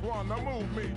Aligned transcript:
black 0.00 0.28
one 0.28 0.28
to 0.28 0.42
move 0.42 0.76
me. 0.76 0.93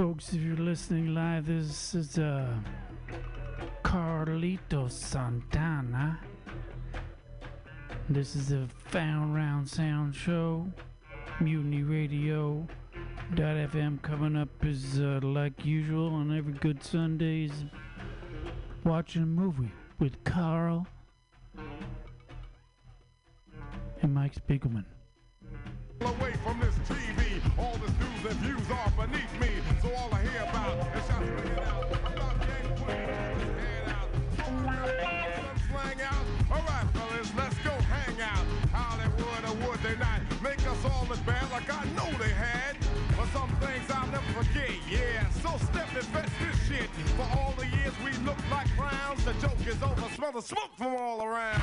Folks, 0.00 0.32
if 0.32 0.40
you're 0.40 0.56
listening 0.56 1.14
live, 1.14 1.44
this 1.44 1.94
is 1.94 2.16
uh, 2.16 2.48
Carlito 3.84 4.90
Santana. 4.90 6.18
This 8.08 8.34
is 8.34 8.48
the 8.48 8.66
Found 8.86 9.34
Round 9.34 9.68
Sound 9.68 10.14
Show. 10.14 10.66
Mutiny 11.38 11.82
Radio. 11.82 12.66
Dot 13.34 13.56
FM 13.56 14.00
coming 14.00 14.36
up 14.36 14.48
is 14.64 14.98
uh, 15.00 15.20
like 15.22 15.66
usual 15.66 16.14
on 16.14 16.34
every 16.34 16.54
good 16.54 16.82
Sundays. 16.82 17.52
Watching 18.84 19.24
a 19.24 19.26
movie 19.26 19.70
with 19.98 20.24
Carl 20.24 20.86
and 24.00 24.14
Mike 24.14 24.34
Spiegelman. 24.34 24.86
Away 26.00 26.32
from 26.42 26.58
this 26.58 26.74
TV, 26.88 27.58
all 27.58 27.74
the 27.74 27.92
news 28.02 28.30
and 28.30 28.40
views 28.40 28.70
are 28.70 29.06
beneath 29.06 29.38
me. 29.38 29.50
Forget, 44.32 44.70
yeah. 44.88 45.28
So 45.42 45.56
step 45.66 45.88
and 45.94 46.04
fetch 46.06 46.28
this 46.38 46.68
shit. 46.68 46.88
For 47.16 47.22
all 47.38 47.54
the 47.58 47.66
years 47.66 47.92
we 48.04 48.12
look 48.24 48.38
like 48.50 48.66
clowns, 48.76 49.24
the 49.24 49.32
joke 49.34 49.66
is 49.66 49.82
over. 49.82 50.08
Smell 50.14 50.32
the 50.32 50.42
smoke 50.42 50.70
from 50.76 50.94
all 50.94 51.22
around. 51.22 51.60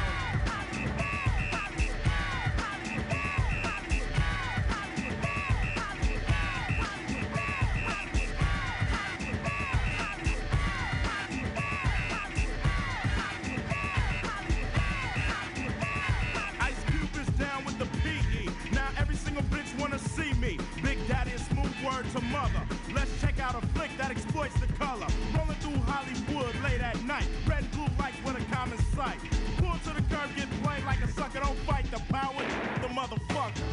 Ice 16.60 16.84
Cube 16.88 17.16
is 17.22 17.28
down 17.38 17.66
with 17.66 17.78
the 17.80 17.86
PE. 17.86 18.74
Now 18.74 18.88
every 18.98 19.16
single 19.16 19.44
bitch 19.44 19.78
wanna 19.80 20.00
see 20.00 20.34
me. 20.34 20.58
Big 20.82 20.98
Daddy 21.08 21.32
is 21.32 21.47
word 21.88 22.06
to 22.12 22.22
mother. 22.22 22.64
Let's 22.94 23.12
check 23.22 23.40
out 23.40 23.56
a 23.56 23.66
flick 23.68 23.92
that 23.98 24.12
exploits 24.12 24.60
the 24.60 24.68
color. 24.74 25.08
Rolling 25.36 25.60
through 25.64 25.80
Hollywood 25.88 26.56
late 26.64 26.82
at 26.82 27.02
night. 27.06 27.28
Red 27.48 27.60
and 27.60 27.72
blue 27.72 27.88
lights 28.00 28.18
with 28.26 28.36
a 28.36 28.56
common 28.56 28.78
sight. 28.96 29.20
Pull 29.58 29.78
to 29.86 29.92
the 29.96 30.04
curb, 30.14 30.30
get 30.36 30.50
played 30.64 30.84
like 30.86 31.02
a 31.02 31.08
sucker. 31.12 31.40
Don't 31.40 31.58
fight 31.60 31.90
the 31.92 32.02
power, 32.12 32.44
the 32.82 32.90
motherfucker. 32.90 33.64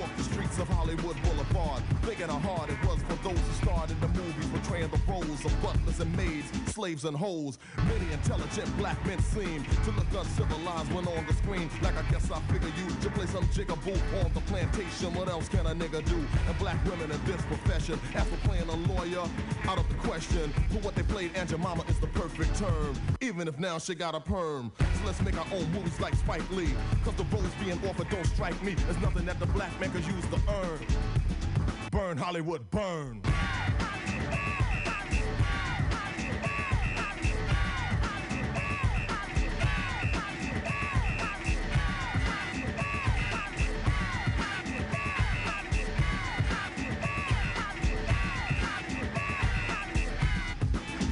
Walk 0.00 0.14
the 0.16 0.22
streets 0.22 0.58
of 0.58 0.68
Hollywood 0.68 1.16
Boulevard, 1.22 1.82
big 2.06 2.20
and 2.20 2.30
hard 2.30 2.70
it 2.70 2.78
was 2.86 3.00
for 3.02 3.16
those 3.26 3.38
who 3.38 3.52
starred 3.64 3.90
in 3.90 4.00
the 4.00 4.08
movies, 4.08 4.46
portraying 4.46 4.90
the 4.90 5.00
roles 5.08 5.44
of 5.44 5.52
butlers 5.62 6.00
and 6.00 6.14
maids, 6.16 6.50
slaves 6.72 7.04
and 7.04 7.16
hoes. 7.16 7.58
Many 7.88 8.12
intelligent 8.12 8.68
black 8.76 8.98
men 9.06 9.20
seem 9.20 9.64
to 9.84 9.90
look 9.92 10.06
uncivilized 10.16 10.92
when 10.92 11.06
on 11.06 11.26
the 11.26 11.34
screen. 11.34 11.68
Like 11.82 11.96
I 11.96 12.02
guess 12.10 12.30
I 12.30 12.40
figure 12.52 12.72
you 12.78 12.88
to 13.02 13.10
play 13.10 13.26
some 13.26 13.44
jigaboo 13.48 13.98
on 14.24 14.32
the 14.32 14.40
plantation. 14.42 15.14
What 15.14 15.28
else 15.28 15.48
can 15.48 15.66
a 15.66 15.74
nigga 15.74 16.04
do? 16.04 16.16
And 16.48 16.58
black 16.58 16.82
women 16.84 17.10
in 17.10 17.24
this 17.24 17.42
profession, 17.42 17.98
for 17.98 18.48
playing 18.48 18.68
a 18.68 18.76
lawyer, 18.92 19.28
out 19.68 19.78
of 19.78 19.88
the 19.88 19.94
question. 20.06 20.52
For 20.70 20.78
what 20.78 20.94
they 20.94 21.02
played, 21.02 21.36
Aunt 21.36 21.50
Jemima 21.50 21.84
is 21.88 21.98
the 22.00 22.08
perfect 22.08 22.56
term. 22.56 22.94
Even 23.20 23.48
if 23.48 23.58
now 23.58 23.78
she 23.78 23.94
got 23.94 24.14
a 24.14 24.20
perm. 24.20 24.72
So 24.78 25.06
let's 25.06 25.20
make 25.22 25.38
our 25.38 25.46
own 25.52 25.70
movies 25.72 25.98
like 26.00 26.14
Spike 26.14 26.48
Lee. 26.50 26.72
Cause 27.04 27.14
the 27.14 27.24
roles 27.24 27.52
being 27.62 27.78
offered 27.88 28.08
don't 28.10 28.26
strike 28.26 28.60
me 28.62 28.74
as 28.88 28.98
nothing 28.98 29.26
that 29.26 29.38
the 29.38 29.46
black 29.46 29.78
man 29.80 29.83
could 29.88 30.06
use 30.06 30.24
to 30.26 30.40
earn. 30.48 30.80
Burn 31.90 32.16
Hollywood, 32.16 32.70
burn. 32.70 33.20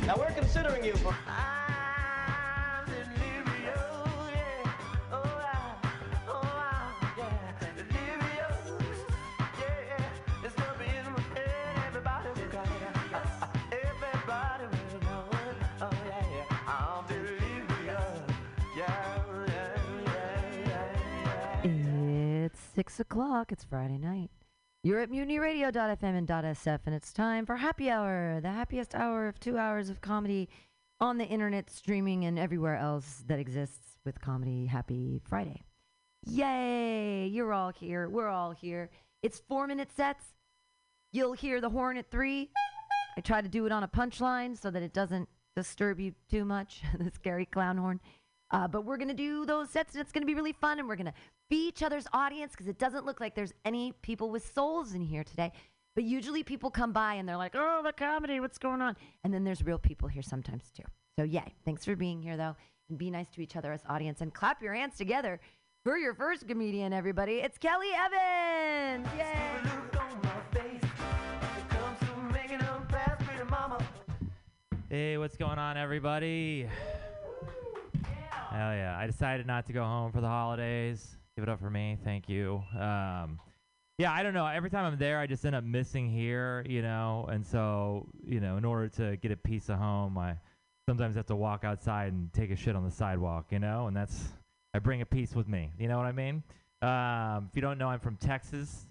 Now 0.07 0.17
we're 0.17 0.31
considering 0.33 0.85
you 0.85 0.95
for. 0.97 1.32
It's 22.73 22.76
six 22.76 23.00
o'clock. 23.00 23.52
It's 23.52 23.64
Friday 23.64 23.99
night. 23.99 24.31
You're 24.83 25.00
at 25.00 25.11
MutinyRadio.fm 25.11 26.02
and 26.02 26.26
.sf, 26.26 26.79
and 26.87 26.95
it's 26.95 27.12
time 27.12 27.45
for 27.45 27.57
Happy 27.57 27.91
Hour, 27.91 28.41
the 28.41 28.50
happiest 28.50 28.95
hour 28.95 29.29
of 29.29 29.38
two 29.38 29.59
hours 29.59 29.91
of 29.91 30.00
comedy 30.00 30.49
on 30.99 31.19
the 31.19 31.26
internet, 31.26 31.69
streaming, 31.69 32.25
and 32.25 32.38
everywhere 32.38 32.76
else 32.76 33.25
that 33.26 33.38
exists 33.38 33.99
with 34.07 34.23
comedy. 34.23 34.64
Happy 34.64 35.21
Friday. 35.23 35.64
Yay! 36.25 37.26
You're 37.26 37.52
all 37.52 37.73
here. 37.73 38.09
We're 38.09 38.29
all 38.29 38.52
here. 38.52 38.88
It's 39.23 39.43
four 39.47 39.67
minute 39.67 39.93
sets. 39.95 40.25
You'll 41.12 41.35
hear 41.35 41.61
the 41.61 41.69
horn 41.69 41.99
at 41.99 42.11
three. 42.11 42.52
I 43.19 43.21
try 43.21 43.43
to 43.43 43.49
do 43.49 43.67
it 43.67 43.73
on 43.73 43.83
a 43.83 43.88
punchline 43.88 44.59
so 44.59 44.71
that 44.71 44.83
it 44.83 44.95
doesn't 44.95 45.29
disturb 45.57 46.00
you 46.00 46.14
too 46.31 46.47
much, 46.47 46.81
the 46.99 47.11
scary 47.11 47.45
clown 47.45 47.76
horn. 47.76 48.00
Uh, 48.53 48.69
but 48.69 48.85
we're 48.85 48.99
going 48.99 49.09
to 49.09 49.15
do 49.15 49.47
those 49.47 49.71
sets, 49.71 49.95
and 49.95 50.01
it's 50.03 50.13
going 50.13 50.23
to 50.23 50.27
be 50.27 50.35
really 50.35 50.53
fun, 50.53 50.79
and 50.79 50.87
we're 50.87 50.97
going 50.97 51.07
to 51.07 51.15
be 51.49 51.69
each 51.69 51.83
other's 51.83 52.07
audience 52.13 52.53
because 52.53 52.69
it 52.69 52.79
doesn't 52.79 53.07
look 53.07 53.19
like 53.19 53.35
there's 53.35 53.55
any 53.65 53.93
people 54.03 54.31
with 54.31 54.53
souls 54.55 54.93
in 54.93 55.01
here 55.01 55.25
today. 55.25 55.53
But 55.95 56.05
usually 56.05 56.43
people 56.43 56.71
come 56.71 56.93
by 56.93 57.15
and 57.15 57.29
they're 57.29 57.37
like, 57.37 57.53
"Oh, 57.55 57.83
the 57.85 57.93
comedy, 57.93 58.41
what's 58.41 58.59
going 58.59 58.81
on?" 58.81 58.97
And 59.25 59.33
then 59.33 59.45
there's 59.45 59.63
real 59.63 59.79
people 59.79 60.09
here 60.09 60.23
sometimes 60.23 60.71
too. 60.75 60.85
So 61.19 61.25
yay! 61.25 61.55
Thanks 61.67 61.85
for 61.85 61.97
being 61.97 62.23
here 62.23 62.37
though, 62.39 62.57
and 62.89 62.99
be 62.99 63.11
nice 63.11 63.29
to 63.31 63.43
each 63.43 63.57
other 63.57 63.73
as 63.73 63.83
audience, 63.89 64.23
and 64.23 64.33
clap 64.33 64.63
your 64.63 64.73
hands 64.73 64.97
together 64.97 65.39
for 65.85 65.99
your 65.99 66.15
first 66.15 66.49
comedian, 66.49 66.95
everybody. 66.95 67.41
It's 67.41 67.59
Kelly 67.59 67.91
Evans. 67.95 69.07
Yay! 69.19 69.83
Hey, 74.89 75.17
what's 75.17 75.37
going 75.37 75.59
on, 75.59 75.79
everybody? 75.79 76.69
Hell 78.53 78.75
yeah. 78.75 78.97
I 78.99 79.07
decided 79.07 79.47
not 79.47 79.65
to 79.67 79.73
go 79.73 79.83
home 79.83 80.13
for 80.13 80.21
the 80.21 80.29
holidays. 80.29 81.17
Give 81.37 81.43
it 81.43 81.49
up 81.49 81.59
for 81.59 81.71
me. 81.71 81.97
Thank 82.05 82.29
you. 82.29 82.63
Um, 82.79 83.41
yeah, 83.97 84.13
I 84.13 84.23
don't 84.23 84.35
know. 84.35 84.47
Every 84.47 84.69
time 84.69 84.85
I'm 84.85 84.99
there, 84.99 85.19
I 85.19 85.27
just 85.27 85.47
end 85.47 85.57
up 85.57 85.65
missing 85.65 86.11
here, 86.11 86.63
you 86.69 86.83
know. 86.83 87.27
And 87.31 87.47
so, 87.47 88.09
you 88.23 88.41
know, 88.41 88.59
in 88.59 88.67
order 88.67 88.89
to 88.91 89.17
get 89.17 89.31
a 89.31 89.37
piece 89.37 89.71
of 89.71 89.79
home, 89.79 90.19
I 90.19 90.37
sometimes 90.87 91.17
have 91.17 91.27
to 91.27 91.37
walk 91.37 91.65
outside 91.65 92.13
and 92.13 92.31
take 92.35 92.51
a 92.51 92.57
shit 92.57 92.77
on 92.77 92.85
the 92.85 92.91
sidewalk, 92.91 93.47
you 93.51 93.59
know. 93.59 93.87
And 93.87 93.97
that's, 93.97 94.29
I 94.75 94.81
bring 94.81 95.01
a 95.01 95.07
piece 95.07 95.35
with 95.35 95.49
me. 95.49 95.71
You 95.79 95.89
know 95.89 95.97
what 95.97 96.07
I 96.07 96.13
mean? 96.13 96.43
Um, 96.83 97.49
if 97.49 97.57
you 97.57 97.63
don't 97.63 97.79
know, 97.79 97.89
I'm 97.89 98.01
from 98.01 98.17
Texas. 98.17 98.87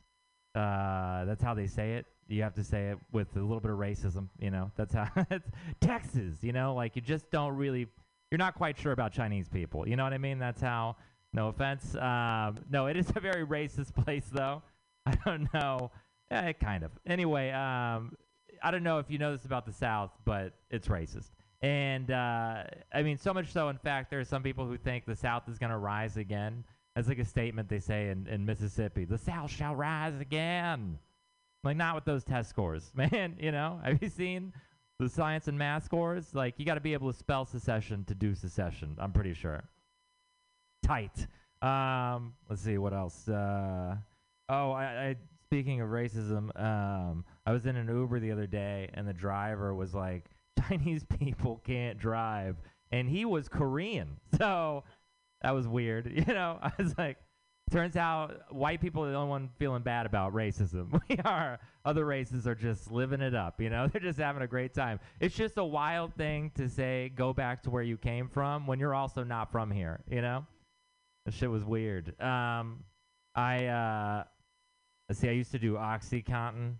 Uh, 0.56 1.26
that's 1.26 1.44
how 1.44 1.54
they 1.54 1.68
say 1.68 1.94
it. 1.94 2.08
You 2.28 2.42
have 2.42 2.56
to 2.56 2.64
say 2.64 2.88
it 2.88 2.98
with 3.12 3.36
a 3.36 3.40
little 3.40 3.60
bit 3.60 3.70
of 3.70 3.78
racism, 3.78 4.30
you 4.40 4.50
know. 4.50 4.72
That's 4.76 4.96
how 4.96 5.08
it's 5.30 5.50
Texas, 5.82 6.38
you 6.42 6.52
know, 6.52 6.74
like 6.74 6.96
you 6.96 7.02
just 7.04 7.30
don't 7.30 7.56
really 7.56 7.88
you're 8.32 8.38
not 8.38 8.56
quite 8.56 8.80
sure 8.80 8.94
about 8.94 9.12
Chinese 9.12 9.50
people. 9.50 9.88
You 9.88 9.98
know 9.98 10.04
what 10.04 10.14
I 10.14 10.18
mean? 10.18 10.40
That's 10.40 10.62
how 10.62 10.96
no 11.34 11.50
offense. 11.50 11.96
Um, 11.96 12.58
no, 12.70 12.88
it 12.88 12.98
is 12.98 13.12
a 13.16 13.20
very 13.20 13.46
racist 13.46 13.94
place 13.94 14.26
though. 14.32 14.64
I 15.06 15.16
don't 15.26 15.54
know. 15.54 15.92
Eh, 16.32 16.54
kind 16.54 16.84
of. 16.84 16.92
Anyway, 17.06 17.52
um, 17.52 18.16
I 18.64 18.72
don't 18.72 18.84
know 18.84 19.00
if 19.00 19.10
you 19.10 19.18
know 19.18 19.34
this 19.34 19.46
about 19.46 19.66
the 19.66 19.74
South, 19.74 20.12
but 20.24 20.54
it's 20.70 20.88
racist. 20.88 21.32
And 21.62 22.10
uh, 22.10 22.64
I 22.94 23.04
mean, 23.04 23.18
so 23.18 23.34
much 23.34 23.52
so, 23.52 23.70
in 23.70 23.78
fact, 23.78 24.10
there 24.10 24.20
are 24.20 24.26
some 24.26 24.42
people 24.42 24.66
who 24.66 24.78
think 24.78 25.06
the 25.06 25.16
South 25.16 25.44
is 25.50 25.60
going 25.60 25.72
to 25.72 25.78
rise 25.78 26.18
again. 26.18 26.64
That's 26.96 27.08
like 27.08 27.20
a 27.20 27.26
statement 27.26 27.70
they 27.70 27.80
say 27.80 28.10
in, 28.10 28.28
in 28.28 28.46
Mississippi 28.46 29.06
the 29.06 29.18
South 29.18 29.52
shall 29.52 29.76
rise 29.76 30.20
again. 30.20 30.98
Like, 31.64 31.78
not 31.78 31.96
with 31.96 32.06
those 32.06 32.24
test 32.24 32.50
scores, 32.50 32.92
man. 32.96 33.36
You 33.40 33.52
know, 33.52 33.80
have 33.84 34.02
you 34.02 34.10
seen 34.10 34.54
the 35.04 35.10
science 35.10 35.48
and 35.48 35.58
math 35.58 35.86
scores? 35.86 36.34
Like, 36.34 36.56
you 36.58 36.66
got 36.66 36.76
to 36.76 36.82
be 36.82 36.94
able 36.94 37.12
to 37.12 37.18
spell 37.18 37.46
secession 37.46 38.06
to 38.06 38.16
do 38.16 38.36
secession, 38.36 38.96
I'm 39.00 39.12
pretty 39.12 39.34
sure. 39.34 39.64
Tight. 40.84 41.28
Um, 41.62 42.34
let's 42.50 42.62
see, 42.62 42.78
what 42.78 42.94
else? 42.94 43.28
Uh, 43.28 43.96
oh, 44.50 44.72
I, 44.72 44.84
I 44.84 45.16
speaking 45.52 45.82
of 45.82 45.90
racism, 45.90 46.50
um, 46.60 47.26
I 47.46 47.52
was 47.52 47.66
in 47.66 47.76
an 47.76 47.88
Uber 47.88 48.20
the 48.20 48.32
other 48.32 48.48
day, 48.48 48.90
and 48.94 49.08
the 49.08 49.14
driver 49.14 49.76
was 49.76 49.94
like, 49.94 50.26
Chinese 50.68 51.04
people 51.04 51.62
can't 51.66 51.98
drive. 51.98 52.56
And 52.92 53.10
he 53.10 53.26
was 53.26 53.50
Korean. 53.50 54.18
So 54.38 54.84
that 55.42 55.52
was 55.52 55.68
weird. 55.68 56.08
You 56.28 56.34
know, 56.34 56.58
I 56.62 56.72
was 56.78 56.98
like, 56.98 57.18
turns 57.72 57.96
out 57.96 58.42
white 58.50 58.82
people 58.82 59.04
are 59.04 59.12
the 59.12 59.18
only 59.18 59.30
one 59.30 59.50
feeling 59.58 59.82
bad 59.82 60.06
about 60.06 60.34
racism. 60.34 61.00
We 61.10 61.18
are. 61.26 61.60
Other 61.84 62.06
races 62.06 62.46
are 62.48 62.56
just 62.56 62.92
living 62.92 63.22
it 63.22 63.34
up. 63.34 63.60
You 63.60 63.70
know, 63.70 63.88
they're 63.92 64.02
just 64.02 64.20
having 64.20 64.44
a 64.44 64.48
great 64.48 64.74
time. 64.74 65.00
It's 65.20 65.36
just 65.36 65.58
a 65.58 65.64
wild 65.64 66.14
thing 66.16 66.52
to 66.56 66.70
say, 66.70 67.12
go 67.16 67.34
back 67.34 67.64
to 67.64 67.70
where 67.70 67.84
you 67.84 67.98
came 67.98 68.28
from 68.28 68.68
when 68.68 68.80
you're 68.80 68.94
also 68.94 69.24
not 69.24 69.52
from 69.52 69.72
here. 69.72 70.02
You 70.10 70.22
know, 70.22 70.46
that 71.26 71.34
shit 71.34 71.50
was 71.50 71.64
weird. 71.64 72.20
Um, 72.22 72.84
I 73.36 73.66
uh, 73.66 74.24
see. 75.14 75.30
I 75.30 75.32
used 75.32 75.52
to 75.52 75.60
do 75.60 75.74
OxyContin. 75.74 76.76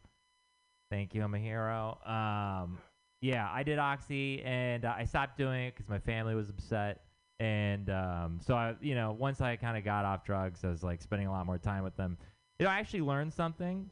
Thank 0.90 1.16
you. 1.16 1.24
I'm 1.24 1.34
a 1.34 1.40
hero. 1.40 1.98
Um, 2.06 2.78
yeah, 3.22 3.50
I 3.52 3.64
did 3.64 3.80
Oxy, 3.80 4.42
and 4.44 4.84
uh, 4.84 4.94
I 4.98 5.06
stopped 5.06 5.38
doing 5.38 5.68
it 5.68 5.76
because 5.76 5.90
my 5.90 6.00
family 6.00 6.36
was 6.36 6.50
upset. 6.50 7.02
And 7.42 7.90
um, 7.90 8.40
so 8.46 8.54
I, 8.54 8.76
you 8.82 8.94
know, 8.94 9.18
once 9.18 9.42
I 9.42 9.56
kind 9.56 9.76
of 9.76 9.84
got 9.84 10.06
off 10.06 10.24
drugs, 10.24 10.64
I 10.64 10.68
was 10.68 10.84
like 10.84 11.02
spending 11.02 11.28
a 11.28 11.32
lot 11.32 11.48
more 11.48 11.58
time 11.58 11.84
with 11.84 11.98
them. 11.98 12.16
You 12.60 12.68
know, 12.68 12.72
I 12.72 12.78
actually 12.78 13.02
learned 13.02 13.34
something. 13.34 13.90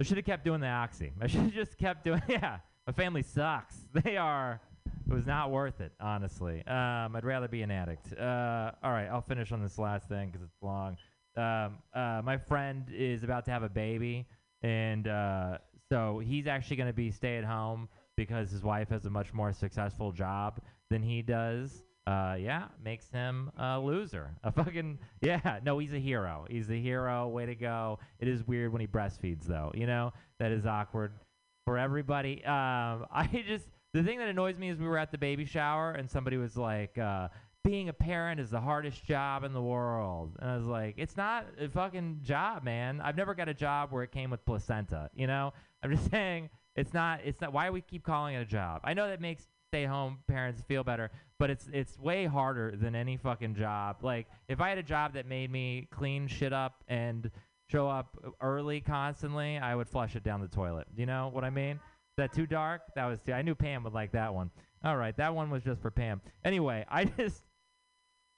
I 0.00 0.04
should 0.04 0.16
have 0.16 0.26
kept 0.26 0.44
doing 0.44 0.60
the 0.60 0.66
oxy. 0.66 1.12
I 1.20 1.26
should 1.28 1.42
have 1.42 1.54
just 1.54 1.78
kept 1.78 2.02
doing. 2.02 2.20
Yeah, 2.28 2.58
my 2.84 2.92
family 2.92 3.22
sucks. 3.22 3.76
They 4.02 4.16
are. 4.16 4.60
It 5.08 5.14
was 5.14 5.24
not 5.24 5.52
worth 5.52 5.80
it, 5.80 5.92
honestly. 6.00 6.66
Um, 6.66 7.14
I'd 7.14 7.24
rather 7.24 7.46
be 7.46 7.62
an 7.62 7.70
addict. 7.70 8.12
Uh, 8.18 8.72
all 8.82 8.90
right, 8.90 9.06
I'll 9.06 9.22
finish 9.22 9.52
on 9.52 9.62
this 9.62 9.78
last 9.78 10.08
thing 10.08 10.30
because 10.30 10.42
it's 10.42 10.60
long. 10.60 10.96
Um, 11.36 11.78
uh, 11.94 12.22
my 12.24 12.38
friend 12.38 12.84
is 12.92 13.22
about 13.22 13.44
to 13.44 13.52
have 13.52 13.62
a 13.62 13.68
baby, 13.68 14.26
and 14.62 15.06
uh, 15.06 15.58
so 15.92 16.18
he's 16.18 16.48
actually 16.48 16.76
going 16.76 16.88
to 16.88 16.92
be 16.92 17.12
stay 17.12 17.36
at 17.36 17.44
home 17.44 17.88
because 18.16 18.50
his 18.50 18.64
wife 18.64 18.88
has 18.88 19.06
a 19.06 19.10
much 19.10 19.32
more 19.32 19.52
successful 19.52 20.10
job 20.10 20.60
than 20.90 21.02
he 21.02 21.22
does 21.22 21.84
uh, 22.06 22.36
yeah, 22.38 22.64
makes 22.82 23.08
him 23.10 23.50
a 23.56 23.78
loser. 23.80 24.34
A 24.42 24.52
fucking 24.52 24.98
yeah. 25.22 25.60
No, 25.64 25.78
he's 25.78 25.92
a 25.94 25.98
hero. 25.98 26.46
He's 26.50 26.70
a 26.70 26.80
hero. 26.80 27.28
Way 27.28 27.46
to 27.46 27.54
go. 27.54 27.98
It 28.18 28.28
is 28.28 28.46
weird 28.46 28.72
when 28.72 28.80
he 28.80 28.86
breastfeeds, 28.86 29.44
though. 29.46 29.72
You 29.74 29.86
know 29.86 30.12
that 30.38 30.52
is 30.52 30.66
awkward 30.66 31.12
for 31.64 31.78
everybody. 31.78 32.44
Um, 32.44 33.06
I 33.12 33.44
just 33.46 33.64
the 33.94 34.02
thing 34.02 34.18
that 34.18 34.28
annoys 34.28 34.58
me 34.58 34.68
is 34.68 34.78
we 34.78 34.86
were 34.86 34.98
at 34.98 35.12
the 35.12 35.18
baby 35.18 35.46
shower 35.46 35.92
and 35.92 36.10
somebody 36.10 36.36
was 36.36 36.58
like, 36.58 36.98
uh, 36.98 37.28
"Being 37.64 37.88
a 37.88 37.94
parent 37.94 38.38
is 38.38 38.50
the 38.50 38.60
hardest 38.60 39.02
job 39.06 39.42
in 39.42 39.54
the 39.54 39.62
world," 39.62 40.36
and 40.40 40.50
I 40.50 40.56
was 40.56 40.66
like, 40.66 40.96
"It's 40.98 41.16
not 41.16 41.46
a 41.58 41.70
fucking 41.70 42.20
job, 42.22 42.64
man. 42.64 43.00
I've 43.00 43.16
never 43.16 43.34
got 43.34 43.48
a 43.48 43.54
job 43.54 43.92
where 43.92 44.02
it 44.02 44.12
came 44.12 44.28
with 44.30 44.44
placenta. 44.44 45.08
You 45.14 45.26
know, 45.26 45.54
I'm 45.82 45.90
just 45.90 46.10
saying." 46.10 46.50
It's 46.76 46.92
not. 46.92 47.20
It's 47.24 47.40
not. 47.40 47.52
Why 47.52 47.70
we 47.70 47.80
keep 47.82 48.02
calling 48.02 48.34
it 48.34 48.40
a 48.40 48.44
job? 48.44 48.80
I 48.82 48.94
know 48.94 49.06
that 49.06 49.20
makes 49.20 49.46
stay-home 49.74 50.18
parents 50.28 50.62
feel 50.62 50.84
better, 50.84 51.10
but 51.40 51.50
it's 51.50 51.68
it's 51.72 51.98
way 51.98 52.26
harder 52.26 52.76
than 52.76 52.94
any 52.94 53.16
fucking 53.16 53.56
job. 53.56 53.96
Like 54.02 54.28
if 54.48 54.60
I 54.60 54.68
had 54.68 54.78
a 54.78 54.84
job 54.84 55.14
that 55.14 55.26
made 55.26 55.50
me 55.50 55.88
clean 55.90 56.28
shit 56.28 56.52
up 56.52 56.84
and 56.86 57.28
show 57.72 57.88
up 57.88 58.16
early 58.40 58.80
constantly, 58.80 59.58
I 59.58 59.74
would 59.74 59.88
flush 59.88 60.14
it 60.14 60.22
down 60.22 60.40
the 60.40 60.46
toilet. 60.46 60.86
You 60.96 61.06
know 61.06 61.28
what 61.32 61.42
I 61.42 61.50
mean? 61.50 61.80
That 62.18 62.32
too 62.32 62.46
dark? 62.46 62.82
That 62.94 63.06
was 63.06 63.18
too. 63.20 63.32
I 63.32 63.42
knew 63.42 63.56
Pam 63.56 63.82
would 63.82 63.94
like 63.94 64.12
that 64.12 64.32
one. 64.32 64.52
All 64.84 64.96
right, 64.96 65.16
that 65.16 65.34
one 65.34 65.50
was 65.50 65.64
just 65.64 65.82
for 65.82 65.90
Pam. 65.90 66.20
Anyway, 66.44 66.84
I 66.88 67.06
just 67.06 67.42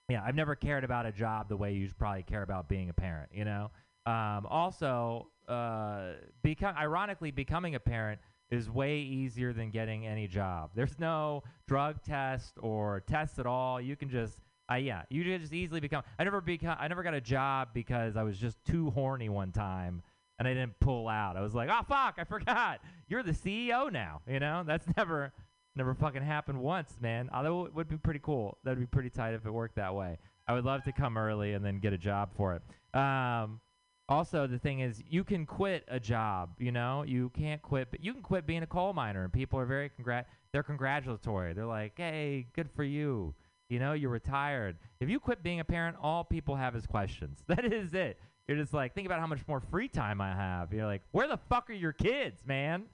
yeah, 0.09 0.23
I've 0.25 0.37
never 0.37 0.55
cared 0.55 0.85
about 0.85 1.05
a 1.05 1.13
job 1.13 1.51
the 1.51 1.57
way 1.59 1.75
you 1.75 1.91
probably 1.99 2.23
care 2.23 2.43
about 2.43 2.67
being 2.67 2.89
a 2.89 2.95
parent. 2.95 3.29
You 3.35 3.45
know. 3.45 3.71
Um, 4.07 4.47
also, 4.49 5.29
uh, 5.49 6.13
become 6.43 6.75
ironically 6.77 7.31
becoming 7.31 7.75
a 7.75 7.81
parent 7.81 8.21
is 8.51 8.71
way 8.71 8.99
easier 8.99 9.53
than 9.53 9.71
getting 9.71 10.07
any 10.07 10.27
job. 10.27 10.71
There's 10.75 10.99
no 10.99 11.43
drug 11.67 12.03
test 12.03 12.55
or 12.61 13.03
test 13.07 13.39
at 13.39 13.47
all. 13.47 13.81
You 13.81 13.97
can 13.97 14.09
just 14.09 14.41
uh, 14.71 14.75
yeah, 14.77 15.03
you 15.11 15.23
just 15.23 15.53
easily 15.53 15.81
become. 15.81 16.03
I 16.19 16.25
never 16.25 16.41
become. 16.41 16.77
I 16.81 16.89
never 16.89 17.03
got 17.05 17.15
a 17.15 17.21
job 17.21 17.69
because 17.73 18.17
I 18.17 18.25
was 18.25 18.37
just 18.37 18.57
too 18.65 18.91
horny 18.91 19.29
one 19.29 19.53
time 19.53 20.03
and 20.39 20.49
I 20.49 20.55
didn't 20.55 20.79
pull 20.81 21.09
out. 21.09 21.37
I 21.37 21.41
was 21.41 21.55
like, 21.55 21.69
oh 21.71 21.83
fuck, 21.89 22.17
I 22.19 22.25
forgot. 22.25 22.81
You're 23.09 23.23
the 23.23 23.33
CEO 23.33 23.93
now. 23.93 24.23
You 24.29 24.41
know, 24.41 24.65
that's 24.67 24.87
never 24.97 25.33
never 25.77 25.95
fucking 25.95 26.23
happened 26.23 26.61
once, 26.61 26.97
man. 27.01 27.29
Although 27.33 27.67
it 27.67 27.75
would 27.75 27.89
be 27.89 27.97
pretty 27.97 28.21
cool. 28.23 28.59
That'd 28.65 28.81
be 28.81 28.87
pretty 28.87 29.11
tight 29.11 29.35
if 29.35 29.47
it 29.47 29.51
worked 29.51 29.77
that 29.77 29.95
way. 29.95 30.19
I 30.49 30.55
would 30.55 30.65
love 30.65 30.85
to 30.85 30.93
come 30.93 31.19
early 31.19 31.53
and 31.53 31.65
then 31.65 31.81
get 31.81 31.93
a 31.93 31.99
job 31.99 32.31
for 32.37 32.55
it. 32.55 32.99
Um, 32.99 33.61
also 34.09 34.47
the 34.47 34.59
thing 34.59 34.81
is 34.81 35.03
you 35.09 35.25
can 35.25 35.47
quit 35.47 35.85
a 35.89 35.99
job 35.99 36.51
you 36.59 36.73
know? 36.73 37.05
You 37.07 37.31
can't 37.31 37.63
quit 37.63 37.89
but 37.91 38.03
you 38.03 38.13
can 38.13 38.23
quit 38.23 38.47
being 38.47 38.63
a 38.63 38.67
coal 38.67 38.93
miner 38.93 39.25
and 39.25 39.33
people 39.33 39.59
are 39.59 39.67
very 39.67 39.89
congrat 39.89 40.27
they're 40.53 40.63
congratulatory. 40.63 41.53
They're 41.53 41.67
like 41.67 41.95
hey 41.97 42.47
good 42.55 42.71
for 42.71 42.85
you. 42.85 43.35
You 43.69 43.79
know 43.79 43.93
you're 43.93 44.11
retired. 44.11 44.77
If 45.01 45.09
you 45.09 45.19
quit 45.21 45.43
being 45.43 45.61
a 45.61 45.65
parent 45.65 45.97
all 46.01 46.25
people 46.25 46.57
have 46.57 46.77
is 46.77 46.87
questions. 46.87 47.43
That 47.49 47.65
is 47.73 47.95
it. 47.95 48.19
You're 48.49 48.57
just 48.57 48.73
like 48.73 48.95
think 48.95 49.07
about 49.07 49.21
how 49.21 49.27
much 49.27 49.47
more 49.49 49.61
free 49.61 49.89
time 49.89 50.21
i 50.21 50.33
have. 50.33 50.73
You're 50.73 50.87
like 50.87 51.03
where 51.13 51.29
the 51.29 51.39
fuck 51.49 51.71
are 51.71 51.75
your 51.75 51.93
kids 51.93 52.43
man? 52.47 52.85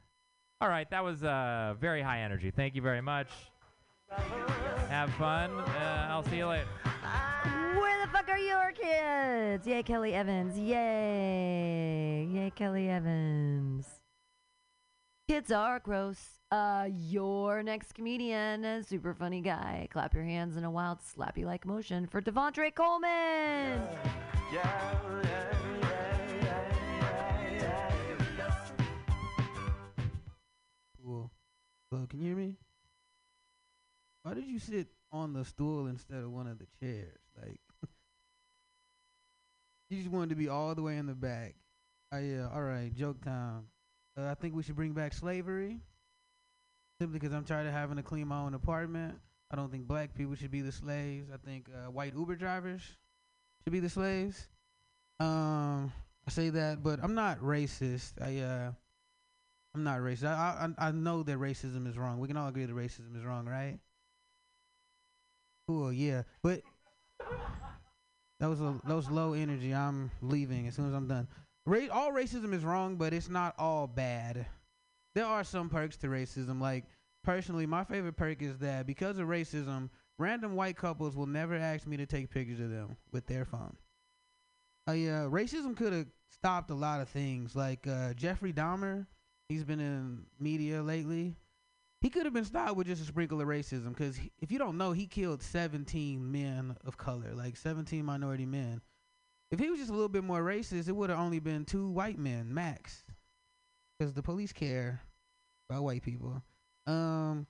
All 0.61 0.69
right 0.69 0.89
that 0.91 1.05
was 1.05 1.23
uh, 1.25 1.75
very 1.81 2.03
high 2.03 2.21
energy. 2.21 2.51
Thank 2.51 2.75
you 2.75 2.83
very 2.83 3.03
much 3.03 3.29
have 4.89 5.13
fun 5.15 5.51
uh, 5.51 6.09
i'll 6.11 6.23
see 6.25 6.37
you 6.37 6.47
later 6.47 6.69
Where 7.75 8.07
the 8.07 8.13
fuck 8.13 8.29
are 8.29 8.39
your 8.39 8.73
kids? 8.73 9.67
Yay, 9.67 9.83
Kelly 9.83 10.15
Evans. 10.15 10.59
Yay. 10.59 12.29
Yay, 12.31 12.53
Kelly 12.55 12.89
Evans. 12.89 13.87
Kids 15.29 15.51
are 15.51 15.81
gross. 15.81 16.21
Uh, 16.51 16.89
your 16.91 17.63
next 17.63 17.95
comedian, 17.95 18.65
a 18.65 18.83
super 18.83 19.15
funny 19.15 19.41
guy. 19.41 19.89
Clap 19.91 20.15
your 20.15 20.25
hands 20.25 20.57
in 20.57 20.65
a 20.65 20.71
wild, 20.71 20.99
slappy 21.01 21.45
like 21.45 21.65
motion 21.65 22.07
for 22.07 22.21
Devontre 22.21 22.71
Coleman. 22.73 23.81
Cool. 31.03 31.31
Well, 31.91 32.07
can 32.09 32.21
you 32.21 32.27
hear 32.27 32.37
me? 32.37 32.57
Why 34.23 34.35
did 34.35 34.47
you 34.47 34.59
sit 34.59 34.89
on 35.11 35.33
the 35.33 35.45
stool 35.45 35.87
instead 35.87 36.19
of 36.19 36.31
one 36.31 36.47
of 36.47 36.59
the 36.59 36.67
chairs? 36.81 37.19
Like, 37.41 37.61
you 39.91 39.99
just 39.99 40.11
wanted 40.11 40.31
to 40.31 40.37
be 40.37 40.49
all 40.49 40.75
the 40.75 40.83
way 40.83 40.97
in 40.97 41.07
the 41.07 41.15
back. 41.15 41.57
Oh 42.13 42.19
yeah, 42.19 42.49
all 42.53 42.63
right. 42.63 42.95
Joke 42.95 43.25
time. 43.25 43.65
Uh, 44.17 44.27
I 44.27 44.35
think 44.35 44.55
we 44.55 44.63
should 44.63 44.77
bring 44.77 44.93
back 44.93 45.13
slavery. 45.15 45.81
Simply 47.01 47.19
because 47.19 47.35
I'm 47.35 47.45
tired 47.45 47.67
of 47.67 47.73
having 47.73 47.97
to 47.97 48.03
clean 48.03 48.29
my 48.29 48.41
own 48.41 48.55
apartment. 48.55 49.19
I 49.51 49.57
don't 49.57 49.73
think 49.73 49.87
black 49.87 50.15
people 50.15 50.35
should 50.35 50.51
be 50.51 50.61
the 50.61 50.73
slaves. 50.73 51.29
I 51.33 51.37
think 51.45 51.69
uh, 51.69 51.91
white 51.91 52.15
Uber 52.15 52.37
drivers 52.37 52.83
should 53.65 53.73
be 53.73 53.81
the 53.81 53.89
slaves. 53.89 54.47
Um, 55.19 55.93
I 56.27 56.31
say 56.31 56.51
that, 56.51 56.83
but 56.83 57.01
I'm 57.03 57.15
not 57.15 57.41
racist. 57.41 58.13
I 58.21 58.39
uh, 58.41 58.73
I'm 59.75 59.85
not 59.85 59.99
racist. 59.99 60.27
I, 60.27 60.69
I 60.79 60.89
I 60.89 60.91
know 60.93 61.23
that 61.23 61.39
racism 61.39 61.89
is 61.89 61.99
wrong. 61.99 62.21
We 62.21 62.29
can 62.29 62.37
all 62.37 62.49
agree 62.49 62.67
that 62.67 62.77
racism 62.77 63.17
is 63.17 63.25
wrong, 63.25 63.47
right? 63.47 63.79
Cool, 65.67 65.93
yeah. 65.93 66.23
But 66.43 66.63
that 68.41 68.49
was 68.49 68.61
a 68.61 68.81
that 68.85 68.95
was 68.95 69.11
low 69.11 69.33
energy. 69.35 69.73
I'm 69.75 70.11
leaving 70.21 70.67
as 70.67 70.75
soon 70.75 70.89
as 70.89 70.95
I'm 70.95 71.07
done. 71.07 71.29
Ra- 71.65 71.89
all 71.93 72.13
racism 72.13 72.53
is 72.53 72.65
wrong, 72.65 72.97
but 72.97 73.13
it's 73.13 73.29
not 73.29 73.55
all 73.59 73.87
bad. 73.87 74.47
There 75.15 75.27
are 75.27 75.45
some 75.45 75.69
perks 75.69 75.97
to 75.99 76.09
racism. 76.09 76.61
Like 76.61 76.85
personally, 77.23 77.67
my 77.67 77.85
favorite 77.85 78.17
perk 78.17 78.43
is 78.43 78.59
that 78.59 78.87
because 78.87 79.19
of 79.19 79.29
racism, 79.29 79.91
random 80.19 80.57
white 80.57 80.77
couples 80.77 81.17
will 81.17 81.27
never 81.27 81.55
ask 81.55 81.87
me 81.87 81.97
to 81.99 82.07
take 82.07 82.31
pictures 82.31 82.61
of 82.61 82.71
them 82.71 82.97
with 83.13 83.27
their 83.27 83.45
phone. 83.45 83.77
Uh, 84.89 84.93
yeah, 84.93 85.29
racism 85.31 85.77
could 85.77 85.93
have 85.93 86.07
stopped 86.29 86.71
a 86.71 86.75
lot 86.75 87.01
of 87.01 87.09
things. 87.09 87.55
Like 87.55 87.87
uh, 87.87 88.15
Jeffrey 88.15 88.53
Dahmer, 88.53 89.07
he's 89.49 89.63
been 89.63 89.81
in 89.81 90.25
media 90.41 90.83
lately. 90.83 91.37
He 92.03 92.11
could 92.11 92.25
have 92.25 92.35
been 92.35 92.45
stopped 92.45 92.77
with 92.77 92.89
just 92.89 93.01
a 93.01 93.05
sprinkle 93.05 93.41
of 93.41 93.47
racism. 93.47 93.91
Because 93.91 94.19
if 94.41 94.51
you 94.51 94.59
don't 94.59 94.77
know, 94.77 94.91
he 94.91 95.07
killed 95.07 95.41
17 95.41 96.33
men 96.33 96.77
of 96.85 96.99
color, 96.99 97.33
like 97.33 97.57
17 97.57 98.05
minority 98.05 98.45
men. 98.45 98.81
If 99.53 99.61
he 99.61 99.71
was 99.71 99.79
just 99.79 99.91
a 99.91 99.95
little 99.95 100.09
bit 100.09 100.25
more 100.25 100.43
racist, 100.43 100.89
it 100.89 100.97
would 100.97 101.11
have 101.11 101.19
only 101.21 101.39
been 101.39 101.65
two 101.65 101.89
white 101.89 102.19
men 102.19 102.53
max. 102.53 103.05
Because 103.99 104.15
the 104.15 104.23
police 104.23 104.53
care 104.53 105.01
about 105.71 105.85
white 105.85 106.03
people. 106.03 106.43
Um, 106.89 107.47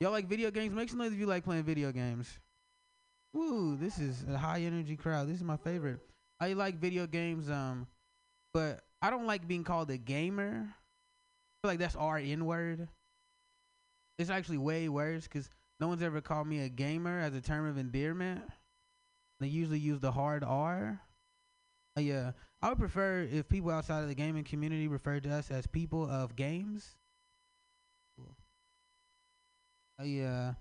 y'all 0.00 0.12
like 0.12 0.26
video 0.26 0.50
games? 0.50 0.74
Make 0.74 0.88
some 0.88 0.98
noise 0.98 1.12
if 1.12 1.18
you 1.18 1.26
like 1.26 1.44
playing 1.44 1.64
video 1.64 1.92
games. 1.92 2.38
Woo, 3.34 3.76
this 3.76 3.98
is 3.98 4.24
a 4.32 4.38
high 4.38 4.62
energy 4.62 4.96
crowd. 4.96 5.28
This 5.28 5.36
is 5.36 5.44
my 5.44 5.58
favorite. 5.58 5.98
I 6.40 6.54
like 6.54 6.76
video 6.76 7.06
games, 7.06 7.50
um, 7.50 7.86
but 8.54 8.80
I 9.02 9.10
don't 9.10 9.26
like 9.26 9.46
being 9.46 9.62
called 9.62 9.90
a 9.90 9.98
gamer. 9.98 10.66
I 10.66 11.54
feel 11.62 11.70
like 11.72 11.78
that's 11.78 11.96
our 11.96 12.16
N 12.16 12.46
word. 12.46 12.88
It's 14.20 14.28
actually 14.28 14.58
way 14.58 14.86
worse 14.90 15.24
because 15.24 15.48
no 15.80 15.88
one's 15.88 16.02
ever 16.02 16.20
called 16.20 16.46
me 16.46 16.60
a 16.60 16.68
gamer 16.68 17.20
as 17.20 17.34
a 17.34 17.40
term 17.40 17.66
of 17.66 17.78
endearment. 17.78 18.42
They 19.40 19.46
usually 19.46 19.78
use 19.78 19.98
the 19.98 20.12
hard 20.12 20.44
R. 20.44 21.00
Uh, 21.96 22.02
yeah, 22.02 22.32
I 22.60 22.68
would 22.68 22.78
prefer 22.78 23.22
if 23.22 23.48
people 23.48 23.70
outside 23.70 24.02
of 24.02 24.08
the 24.08 24.14
gaming 24.14 24.44
community 24.44 24.88
referred 24.88 25.22
to 25.22 25.30
us 25.30 25.50
as 25.50 25.66
people 25.66 26.06
of 26.06 26.36
games. 26.36 26.96
Cool. 28.18 28.36
Uh, 29.98 30.04
yeah, 30.04 30.52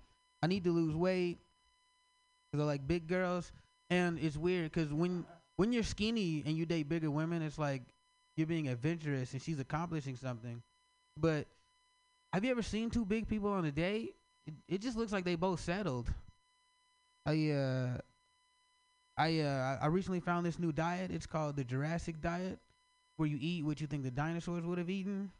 I 0.41 0.48
need 0.48 0.63
to 0.63 0.72
lose 0.72 0.95
weight. 0.95 1.39
Cause 2.54 2.62
I 2.62 2.63
like 2.63 2.88
big 2.88 3.08
girls, 3.08 3.52
and 3.89 4.17
it's 4.19 4.38
weird 4.38 4.72
because 4.72 4.93
when 4.93 5.26
when 5.58 5.74
you're 5.74 5.84
skinny 5.84 6.43
and 6.45 6.58
you 6.58 6.65
date 6.65 6.88
bigger 6.88 7.12
women, 7.12 7.41
it's 7.41 7.60
like 7.60 7.84
you're 8.38 8.48
being 8.48 8.69
adventurous 8.69 9.34
and 9.34 9.41
she's 9.41 9.60
accomplishing 9.60 10.15
something. 10.15 10.63
But 11.17 11.45
have 12.33 12.43
you 12.43 12.51
ever 12.51 12.61
seen 12.61 12.89
two 12.89 13.05
big 13.05 13.27
people 13.27 13.49
on 13.51 13.65
a 13.65 13.71
date? 13.71 14.15
It, 14.45 14.53
it 14.67 14.81
just 14.81 14.97
looks 14.97 15.11
like 15.11 15.25
they 15.25 15.35
both 15.35 15.59
settled. 15.59 16.11
I 17.25 17.51
uh, 17.51 17.97
I 19.17 19.39
uh, 19.39 19.77
I 19.81 19.87
recently 19.87 20.19
found 20.19 20.45
this 20.45 20.59
new 20.59 20.71
diet. 20.71 21.11
It's 21.11 21.25
called 21.25 21.55
the 21.55 21.63
Jurassic 21.63 22.21
diet, 22.21 22.59
where 23.17 23.27
you 23.27 23.37
eat 23.39 23.65
what 23.65 23.81
you 23.81 23.87
think 23.87 24.03
the 24.03 24.11
dinosaurs 24.11 24.65
would 24.65 24.77
have 24.77 24.89
eaten. 24.89 25.31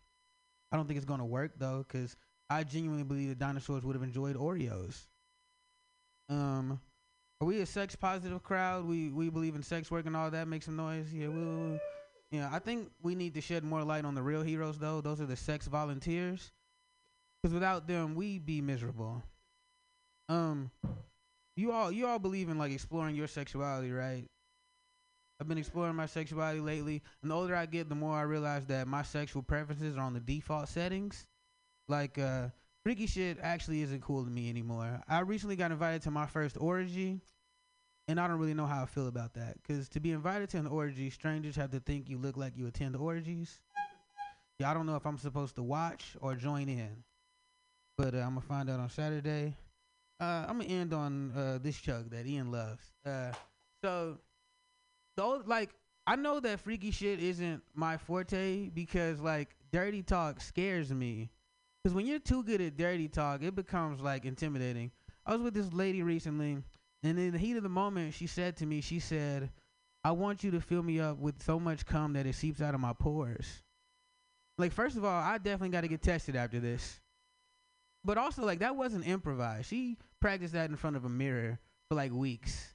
I 0.71 0.78
don't 0.78 0.88
think 0.88 0.97
it's 0.97 1.06
gonna 1.06 1.25
work 1.25 1.54
though, 1.58 1.86
cause 1.88 2.15
I 2.49 2.63
genuinely 2.63 3.04
believe 3.04 3.30
the 3.30 3.36
dinosaurs 3.36 3.84
would 3.84 3.95
have 3.95 4.04
enjoyed 4.04 4.36
Oreos. 4.36 5.08
Um, 6.30 6.80
are 7.41 7.47
we 7.47 7.62
a 7.62 7.65
sex 7.65 7.95
positive 7.95 8.43
crowd? 8.43 8.86
We 8.86 9.10
we 9.10 9.30
believe 9.30 9.56
in 9.56 9.63
sex 9.63 9.89
work 9.89 10.06
and 10.06 10.15
all 10.15 10.30
that. 10.30 10.47
Make 10.47 10.63
some 10.63 10.75
noise. 10.75 11.13
Yeah, 11.13 11.30
woo. 11.30 11.80
Yeah, 12.32 12.49
I 12.52 12.60
think 12.60 12.91
we 13.02 13.15
need 13.15 13.34
to 13.36 13.41
shed 13.41 13.63
more 13.63 13.84
light 13.84 14.06
on 14.06 14.13
the 14.13 14.21
real 14.21 14.43
heroes 14.43 14.78
though. 14.78 15.02
Those 15.02 15.21
are 15.21 15.25
the 15.25 15.36
sex 15.36 15.67
volunteers. 15.67 16.52
Cause 17.43 17.54
without 17.54 17.88
them, 17.88 18.15
we'd 18.15 18.45
be 18.45 18.62
miserable. 18.62 19.23
Um, 20.28 20.71
you 21.56 21.71
all 21.71 21.91
you 21.91 22.06
all 22.06 22.19
believe 22.19 22.49
in 22.49 22.58
like 22.58 22.71
exploring 22.71 23.15
your 23.15 23.28
sexuality, 23.28 23.91
right? 23.91 24.25
I've 25.39 25.47
been 25.47 25.58
exploring 25.58 25.95
my 25.95 26.06
sexuality 26.06 26.60
lately, 26.60 27.02
and 27.21 27.32
the 27.32 27.36
older 27.36 27.56
I 27.56 27.65
get, 27.65 27.88
the 27.88 27.95
more 27.95 28.15
I 28.15 28.23
realize 28.23 28.65
that 28.65 28.88
my 28.88 29.04
sexual 29.04 29.41
preferences 29.41 29.95
are 29.95 30.02
on 30.02 30.13
the 30.13 30.19
default 30.19 30.67
settings. 30.67 31.25
Like, 31.88 32.17
uh, 32.17 32.47
freaky 32.84 33.08
shit 33.08 33.38
actually 33.41 33.82
isn't 33.84 34.02
cool 34.02 34.25
to 34.25 34.30
me 34.30 34.49
anymore. 34.49 35.02
I 35.08 35.19
recently 35.21 35.56
got 35.56 35.71
invited 35.71 36.02
to 36.04 36.12
my 36.12 36.25
first 36.25 36.58
orgy, 36.60 37.21
and 38.10 38.19
I 38.19 38.28
don't 38.28 38.38
really 38.38 38.54
know 38.54 38.65
how 38.65 38.84
I 38.84 38.86
feel 38.86 39.08
about 39.08 39.34
that. 39.36 39.56
Because 39.62 39.88
to 39.89 40.02
be 40.02 40.12
invited 40.12 40.49
to 40.49 40.58
an 40.58 40.67
orgy, 40.67 41.10
strangers 41.10 41.56
have 41.56 41.71
to 41.71 41.80
think 41.80 42.10
you 42.10 42.17
look 42.17 42.36
like 42.36 42.58
you 42.58 42.67
attend 42.67 42.97
orgies. 42.97 43.62
Yeah, 44.60 44.69
I 44.69 44.73
don't 44.73 44.86
know 44.86 44.97
if 44.97 45.06
I'm 45.06 45.17
supposed 45.17 45.56
to 45.56 45.63
watch 45.63 46.17
or 46.19 46.36
join 46.36 46.67
in, 46.67 47.04
but 48.00 48.16
uh, 48.16 48.20
I'm 48.20 48.30
gonna 48.30 48.42
find 48.42 48.70
out 48.70 48.80
on 48.80 48.90
Saturday. 48.90 49.54
Uh, 50.22 50.46
I'm 50.48 50.60
gonna 50.60 50.70
end 50.70 50.94
on 50.94 51.34
uh, 51.36 51.60
this 51.62 51.78
chug 51.78 52.10
that 52.12 52.26
Ian 52.26 52.50
loves. 52.50 52.82
Uh, 53.06 53.34
so, 53.84 54.18
the 55.18 55.24
old, 55.24 55.50
like 55.50 55.72
I 56.08 56.16
know 56.16 56.40
that 56.40 56.62
freaky 56.62 56.92
shit 56.92 57.22
isn't 57.22 57.62
my 57.76 57.98
forte 57.98 58.70
because 58.70 59.20
like 59.20 59.50
dirty 59.74 60.02
talk 60.02 60.40
scares 60.40 60.94
me. 60.94 61.30
Because 61.84 61.94
when 61.94 62.06
you're 62.06 62.20
too 62.20 62.42
good 62.44 62.62
at 62.62 62.78
dirty 62.78 63.10
talk, 63.10 63.44
it 63.44 63.54
becomes 63.54 64.00
like 64.00 64.24
intimidating. 64.24 64.92
I 65.26 65.34
was 65.34 65.42
with 65.42 65.54
this 65.54 65.74
lady 65.74 66.02
recently, 66.02 66.58
and 67.04 67.20
in 67.20 67.32
the 67.34 67.38
heat 67.38 67.58
of 67.58 67.64
the 67.64 67.70
moment, 67.70 68.14
she 68.14 68.28
said 68.28 68.56
to 68.58 68.66
me, 68.66 68.80
she 68.80 69.00
said, 69.00 69.52
"I 70.06 70.12
want 70.12 70.42
you 70.42 70.52
to 70.52 70.62
fill 70.62 70.84
me 70.84 71.02
up 71.02 71.18
with 71.18 71.44
so 71.44 71.60
much 71.60 71.86
cum 71.86 72.14
that 72.14 72.26
it 72.26 72.36
seeps 72.36 72.62
out 72.62 72.74
of 72.74 72.80
my 72.80 72.94
pores." 72.94 73.62
Like, 74.58 74.72
first 74.72 74.96
of 74.96 75.04
all, 75.04 75.22
I 75.22 75.38
definitely 75.38 75.70
got 75.70 75.82
to 75.82 75.90
get 75.90 76.02
tested 76.02 76.38
after 76.38 76.62
this. 76.62 77.02
But 78.04 78.18
also, 78.18 78.46
like, 78.46 78.60
that 78.60 78.76
wasn't 78.76 79.08
improvised. 79.08 79.70
She 79.70 79.98
practiced 80.22 80.54
that 80.54 80.70
in 80.70 80.76
front 80.76 80.96
of 80.96 81.06
a 81.06 81.10
mirror 81.10 81.60
for 81.88 81.96
like 81.96 82.12
weeks. 82.12 82.74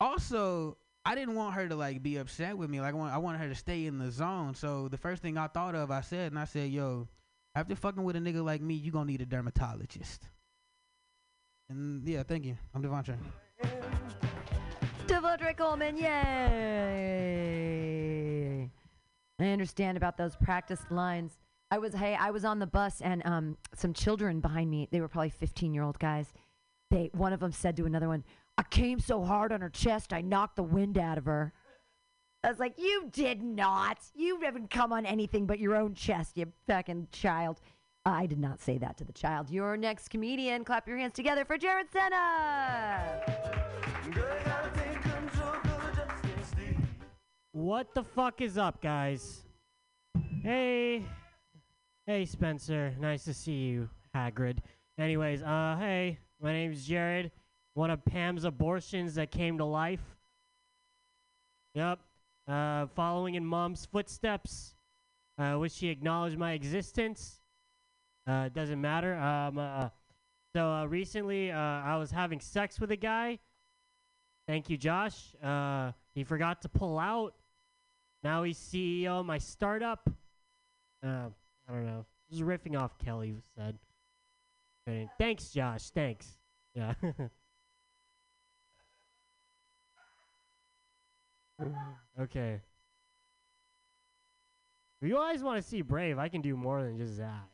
Also, 0.00 0.76
I 1.04 1.14
didn't 1.14 1.34
want 1.34 1.54
her 1.54 1.68
to 1.68 1.76
like 1.76 2.02
be 2.02 2.16
upset 2.16 2.56
with 2.56 2.70
me. 2.70 2.80
Like, 2.80 2.94
I 2.94 2.96
want, 2.96 3.14
I 3.14 3.18
wanted 3.18 3.38
her 3.38 3.48
to 3.48 3.54
stay 3.54 3.86
in 3.86 3.98
the 3.98 4.10
zone. 4.10 4.54
So 4.54 4.88
the 4.88 4.98
first 4.98 5.22
thing 5.22 5.38
I 5.38 5.46
thought 5.46 5.74
of, 5.74 5.90
I 5.90 6.00
said, 6.00 6.32
and 6.32 6.38
I 6.38 6.44
said, 6.44 6.70
"Yo, 6.70 7.08
after 7.54 7.74
fucking 7.76 8.02
with 8.02 8.16
a 8.16 8.18
nigga 8.18 8.44
like 8.44 8.60
me, 8.60 8.74
you 8.74 8.90
gonna 8.90 9.06
need 9.06 9.20
a 9.20 9.26
dermatologist." 9.26 10.28
And 11.68 12.06
yeah, 12.06 12.22
thank 12.22 12.44
you. 12.44 12.56
I'm 12.74 12.82
Devontre. 12.82 13.16
Devontre 15.06 15.54
Coleman, 15.54 15.96
yay! 15.96 16.06
I 19.38 19.46
understand 19.48 19.96
about 19.96 20.16
those 20.16 20.34
practiced 20.36 20.90
lines. 20.90 21.38
I 21.70 21.78
was 21.78 21.94
hey, 21.94 22.14
I 22.14 22.30
was 22.30 22.44
on 22.44 22.58
the 22.58 22.66
bus 22.66 23.00
and 23.00 23.22
um 23.26 23.56
some 23.74 23.92
children 23.92 24.40
behind 24.40 24.70
me. 24.70 24.88
They 24.90 25.00
were 25.00 25.08
probably 25.08 25.30
15 25.30 25.74
year 25.74 25.82
old 25.82 25.98
guys. 25.98 26.32
They 26.90 27.10
one 27.12 27.32
of 27.32 27.40
them 27.40 27.52
said 27.52 27.76
to 27.76 27.86
another 27.86 28.08
one, 28.08 28.24
"I 28.56 28.62
came 28.62 29.00
so 29.00 29.24
hard 29.24 29.52
on 29.52 29.60
her 29.60 29.70
chest, 29.70 30.12
I 30.12 30.20
knocked 30.20 30.56
the 30.56 30.62
wind 30.62 30.96
out 30.96 31.18
of 31.18 31.24
her." 31.24 31.52
I 32.44 32.48
was 32.48 32.60
like, 32.60 32.78
"You 32.78 33.08
did 33.10 33.42
not. 33.42 33.98
You 34.14 34.40
haven't 34.42 34.70
come 34.70 34.92
on 34.92 35.04
anything 35.04 35.46
but 35.46 35.58
your 35.58 35.74
own 35.74 35.94
chest, 35.94 36.36
you 36.36 36.52
fucking 36.66 37.08
child." 37.10 37.60
I 38.04 38.26
did 38.26 38.38
not 38.38 38.60
say 38.60 38.78
that 38.78 38.96
to 38.98 39.04
the 39.04 39.12
child. 39.12 39.50
Your 39.50 39.76
next 39.76 40.10
comedian. 40.10 40.64
Clap 40.64 40.86
your 40.86 40.96
hands 40.96 41.14
together 41.14 41.44
for 41.44 41.58
Jared 41.58 41.90
Senna. 41.90 43.20
What 47.50 47.94
the 47.94 48.04
fuck 48.04 48.40
is 48.40 48.56
up, 48.56 48.80
guys? 48.80 49.42
Hey. 50.44 51.02
Hey, 52.08 52.24
Spencer. 52.24 52.94
Nice 53.00 53.24
to 53.24 53.34
see 53.34 53.64
you, 53.64 53.90
Hagrid. 54.14 54.58
Anyways, 54.96 55.42
uh, 55.42 55.74
hey, 55.76 56.20
my 56.40 56.52
name's 56.52 56.86
Jared. 56.86 57.32
One 57.74 57.90
of 57.90 58.04
Pam's 58.04 58.44
abortions 58.44 59.16
that 59.16 59.32
came 59.32 59.58
to 59.58 59.64
life. 59.64 60.14
Yep. 61.74 61.98
Uh, 62.46 62.86
following 62.94 63.34
in 63.34 63.44
Mom's 63.44 63.86
footsteps. 63.86 64.76
Uh, 65.36 65.56
wish 65.58 65.74
she 65.74 65.88
acknowledged 65.88 66.38
my 66.38 66.52
existence. 66.52 67.40
Uh, 68.24 68.50
doesn't 68.50 68.80
matter. 68.80 69.16
Um, 69.16 69.58
uh, 69.58 69.88
so 70.54 70.70
uh, 70.70 70.84
recently, 70.84 71.50
uh, 71.50 71.58
I 71.58 71.96
was 71.96 72.12
having 72.12 72.38
sex 72.38 72.78
with 72.78 72.92
a 72.92 72.96
guy. 72.96 73.40
Thank 74.46 74.70
you, 74.70 74.76
Josh. 74.76 75.34
Uh, 75.42 75.90
he 76.14 76.22
forgot 76.22 76.62
to 76.62 76.68
pull 76.68 77.00
out. 77.00 77.34
Now 78.22 78.44
he's 78.44 78.58
CEO 78.58 79.08
of 79.08 79.26
my 79.26 79.38
startup. 79.38 80.08
I 81.68 81.72
don't 81.72 81.86
know. 81.86 82.04
Just 82.30 82.42
riffing 82.42 82.78
off 82.78 82.98
Kelly 82.98 83.36
said. 83.56 83.78
Thanks, 85.18 85.50
Josh. 85.50 85.90
Thanks. 85.90 86.38
Yeah. 86.74 86.94
okay. 92.20 92.60
If 95.00 95.08
you 95.08 95.14
guys 95.14 95.42
want 95.42 95.62
to 95.62 95.68
see 95.68 95.82
Brave, 95.82 96.18
I 96.18 96.28
can 96.28 96.40
do 96.40 96.56
more 96.56 96.82
than 96.82 96.96
just 96.96 97.18
that. 97.18 97.48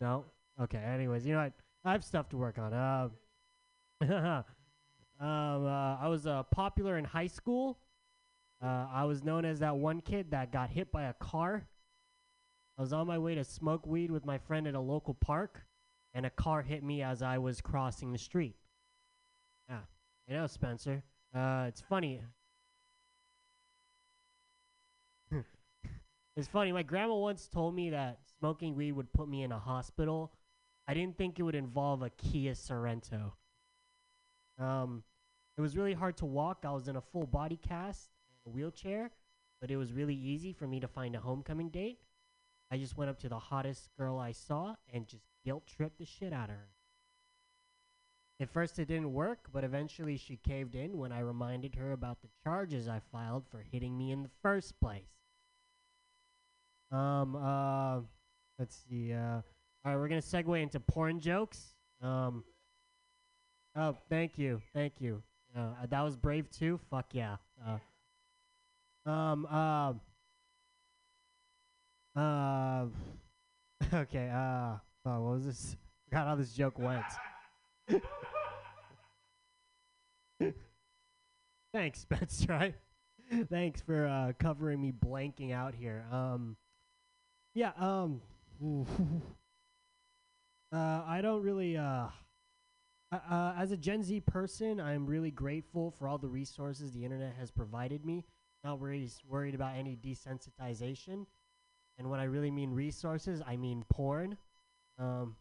No? 0.00 0.24
Okay, 0.60 0.78
anyways, 0.78 1.26
you 1.26 1.34
know 1.34 1.42
what? 1.42 1.52
I 1.84 1.92
have 1.92 2.04
stuff 2.04 2.28
to 2.30 2.36
work 2.36 2.58
on. 2.58 2.72
Um, 2.72 3.10
um, 4.10 4.44
uh, 5.20 5.96
I 5.96 6.08
was 6.08 6.26
uh, 6.26 6.42
popular 6.44 6.96
in 6.98 7.04
high 7.04 7.26
school. 7.26 7.78
Uh, 8.62 8.86
I 8.90 9.04
was 9.04 9.22
known 9.22 9.44
as 9.44 9.58
that 9.60 9.76
one 9.76 10.00
kid 10.00 10.30
that 10.30 10.50
got 10.52 10.70
hit 10.70 10.90
by 10.90 11.04
a 11.04 11.12
car. 11.14 11.66
I 12.78 12.82
was 12.82 12.92
on 12.92 13.06
my 13.06 13.18
way 13.18 13.34
to 13.34 13.44
smoke 13.44 13.86
weed 13.86 14.10
with 14.10 14.26
my 14.26 14.36
friend 14.38 14.66
at 14.66 14.74
a 14.74 14.80
local 14.80 15.14
park, 15.14 15.62
and 16.12 16.26
a 16.26 16.30
car 16.30 16.62
hit 16.62 16.82
me 16.82 17.02
as 17.02 17.22
I 17.22 17.38
was 17.38 17.60
crossing 17.60 18.12
the 18.12 18.18
street. 18.18 18.56
Yeah, 19.68 19.80
you 20.28 20.34
know, 20.34 20.46
Spencer. 20.46 21.02
Uh, 21.34 21.64
it's 21.68 21.80
funny. 21.80 22.22
it's 26.36 26.48
funny. 26.48 26.72
My 26.72 26.82
grandma 26.82 27.14
once 27.14 27.48
told 27.48 27.74
me 27.74 27.90
that 27.90 28.18
smoking 28.38 28.74
weed 28.74 28.92
would 28.92 29.12
put 29.12 29.28
me 29.28 29.42
in 29.42 29.52
a 29.52 29.58
hospital. 29.58 30.32
I 30.86 30.94
didn't 30.94 31.16
think 31.16 31.38
it 31.38 31.42
would 31.42 31.54
involve 31.54 32.02
a 32.02 32.10
Kia 32.10 32.52
Sorento. 32.52 33.32
Um, 34.58 35.02
it 35.56 35.60
was 35.60 35.76
really 35.76 35.94
hard 35.94 36.16
to 36.18 36.26
walk. 36.26 36.64
I 36.64 36.70
was 36.72 36.88
in 36.88 36.96
a 36.96 37.00
full 37.00 37.26
body 37.26 37.56
cast 37.56 38.10
a 38.46 38.50
wheelchair, 38.50 39.10
but 39.60 39.70
it 39.70 39.76
was 39.76 39.92
really 39.92 40.14
easy 40.14 40.52
for 40.52 40.66
me 40.66 40.80
to 40.80 40.88
find 40.88 41.16
a 41.16 41.20
homecoming 41.20 41.70
date. 41.70 41.98
I 42.70 42.78
just 42.78 42.96
went 42.96 43.10
up 43.10 43.18
to 43.20 43.28
the 43.28 43.38
hottest 43.38 43.88
girl 43.96 44.18
I 44.18 44.32
saw 44.32 44.74
and 44.92 45.06
just 45.06 45.24
guilt 45.44 45.64
tripped 45.66 45.98
the 45.98 46.04
shit 46.04 46.32
out 46.32 46.48
of 46.48 46.56
her. 46.56 46.68
At 48.38 48.50
first, 48.50 48.78
it 48.78 48.86
didn't 48.86 49.14
work, 49.14 49.48
but 49.52 49.64
eventually 49.64 50.16
she 50.18 50.36
caved 50.36 50.74
in 50.74 50.98
when 50.98 51.10
I 51.10 51.20
reminded 51.20 51.74
her 51.76 51.92
about 51.92 52.20
the 52.20 52.28
charges 52.44 52.86
I 52.86 53.00
filed 53.10 53.46
for 53.50 53.64
hitting 53.72 53.96
me 53.96 54.10
in 54.10 54.22
the 54.22 54.30
first 54.42 54.78
place. 54.78 55.08
Um, 56.90 57.34
uh, 57.34 58.00
let's 58.58 58.84
see. 58.88 59.12
Uh, 59.14 59.36
all 59.36 59.42
right, 59.84 59.96
we're 59.96 60.08
gonna 60.08 60.20
segue 60.20 60.60
into 60.60 60.80
porn 60.80 61.18
jokes. 61.18 61.74
Um, 62.02 62.44
oh, 63.74 63.96
thank 64.10 64.38
you, 64.38 64.60
thank 64.74 65.00
you. 65.00 65.22
Uh, 65.56 65.86
that 65.88 66.02
was 66.02 66.16
brave 66.16 66.50
too. 66.50 66.78
Fuck 66.90 67.14
yeah. 67.14 67.36
Uh, 67.66 69.10
um, 69.10 69.46
uh, 69.50 69.94
uh, 72.16 72.86
okay. 73.94 74.30
Uh, 74.32 74.76
oh, 75.04 75.20
what 75.20 75.34
was 75.34 75.46
this? 75.46 75.76
Forgot 76.08 76.26
how 76.28 76.34
this 76.36 76.52
joke 76.52 76.78
went. 76.78 77.04
Thanks, 81.72 82.00
Spencer. 82.00 82.52
I, 82.52 82.74
thanks 83.50 83.80
for 83.80 84.06
uh, 84.06 84.32
covering 84.38 84.80
me 84.80 84.92
blanking 84.92 85.52
out 85.52 85.74
here. 85.74 86.06
Um, 86.12 86.56
yeah. 87.54 87.72
Um, 87.78 88.20
uh, 90.72 91.02
I 91.06 91.20
don't 91.22 91.42
really. 91.42 91.76
Uh, 91.76 92.06
uh, 93.12 93.54
as 93.56 93.72
a 93.72 93.76
Gen 93.76 94.02
Z 94.02 94.20
person, 94.20 94.80
I'm 94.80 95.06
really 95.06 95.30
grateful 95.30 95.92
for 95.98 96.08
all 96.08 96.18
the 96.18 96.28
resources 96.28 96.92
the 96.92 97.04
internet 97.04 97.34
has 97.38 97.50
provided 97.50 98.04
me. 98.04 98.24
Not 98.64 98.80
worried 98.80 99.10
worried 99.28 99.54
about 99.54 99.76
any 99.76 99.96
desensitization. 99.96 101.26
And 101.98 102.10
when 102.10 102.20
I 102.20 102.24
really 102.24 102.50
mean 102.50 102.70
resources, 102.72 103.42
I 103.46 103.56
mean 103.56 103.84
porn. 103.88 104.36
Um, 104.98 105.36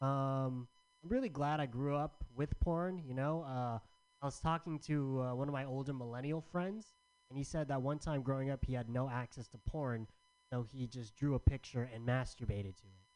um, 0.00 0.68
I'm 1.02 1.08
really 1.08 1.28
glad 1.28 1.60
I 1.60 1.66
grew 1.66 1.96
up 1.96 2.24
with 2.34 2.58
porn. 2.60 3.02
You 3.06 3.14
know, 3.14 3.44
uh, 3.48 3.78
I 4.22 4.24
was 4.24 4.40
talking 4.40 4.78
to 4.80 5.22
uh, 5.22 5.34
one 5.34 5.48
of 5.48 5.52
my 5.52 5.64
older 5.64 5.92
millennial 5.92 6.40
friends, 6.40 6.94
and 7.30 7.38
he 7.38 7.44
said 7.44 7.68
that 7.68 7.80
one 7.80 7.98
time 7.98 8.22
growing 8.22 8.50
up, 8.50 8.64
he 8.64 8.74
had 8.74 8.88
no 8.88 9.08
access 9.08 9.46
to 9.48 9.58
porn, 9.58 10.06
so 10.50 10.66
he 10.72 10.86
just 10.86 11.14
drew 11.16 11.34
a 11.34 11.38
picture 11.38 11.88
and 11.94 12.06
masturbated 12.06 12.76
to 12.76 12.86
it. 12.86 13.06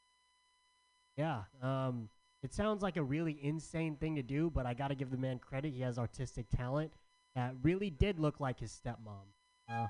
Yeah, 1.16 1.42
um, 1.62 2.09
it 2.42 2.55
sounds 2.55 2.83
like 2.83 2.96
a 2.96 3.03
really 3.03 3.38
insane 3.42 3.96
thing 3.96 4.16
to 4.16 4.22
do, 4.22 4.50
but 4.50 4.64
I 4.64 4.74
got 4.74 4.88
to 4.88 4.94
give 4.94 5.11
the 5.11 5.18
man 5.18 5.38
credit. 5.38 5.72
He 5.74 5.83
has 5.83 5.98
artistic 5.98 6.46
talent 6.48 6.92
that 7.35 7.55
really 7.62 7.90
did 7.90 8.18
look 8.18 8.40
like 8.40 8.61
his 8.61 8.72
stepmom. 8.72 9.26
Uh, 9.68 9.87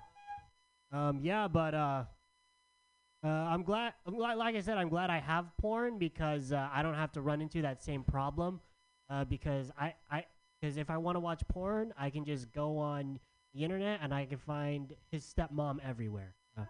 um, 0.93 1.21
yeah, 1.23 1.49
but 1.49 1.75
uh, 1.75 2.05
uh, 3.23 3.29
I'm 3.29 3.63
glad. 3.63 3.95
I'm 4.07 4.17
glad. 4.17 4.39
Like 4.39 4.57
I 4.57 4.61
said, 4.61 4.79
I'm 4.79 4.89
glad 4.89 5.11
I 5.11 5.19
have 5.19 5.47
porn 5.59 5.99
because 5.99 6.53
uh, 6.53 6.69
I 6.73 6.83
don't 6.83 6.95
have 6.95 7.13
to 7.13 7.21
run 7.21 7.41
into 7.41 7.63
that 7.63 7.83
same 7.83 8.03
problem. 8.03 8.61
Uh, 9.09 9.25
because 9.25 9.73
I, 9.79 9.95
I, 10.11 10.25
because 10.61 10.77
if 10.77 10.89
I 10.89 10.97
want 10.97 11.17
to 11.17 11.21
watch 11.21 11.43
porn, 11.49 11.93
I 11.99 12.11
can 12.11 12.25
just 12.25 12.53
go 12.53 12.79
on 12.79 13.19
the 13.55 13.65
internet 13.65 14.01
and 14.03 14.15
I 14.15 14.25
can 14.25 14.39
find 14.39 14.95
his 15.11 15.25
stepmom 15.25 15.79
everywhere. 15.85 16.35
Uh, 16.57 16.65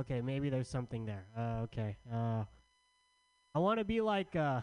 okay, 0.00 0.20
maybe 0.20 0.48
there's 0.48 0.68
something 0.68 1.04
there. 1.04 1.26
Uh, 1.36 1.64
okay. 1.64 1.96
Uh, 2.12 2.44
I 3.54 3.58
want 3.58 3.78
to 3.78 3.84
be 3.84 4.00
like. 4.00 4.34
Uh, 4.34 4.62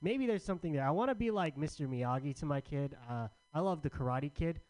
maybe 0.00 0.26
there's 0.26 0.44
something 0.44 0.72
there. 0.72 0.86
I 0.86 0.90
want 0.90 1.10
to 1.10 1.14
be 1.14 1.30
like 1.30 1.56
Mr. 1.56 1.88
Miyagi 1.88 2.38
to 2.38 2.46
my 2.46 2.60
kid. 2.60 2.96
Uh, 3.08 3.28
I 3.52 3.60
love 3.60 3.82
the 3.82 3.90
Karate 3.90 4.32
Kid. 4.32 4.60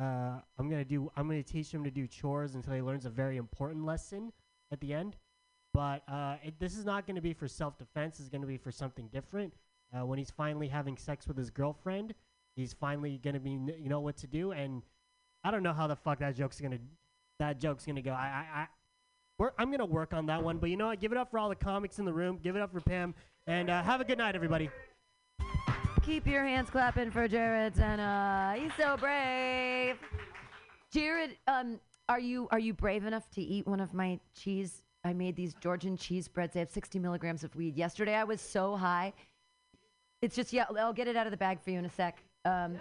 Uh, 0.00 0.40
I'm 0.58 0.68
gonna 0.70 0.84
do. 0.84 1.10
I'm 1.16 1.28
gonna 1.28 1.42
teach 1.42 1.72
him 1.72 1.82
to 1.84 1.90
do 1.90 2.06
chores 2.06 2.54
until 2.54 2.74
he 2.74 2.80
learns 2.80 3.04
a 3.04 3.10
very 3.10 3.36
important 3.36 3.84
lesson 3.84 4.32
at 4.72 4.80
the 4.80 4.94
end. 4.94 5.16
But 5.74 6.02
uh, 6.08 6.36
it, 6.42 6.58
this 6.58 6.76
is 6.76 6.84
not 6.84 7.06
gonna 7.06 7.20
be 7.20 7.32
for 7.32 7.48
self-defense. 7.48 8.20
It's 8.20 8.28
gonna 8.28 8.46
be 8.46 8.56
for 8.56 8.70
something 8.70 9.08
different. 9.08 9.54
Uh, 9.92 10.06
when 10.06 10.18
he's 10.18 10.30
finally 10.30 10.68
having 10.68 10.96
sex 10.96 11.26
with 11.26 11.36
his 11.36 11.50
girlfriend, 11.50 12.14
he's 12.56 12.72
finally 12.72 13.20
gonna 13.22 13.40
be, 13.40 13.56
kn- 13.56 13.74
you 13.80 13.88
know, 13.88 14.00
what 14.00 14.16
to 14.18 14.26
do. 14.26 14.52
And 14.52 14.82
I 15.44 15.50
don't 15.50 15.62
know 15.62 15.72
how 15.72 15.86
the 15.86 15.96
fuck 15.96 16.18
that 16.20 16.36
joke's 16.36 16.60
gonna, 16.60 16.78
that 17.38 17.58
joke's 17.60 17.86
gonna 17.86 18.02
go. 18.02 18.12
I, 18.12 18.14
I, 18.54 18.60
I 18.60 18.66
we're, 19.38 19.52
I'm 19.58 19.70
gonna 19.70 19.86
work 19.86 20.12
on 20.14 20.26
that 20.26 20.42
one. 20.42 20.58
But 20.58 20.70
you 20.70 20.76
know 20.76 20.86
what? 20.88 21.00
Give 21.00 21.12
it 21.12 21.18
up 21.18 21.30
for 21.30 21.38
all 21.38 21.48
the 21.48 21.56
comics 21.56 21.98
in 21.98 22.04
the 22.04 22.12
room. 22.12 22.38
Give 22.42 22.54
it 22.56 22.62
up 22.62 22.72
for 22.72 22.80
Pam. 22.80 23.14
And 23.46 23.70
uh, 23.70 23.82
have 23.82 24.00
a 24.00 24.04
good 24.04 24.18
night, 24.18 24.34
everybody. 24.34 24.68
Keep 26.08 26.26
your 26.26 26.42
hands 26.42 26.70
clapping 26.70 27.10
for 27.10 27.28
Jared 27.28 27.74
Tanner. 27.74 28.58
He's 28.58 28.72
so 28.78 28.96
brave. 28.96 29.96
Jared, 30.90 31.36
um, 31.46 31.78
are 32.08 32.18
you 32.18 32.48
are 32.50 32.58
you 32.58 32.72
brave 32.72 33.04
enough 33.04 33.28
to 33.32 33.42
eat 33.42 33.66
one 33.66 33.78
of 33.78 33.92
my 33.92 34.18
cheese? 34.34 34.80
I 35.04 35.12
made 35.12 35.36
these 35.36 35.52
Georgian 35.60 35.98
cheese 35.98 36.26
breads. 36.26 36.54
They 36.54 36.60
have 36.60 36.70
60 36.70 36.98
milligrams 36.98 37.44
of 37.44 37.54
weed. 37.54 37.76
Yesterday 37.76 38.14
I 38.14 38.24
was 38.24 38.40
so 38.40 38.74
high. 38.74 39.12
It's 40.22 40.34
just 40.34 40.50
yeah. 40.50 40.64
I'll 40.78 40.94
get 40.94 41.08
it 41.08 41.16
out 41.16 41.26
of 41.26 41.30
the 41.30 41.36
bag 41.36 41.60
for 41.60 41.72
you 41.72 41.78
in 41.78 41.84
a 41.84 41.90
sec. 41.90 42.22
Um, 42.46 42.80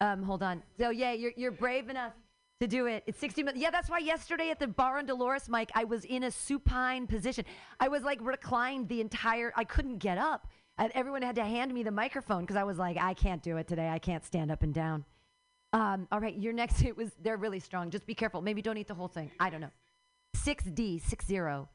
um, 0.00 0.22
hold 0.22 0.44
on. 0.44 0.62
So 0.78 0.90
yeah, 0.90 1.10
you're 1.10 1.32
you're 1.36 1.50
brave 1.50 1.88
enough 1.88 2.12
to 2.60 2.68
do 2.68 2.86
it. 2.86 3.02
It's 3.08 3.18
60 3.18 3.42
minutes. 3.42 3.60
Yeah, 3.60 3.72
that's 3.72 3.90
why 3.90 3.98
yesterday 3.98 4.50
at 4.50 4.60
the 4.60 4.68
bar 4.68 4.98
on 4.98 5.06
Dolores, 5.06 5.48
Mike, 5.48 5.72
I 5.74 5.82
was 5.82 6.04
in 6.04 6.22
a 6.22 6.30
supine 6.30 7.08
position. 7.08 7.44
I 7.80 7.88
was 7.88 8.04
like 8.04 8.20
reclined 8.22 8.88
the 8.88 9.00
entire. 9.00 9.52
I 9.56 9.64
couldn't 9.64 9.98
get 9.98 10.16
up. 10.16 10.46
And 10.78 10.90
everyone 10.94 11.22
had 11.22 11.36
to 11.36 11.44
hand 11.44 11.72
me 11.72 11.82
the 11.82 11.90
microphone 11.90 12.40
because 12.40 12.56
I 12.56 12.64
was 12.64 12.78
like, 12.78 12.96
I 12.96 13.14
can't 13.14 13.42
do 13.42 13.56
it 13.58 13.68
today. 13.68 13.88
I 13.88 13.98
can't 13.98 14.24
stand 14.24 14.50
up 14.50 14.62
and 14.62 14.72
down. 14.72 15.04
Um, 15.72 16.06
all 16.12 16.20
right, 16.20 16.36
your 16.36 16.52
next 16.52 16.82
it 16.84 16.96
was 16.96 17.10
they're 17.22 17.36
really 17.36 17.60
strong. 17.60 17.90
Just 17.90 18.06
be 18.06 18.14
careful. 18.14 18.42
Maybe 18.42 18.62
don't 18.62 18.78
eat 18.78 18.88
the 18.88 18.94
whole 18.94 19.08
thing. 19.08 19.30
I 19.38 19.50
don't 19.50 19.60
know. 19.60 19.70
Six 20.34 20.64
D 20.64 20.98
six 20.98 21.26
zero. 21.26 21.68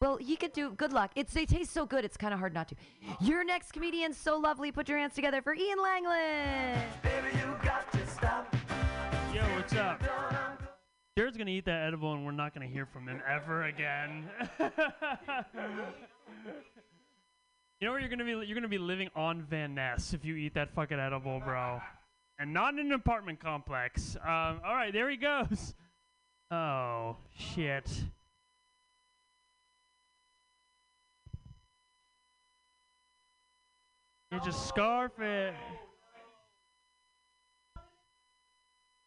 Well, 0.00 0.18
he 0.18 0.36
could 0.36 0.52
do. 0.52 0.70
Good 0.72 0.92
luck. 0.92 1.12
It's 1.16 1.32
they 1.32 1.46
taste 1.46 1.72
so 1.72 1.86
good. 1.86 2.04
It's 2.04 2.16
kind 2.16 2.34
of 2.34 2.38
hard 2.38 2.52
not 2.52 2.68
to. 2.68 2.76
Your 3.20 3.44
next 3.44 3.72
comedian, 3.72 4.12
so 4.12 4.36
lovely. 4.36 4.70
Put 4.70 4.88
your 4.88 4.98
hands 4.98 5.14
together 5.14 5.40
for 5.40 5.54
Ian 5.54 5.78
Langland. 5.78 6.82
Yo, 9.34 9.42
what's 9.56 9.74
up? 9.74 10.55
Jared's 11.16 11.38
gonna 11.38 11.50
eat 11.50 11.64
that 11.64 11.86
edible, 11.86 12.12
and 12.12 12.26
we're 12.26 12.32
not 12.32 12.52
gonna 12.52 12.66
hear 12.66 12.84
from 12.84 13.08
him 13.08 13.22
ever 13.26 13.64
again. 13.64 14.28
you 14.60 14.66
know 17.80 17.90
where 17.90 18.00
you're 18.00 18.10
gonna 18.10 18.22
be? 18.22 18.32
You're 18.32 18.54
gonna 18.54 18.68
be 18.68 18.76
living 18.76 19.08
on 19.16 19.40
Van 19.40 19.74
Ness 19.74 20.12
if 20.12 20.26
you 20.26 20.36
eat 20.36 20.52
that 20.52 20.74
fucking 20.74 20.98
edible, 20.98 21.40
bro, 21.40 21.80
and 22.38 22.52
not 22.52 22.74
in 22.74 22.80
an 22.80 22.92
apartment 22.92 23.40
complex. 23.40 24.16
Um, 24.16 24.60
all 24.62 24.74
right, 24.74 24.92
there 24.92 25.08
he 25.08 25.16
goes. 25.16 25.74
Oh 26.50 27.16
shit. 27.34 27.90
You 34.30 34.38
just 34.44 34.68
scarf 34.68 35.18
it. 35.18 35.54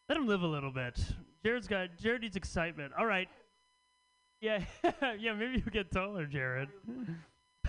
Let 0.07 0.17
him 0.17 0.25
live 0.27 0.41
a 0.41 0.47
little 0.47 0.71
bit. 0.71 0.99
Jared's 1.43 1.67
got 1.67 1.97
Jared 1.97 2.21
needs 2.21 2.36
excitement. 2.36 2.93
All 2.97 3.06
right. 3.06 3.30
Yeah, 4.41 4.63
yeah. 5.19 5.34
Maybe 5.34 5.63
you 5.65 5.71
get 5.71 5.91
taller, 5.91 6.25
Jared. 6.25 6.69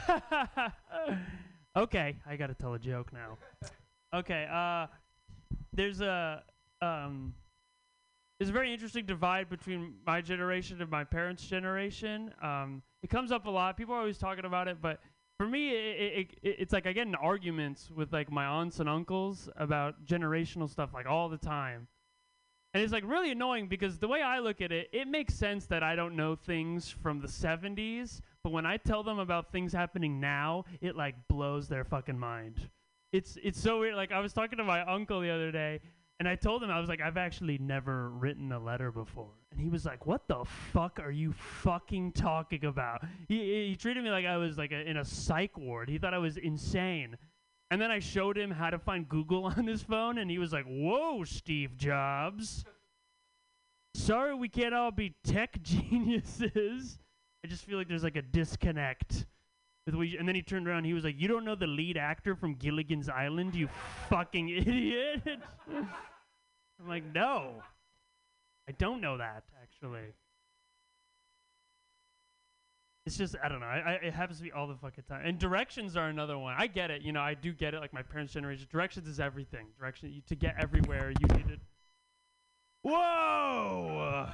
okay, 1.76 2.16
I 2.26 2.36
gotta 2.36 2.54
tell 2.54 2.74
a 2.74 2.78
joke 2.78 3.12
now. 3.12 3.38
Okay. 4.14 4.46
Uh, 4.50 4.86
there's 5.72 6.00
a 6.00 6.42
um, 6.82 7.34
there's 8.38 8.50
a 8.50 8.52
very 8.52 8.72
interesting 8.72 9.04
divide 9.04 9.48
between 9.48 9.94
my 10.06 10.20
generation 10.20 10.80
and 10.80 10.90
my 10.90 11.04
parents' 11.04 11.46
generation. 11.46 12.32
Um, 12.42 12.82
it 13.02 13.10
comes 13.10 13.32
up 13.32 13.46
a 13.46 13.50
lot. 13.50 13.76
People 13.76 13.94
are 13.94 13.98
always 13.98 14.18
talking 14.18 14.44
about 14.44 14.66
it, 14.66 14.78
but 14.80 15.00
for 15.38 15.46
me, 15.46 15.70
it, 15.70 16.00
it, 16.00 16.38
it, 16.42 16.56
it's 16.58 16.72
like 16.72 16.86
I 16.86 16.92
get 16.92 17.06
in 17.06 17.14
arguments 17.14 17.90
with 17.90 18.12
like 18.12 18.30
my 18.30 18.44
aunts 18.44 18.80
and 18.80 18.88
uncles 18.88 19.48
about 19.56 20.04
generational 20.04 20.68
stuff 20.68 20.90
like 20.92 21.06
all 21.06 21.28
the 21.28 21.38
time. 21.38 21.86
And 22.72 22.82
it's 22.82 22.92
like 22.92 23.04
really 23.04 23.32
annoying 23.32 23.66
because 23.66 23.98
the 23.98 24.06
way 24.06 24.22
I 24.22 24.38
look 24.38 24.60
at 24.60 24.70
it, 24.70 24.88
it 24.92 25.08
makes 25.08 25.34
sense 25.34 25.66
that 25.66 25.82
I 25.82 25.96
don't 25.96 26.14
know 26.14 26.36
things 26.36 26.88
from 26.88 27.20
the 27.20 27.26
70s, 27.26 28.20
but 28.44 28.52
when 28.52 28.64
I 28.64 28.76
tell 28.76 29.02
them 29.02 29.18
about 29.18 29.50
things 29.50 29.72
happening 29.72 30.20
now, 30.20 30.64
it 30.80 30.96
like 30.96 31.16
blows 31.28 31.66
their 31.68 31.84
fucking 31.84 32.18
mind. 32.18 32.68
It's 33.12 33.36
it's 33.42 33.60
so 33.60 33.80
weird. 33.80 33.96
Like 33.96 34.12
I 34.12 34.20
was 34.20 34.32
talking 34.32 34.56
to 34.58 34.64
my 34.64 34.82
uncle 34.82 35.20
the 35.20 35.30
other 35.30 35.50
day, 35.50 35.80
and 36.20 36.28
I 36.28 36.36
told 36.36 36.62
him 36.62 36.70
I 36.70 36.78
was 36.78 36.88
like, 36.88 37.00
I've 37.00 37.16
actually 37.16 37.58
never 37.58 38.10
written 38.10 38.52
a 38.52 38.58
letter 38.60 38.92
before, 38.92 39.32
and 39.50 39.60
he 39.60 39.68
was 39.68 39.84
like, 39.84 40.06
"What 40.06 40.28
the 40.28 40.44
fuck 40.44 41.00
are 41.00 41.10
you 41.10 41.32
fucking 41.32 42.12
talking 42.12 42.64
about?" 42.64 43.04
He 43.26 43.68
he 43.68 43.74
treated 43.74 44.04
me 44.04 44.10
like 44.10 44.26
I 44.26 44.36
was 44.36 44.58
like 44.58 44.70
a, 44.70 44.88
in 44.88 44.96
a 44.96 45.04
psych 45.04 45.58
ward. 45.58 45.88
He 45.88 45.98
thought 45.98 46.14
I 46.14 46.18
was 46.18 46.36
insane. 46.36 47.16
And 47.70 47.80
then 47.80 47.90
I 47.90 48.00
showed 48.00 48.36
him 48.36 48.50
how 48.50 48.70
to 48.70 48.78
find 48.78 49.08
Google 49.08 49.44
on 49.56 49.66
his 49.66 49.82
phone, 49.82 50.18
and 50.18 50.30
he 50.30 50.38
was 50.38 50.52
like, 50.52 50.66
"Whoa, 50.66 51.24
Steve 51.24 51.76
Jobs." 51.76 52.64
Sorry, 53.94 54.34
we 54.34 54.48
can't 54.48 54.74
all 54.74 54.90
be 54.90 55.14
tech 55.24 55.62
geniuses. 55.62 56.98
I 57.44 57.48
just 57.48 57.64
feel 57.64 57.78
like 57.78 57.88
there's 57.88 58.04
like 58.04 58.16
a 58.16 58.22
disconnect. 58.22 59.26
And 59.86 60.28
then 60.28 60.34
he 60.36 60.42
turned 60.42 60.68
around. 60.68 60.84
He 60.84 60.94
was 60.94 61.04
like, 61.04 61.18
"You 61.18 61.26
don't 61.26 61.44
know 61.44 61.54
the 61.54 61.66
lead 61.66 61.96
actor 61.96 62.36
from 62.36 62.54
Gilligan's 62.54 63.08
Island, 63.08 63.54
you 63.54 63.68
fucking 64.08 64.48
idiot." 64.66 65.22
I'm 65.68 66.88
like, 66.88 67.04
"No, 67.12 67.62
I 68.68 68.72
don't 68.72 69.00
know 69.00 69.16
that 69.16 69.44
actually." 69.62 70.12
It's 73.10 73.18
just 73.18 73.34
I 73.42 73.48
don't 73.48 73.58
know. 73.58 73.66
I, 73.66 73.80
I, 73.80 73.92
it 73.94 74.14
happens 74.14 74.38
to 74.38 74.44
be 74.44 74.52
all 74.52 74.68
the 74.68 74.76
fucking 74.76 75.02
time. 75.08 75.22
And 75.24 75.36
directions 75.36 75.96
are 75.96 76.06
another 76.06 76.38
one. 76.38 76.54
I 76.56 76.68
get 76.68 76.92
it. 76.92 77.02
You 77.02 77.10
know, 77.10 77.20
I 77.20 77.34
do 77.34 77.52
get 77.52 77.74
it. 77.74 77.80
Like 77.80 77.92
my 77.92 78.02
parents' 78.02 78.34
generation, 78.34 78.68
directions 78.70 79.08
is 79.08 79.18
everything. 79.18 79.66
Direction 79.76 80.12
you, 80.12 80.22
to 80.28 80.36
get 80.36 80.54
everywhere, 80.56 81.10
you 81.10 81.36
needed. 81.36 81.58
Whoa! 82.82 84.28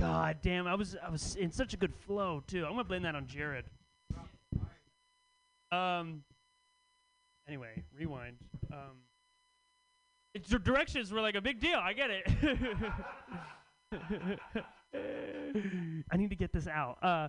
God 0.00 0.38
damn! 0.40 0.66
I 0.66 0.74
was 0.74 0.96
I 1.04 1.10
was 1.10 1.36
in 1.36 1.52
such 1.52 1.74
a 1.74 1.76
good 1.76 1.94
flow 1.94 2.42
too. 2.46 2.64
I'm 2.64 2.72
gonna 2.72 2.84
blame 2.84 3.02
that 3.02 3.14
on 3.14 3.26
Jared. 3.26 3.66
Um. 5.70 6.22
Anyway, 7.46 7.84
rewind. 7.94 8.36
Um. 8.72 9.02
It's 10.32 10.48
directions 10.48 11.12
were 11.12 11.20
like 11.20 11.34
a 11.34 11.42
big 11.42 11.60
deal. 11.60 11.78
I 11.78 11.92
get 11.92 12.08
it. 12.08 12.26
I 16.10 16.16
need 16.16 16.30
to 16.30 16.36
get 16.36 16.54
this 16.54 16.66
out. 16.66 16.96
Uh. 17.02 17.28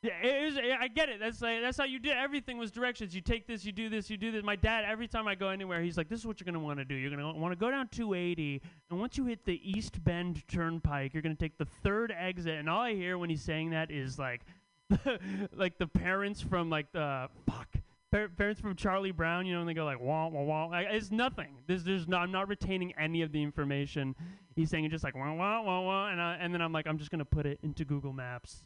Yeah, 0.00 0.12
it 0.22 0.64
yeah, 0.64 0.76
I 0.80 0.86
get 0.86 1.08
it. 1.08 1.18
That's 1.18 1.42
like, 1.42 1.60
that's 1.60 1.76
how 1.76 1.84
you 1.84 1.98
did. 1.98 2.16
Everything 2.16 2.56
was 2.56 2.70
directions. 2.70 3.16
You 3.16 3.20
take 3.20 3.48
this, 3.48 3.64
you 3.64 3.72
do 3.72 3.88
this, 3.88 4.08
you 4.08 4.16
do 4.16 4.30
this. 4.30 4.44
My 4.44 4.54
dad, 4.54 4.84
every 4.84 5.08
time 5.08 5.26
I 5.26 5.34
go 5.34 5.48
anywhere, 5.48 5.82
he's 5.82 5.96
like, 5.96 6.08
"This 6.08 6.20
is 6.20 6.26
what 6.26 6.38
you're 6.38 6.44
gonna 6.44 6.64
want 6.64 6.78
to 6.78 6.84
do. 6.84 6.94
You're 6.94 7.10
gonna 7.10 7.34
want 7.34 7.50
to 7.50 7.58
go 7.58 7.68
down 7.68 7.88
280, 7.88 8.62
and 8.90 9.00
once 9.00 9.18
you 9.18 9.24
hit 9.24 9.44
the 9.44 9.60
East 9.68 10.02
Bend 10.04 10.46
Turnpike, 10.46 11.14
you're 11.14 11.22
gonna 11.22 11.34
take 11.34 11.58
the 11.58 11.64
third 11.64 12.14
exit." 12.16 12.60
And 12.60 12.70
all 12.70 12.82
I 12.82 12.94
hear 12.94 13.18
when 13.18 13.28
he's 13.28 13.42
saying 13.42 13.70
that 13.70 13.90
is 13.90 14.20
like, 14.20 14.42
like 15.52 15.78
the 15.78 15.88
parents 15.88 16.40
from 16.40 16.70
like 16.70 16.92
the 16.92 17.28
fuck. 17.46 17.68
Par- 18.12 18.28
parents 18.28 18.58
from 18.60 18.74
Charlie 18.74 19.10
Brown, 19.10 19.44
you 19.46 19.52
know, 19.52 19.60
and 19.60 19.68
they 19.68 19.74
go 19.74 19.84
like 19.84 20.00
wah 20.00 20.28
wah 20.28 20.42
wah. 20.42 20.66
Like, 20.66 20.86
it's 20.90 21.10
nothing. 21.10 21.56
There's, 21.66 21.82
there's 21.82 22.06
no. 22.06 22.18
I'm 22.18 22.32
not 22.32 22.48
retaining 22.48 22.94
any 22.96 23.22
of 23.22 23.32
the 23.32 23.42
information. 23.42 24.14
He's 24.54 24.70
saying 24.70 24.84
it 24.84 24.90
just 24.90 25.02
like 25.02 25.16
wah 25.16 25.34
wah 25.34 25.60
wah 25.60 25.80
wah, 25.80 26.08
and 26.08 26.20
I, 26.20 26.36
and 26.36 26.54
then 26.54 26.62
I'm 26.62 26.72
like, 26.72 26.86
I'm 26.86 26.98
just 26.98 27.10
gonna 27.10 27.24
put 27.24 27.46
it 27.46 27.58
into 27.64 27.84
Google 27.84 28.12
Maps. 28.12 28.62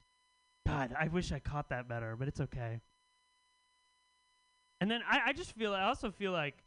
God, 0.66 0.94
I 0.98 1.08
wish 1.08 1.32
I 1.32 1.38
caught 1.38 1.68
that 1.70 1.88
better, 1.88 2.16
but 2.16 2.28
it's 2.28 2.40
okay. 2.40 2.80
And 4.80 4.90
then 4.90 5.00
I, 5.08 5.20
I 5.26 5.32
just 5.32 5.52
feel, 5.52 5.74
I 5.74 5.84
also 5.84 6.10
feel 6.10 6.32
like 6.32 6.64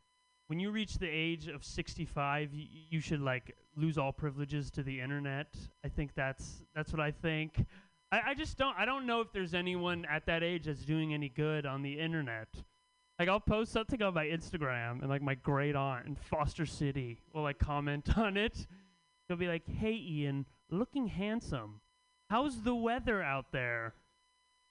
when 0.48 0.60
you 0.60 0.72
reach 0.72 0.98
the 1.00 1.08
age 1.10 1.48
of 1.48 1.64
65, 1.64 2.50
y- 2.54 2.68
you 2.90 3.00
should 3.00 3.22
like 3.22 3.56
lose 3.76 3.98
all 3.98 4.12
privileges 4.12 4.70
to 4.72 4.84
the 4.84 5.00
internet. 5.02 5.56
I 5.84 5.90
think 5.90 6.12
that's 6.16 6.62
that's 6.74 6.92
what 6.92 7.02
I 7.02 7.12
think. 7.12 7.66
I, 8.12 8.22
I 8.28 8.34
just 8.36 8.58
don't, 8.58 8.78
I 8.78 8.86
don't 8.86 9.06
know 9.06 9.22
if 9.22 9.32
there's 9.34 9.54
anyone 9.54 10.06
at 10.10 10.26
that 10.28 10.44
age 10.44 10.66
that's 10.66 10.86
doing 10.86 11.14
any 11.14 11.30
good 11.30 11.66
on 11.66 11.82
the 11.82 12.00
internet. 12.00 12.48
Like 13.20 13.30
I'll 13.30 13.40
post 13.40 13.72
something 13.72 14.02
on 14.02 14.14
my 14.14 14.26
Instagram, 14.26 15.00
and 15.02 15.10
like 15.10 15.22
my 15.22 15.36
great 15.36 15.76
aunt 15.76 16.06
in 16.06 16.16
Foster 16.16 16.66
City 16.66 17.20
will 17.34 17.44
like 17.44 17.60
comment 17.60 18.18
on 18.18 18.38
it. 18.38 18.68
She'll 19.28 19.38
be 19.38 19.48
like, 19.48 19.68
"Hey, 19.68 19.94
Ian, 19.94 20.46
looking 20.70 21.08
handsome." 21.08 21.82
How's 22.30 22.62
the 22.62 22.76
weather 22.76 23.22
out 23.22 23.52
there? 23.52 23.94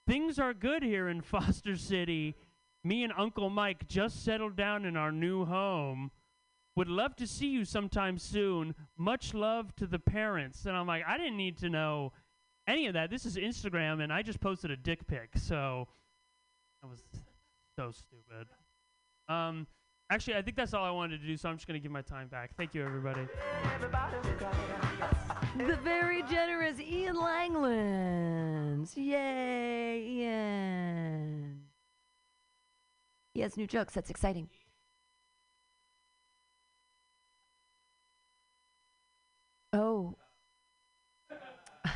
Things 0.06 0.38
are 0.38 0.52
good 0.54 0.82
here 0.82 1.08
in 1.08 1.20
Foster 1.22 1.76
City. 1.76 2.36
Me 2.82 3.02
and 3.02 3.12
Uncle 3.16 3.48
Mike 3.48 3.88
just 3.88 4.24
settled 4.24 4.56
down 4.56 4.84
in 4.84 4.96
our 4.96 5.12
new 5.12 5.44
home. 5.44 6.10
Would 6.76 6.88
love 6.88 7.14
to 7.16 7.26
see 7.26 7.48
you 7.48 7.64
sometime 7.64 8.18
soon. 8.18 8.74
Much 8.98 9.32
love 9.32 9.74
to 9.76 9.86
the 9.86 9.98
parents. 9.98 10.66
And 10.66 10.76
I'm 10.76 10.86
like, 10.86 11.04
I 11.06 11.16
didn't 11.16 11.36
need 11.36 11.56
to 11.58 11.70
know 11.70 12.12
any 12.66 12.86
of 12.86 12.94
that. 12.94 13.10
This 13.10 13.24
is 13.24 13.36
Instagram, 13.36 14.02
and 14.02 14.12
I 14.12 14.22
just 14.22 14.40
posted 14.40 14.70
a 14.70 14.76
dick 14.76 15.06
pic. 15.06 15.30
So 15.36 15.86
that 16.82 16.88
was 16.88 17.00
so 17.78 17.92
stupid. 17.92 18.48
Um, 19.28 19.66
actually, 20.10 20.36
I 20.36 20.42
think 20.42 20.56
that's 20.56 20.74
all 20.74 20.84
I 20.84 20.90
wanted 20.90 21.20
to 21.20 21.26
do, 21.26 21.36
so 21.36 21.48
I'm 21.48 21.56
just 21.56 21.68
going 21.68 21.80
to 21.80 21.82
give 21.82 21.92
my 21.92 22.02
time 22.02 22.28
back. 22.28 22.50
Thank 22.56 22.74
you, 22.74 22.84
everybody. 22.84 23.26
The 25.58 25.76
very 25.84 26.22
generous 26.24 26.80
Ian 26.80 27.14
Langlands. 27.14 28.96
Yay, 28.96 30.04
Ian. 30.04 31.60
He 33.34 33.40
has 33.40 33.56
new 33.56 33.68
jokes. 33.68 33.94
That's 33.94 34.10
exciting. 34.10 34.48
Oh. 39.72 40.16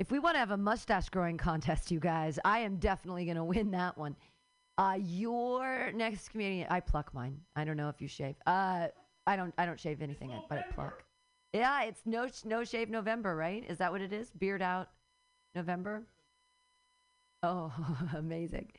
if 0.00 0.10
we 0.10 0.18
want 0.18 0.34
to 0.34 0.40
have 0.40 0.50
a 0.50 0.56
mustache 0.56 1.08
growing 1.08 1.38
contest, 1.38 1.92
you 1.92 2.00
guys, 2.00 2.40
I 2.44 2.58
am 2.60 2.78
definitely 2.78 3.26
going 3.26 3.36
to 3.36 3.44
win 3.44 3.70
that 3.70 3.96
one. 3.96 4.16
Uh, 4.76 4.98
your 5.00 5.92
next 5.94 6.30
comedian, 6.30 6.66
I 6.68 6.80
pluck 6.80 7.14
mine. 7.14 7.40
I 7.54 7.62
don't 7.64 7.76
know 7.76 7.88
if 7.90 8.00
you 8.00 8.08
shave. 8.08 8.34
Uh, 8.44 8.88
I 9.24 9.36
don't. 9.36 9.54
I 9.56 9.66
don't 9.66 9.78
shave 9.78 10.02
anything, 10.02 10.32
but 10.48 10.58
I 10.58 10.62
pluck. 10.72 11.03
Yeah, 11.54 11.84
it's 11.84 12.00
no 12.04 12.26
no 12.44 12.64
shave 12.64 12.90
November, 12.90 13.36
right? 13.36 13.64
Is 13.68 13.78
that 13.78 13.92
what 13.92 14.00
it 14.00 14.12
is? 14.12 14.28
Beard 14.32 14.60
out 14.60 14.88
November. 15.54 16.02
Oh, 17.44 17.72
amazing! 18.16 18.72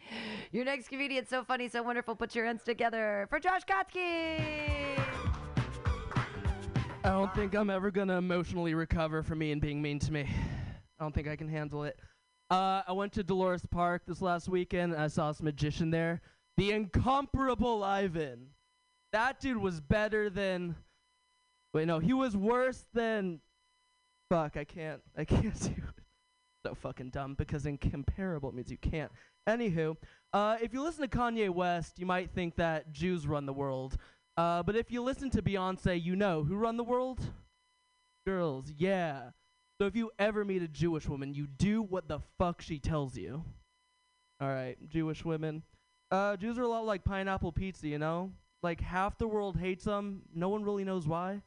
Your 0.52 0.66
next 0.66 0.90
comedian, 0.90 1.26
so 1.26 1.46
funny, 1.46 1.70
so 1.70 1.82
wonderful. 1.82 2.18
Put 2.18 2.36
your 2.36 2.46
hands 2.46 2.64
together 2.64 3.28
for 3.30 3.40
Josh 3.40 3.62
Kotsky. 3.64 5.00
I 7.06 7.10
don't 7.10 7.34
think 7.34 7.56
I'm 7.56 7.70
ever 7.70 7.92
gonna 7.92 8.18
emotionally 8.18 8.74
recover 8.74 9.24
from 9.24 9.42
Ian 9.42 9.62
being 9.62 9.82
mean 9.82 9.98
to 10.00 10.12
me. 10.12 10.28
I 11.00 11.04
don't 11.04 11.16
think 11.16 11.30
I 11.30 11.38
can 11.38 11.48
handle 11.48 11.86
it. 11.86 11.98
Uh, 12.50 12.82
I 12.86 12.92
went 12.92 13.14
to 13.14 13.24
Dolores 13.24 13.66
Park 13.66 14.02
this 14.06 14.22
last 14.22 14.50
weekend 14.50 14.92
and 14.92 15.02
I 15.02 15.08
saw 15.08 15.32
this 15.32 15.42
magician 15.42 15.92
there. 15.92 16.22
The 16.58 16.72
incomparable 16.72 17.86
Ivan. 17.86 18.48
That 19.14 19.40
dude 19.40 19.58
was 19.58 19.80
better 19.80 20.30
than. 20.30 20.76
Wait, 21.76 21.88
no, 21.88 22.00
he 22.00 22.14
was 22.14 22.38
worse 22.38 22.86
than. 22.94 23.42
Fuck, 24.32 24.56
I 24.56 24.64
can't. 24.64 25.02
I 25.18 25.26
can't 25.26 25.44
do 25.62 25.72
it. 25.72 26.04
So 26.66 26.74
fucking 26.74 27.10
dumb 27.10 27.36
because 27.36 27.66
incomparable 27.66 28.54
means 28.54 28.72
you 28.72 28.78
can't. 28.78 29.12
Anywho, 29.48 29.98
uh, 30.32 30.56
if 30.62 30.74
you 30.74 30.82
listen 30.82 31.02
to 31.02 31.18
Kanye 31.18 31.50
West, 31.50 32.00
you 32.00 32.06
might 32.06 32.32
think 32.32 32.56
that 32.56 32.94
Jews 32.94 33.28
run 33.28 33.46
the 33.46 33.52
world. 33.52 33.98
Uh, 34.38 34.64
but 34.64 34.78
if 34.78 34.90
you 34.90 35.04
listen 35.04 35.30
to 35.32 35.42
Beyonce, 35.42 36.02
you 36.02 36.16
know 36.16 36.46
who 36.46 36.56
run 36.56 36.78
the 36.78 36.84
world? 36.84 37.20
Girls, 38.26 38.72
yeah. 38.78 39.32
So 39.82 39.86
if 39.86 39.98
you 39.98 40.12
ever 40.18 40.46
meet 40.46 40.62
a 40.62 40.70
Jewish 40.70 41.10
woman, 41.10 41.34
you 41.34 41.46
do 41.46 41.82
what 41.82 42.08
the 42.08 42.20
fuck 42.40 42.62
she 42.62 42.80
tells 42.80 43.18
you. 43.18 43.44
All 44.40 44.48
right, 44.48 44.78
Jewish 44.88 45.26
women. 45.26 45.62
Uh, 46.10 46.38
Jews 46.38 46.58
are 46.58 46.64
a 46.64 46.70
lot 46.70 46.86
like 46.86 47.04
pineapple 47.04 47.52
pizza, 47.52 47.90
you 47.90 48.00
know? 48.00 48.32
Like 48.64 48.80
half 48.80 49.18
the 49.18 49.28
world 49.28 49.58
hates 49.58 49.84
them. 49.84 50.22
No 50.34 50.48
one 50.48 50.64
really 50.64 50.86
knows 50.86 51.06
why. 51.06 51.42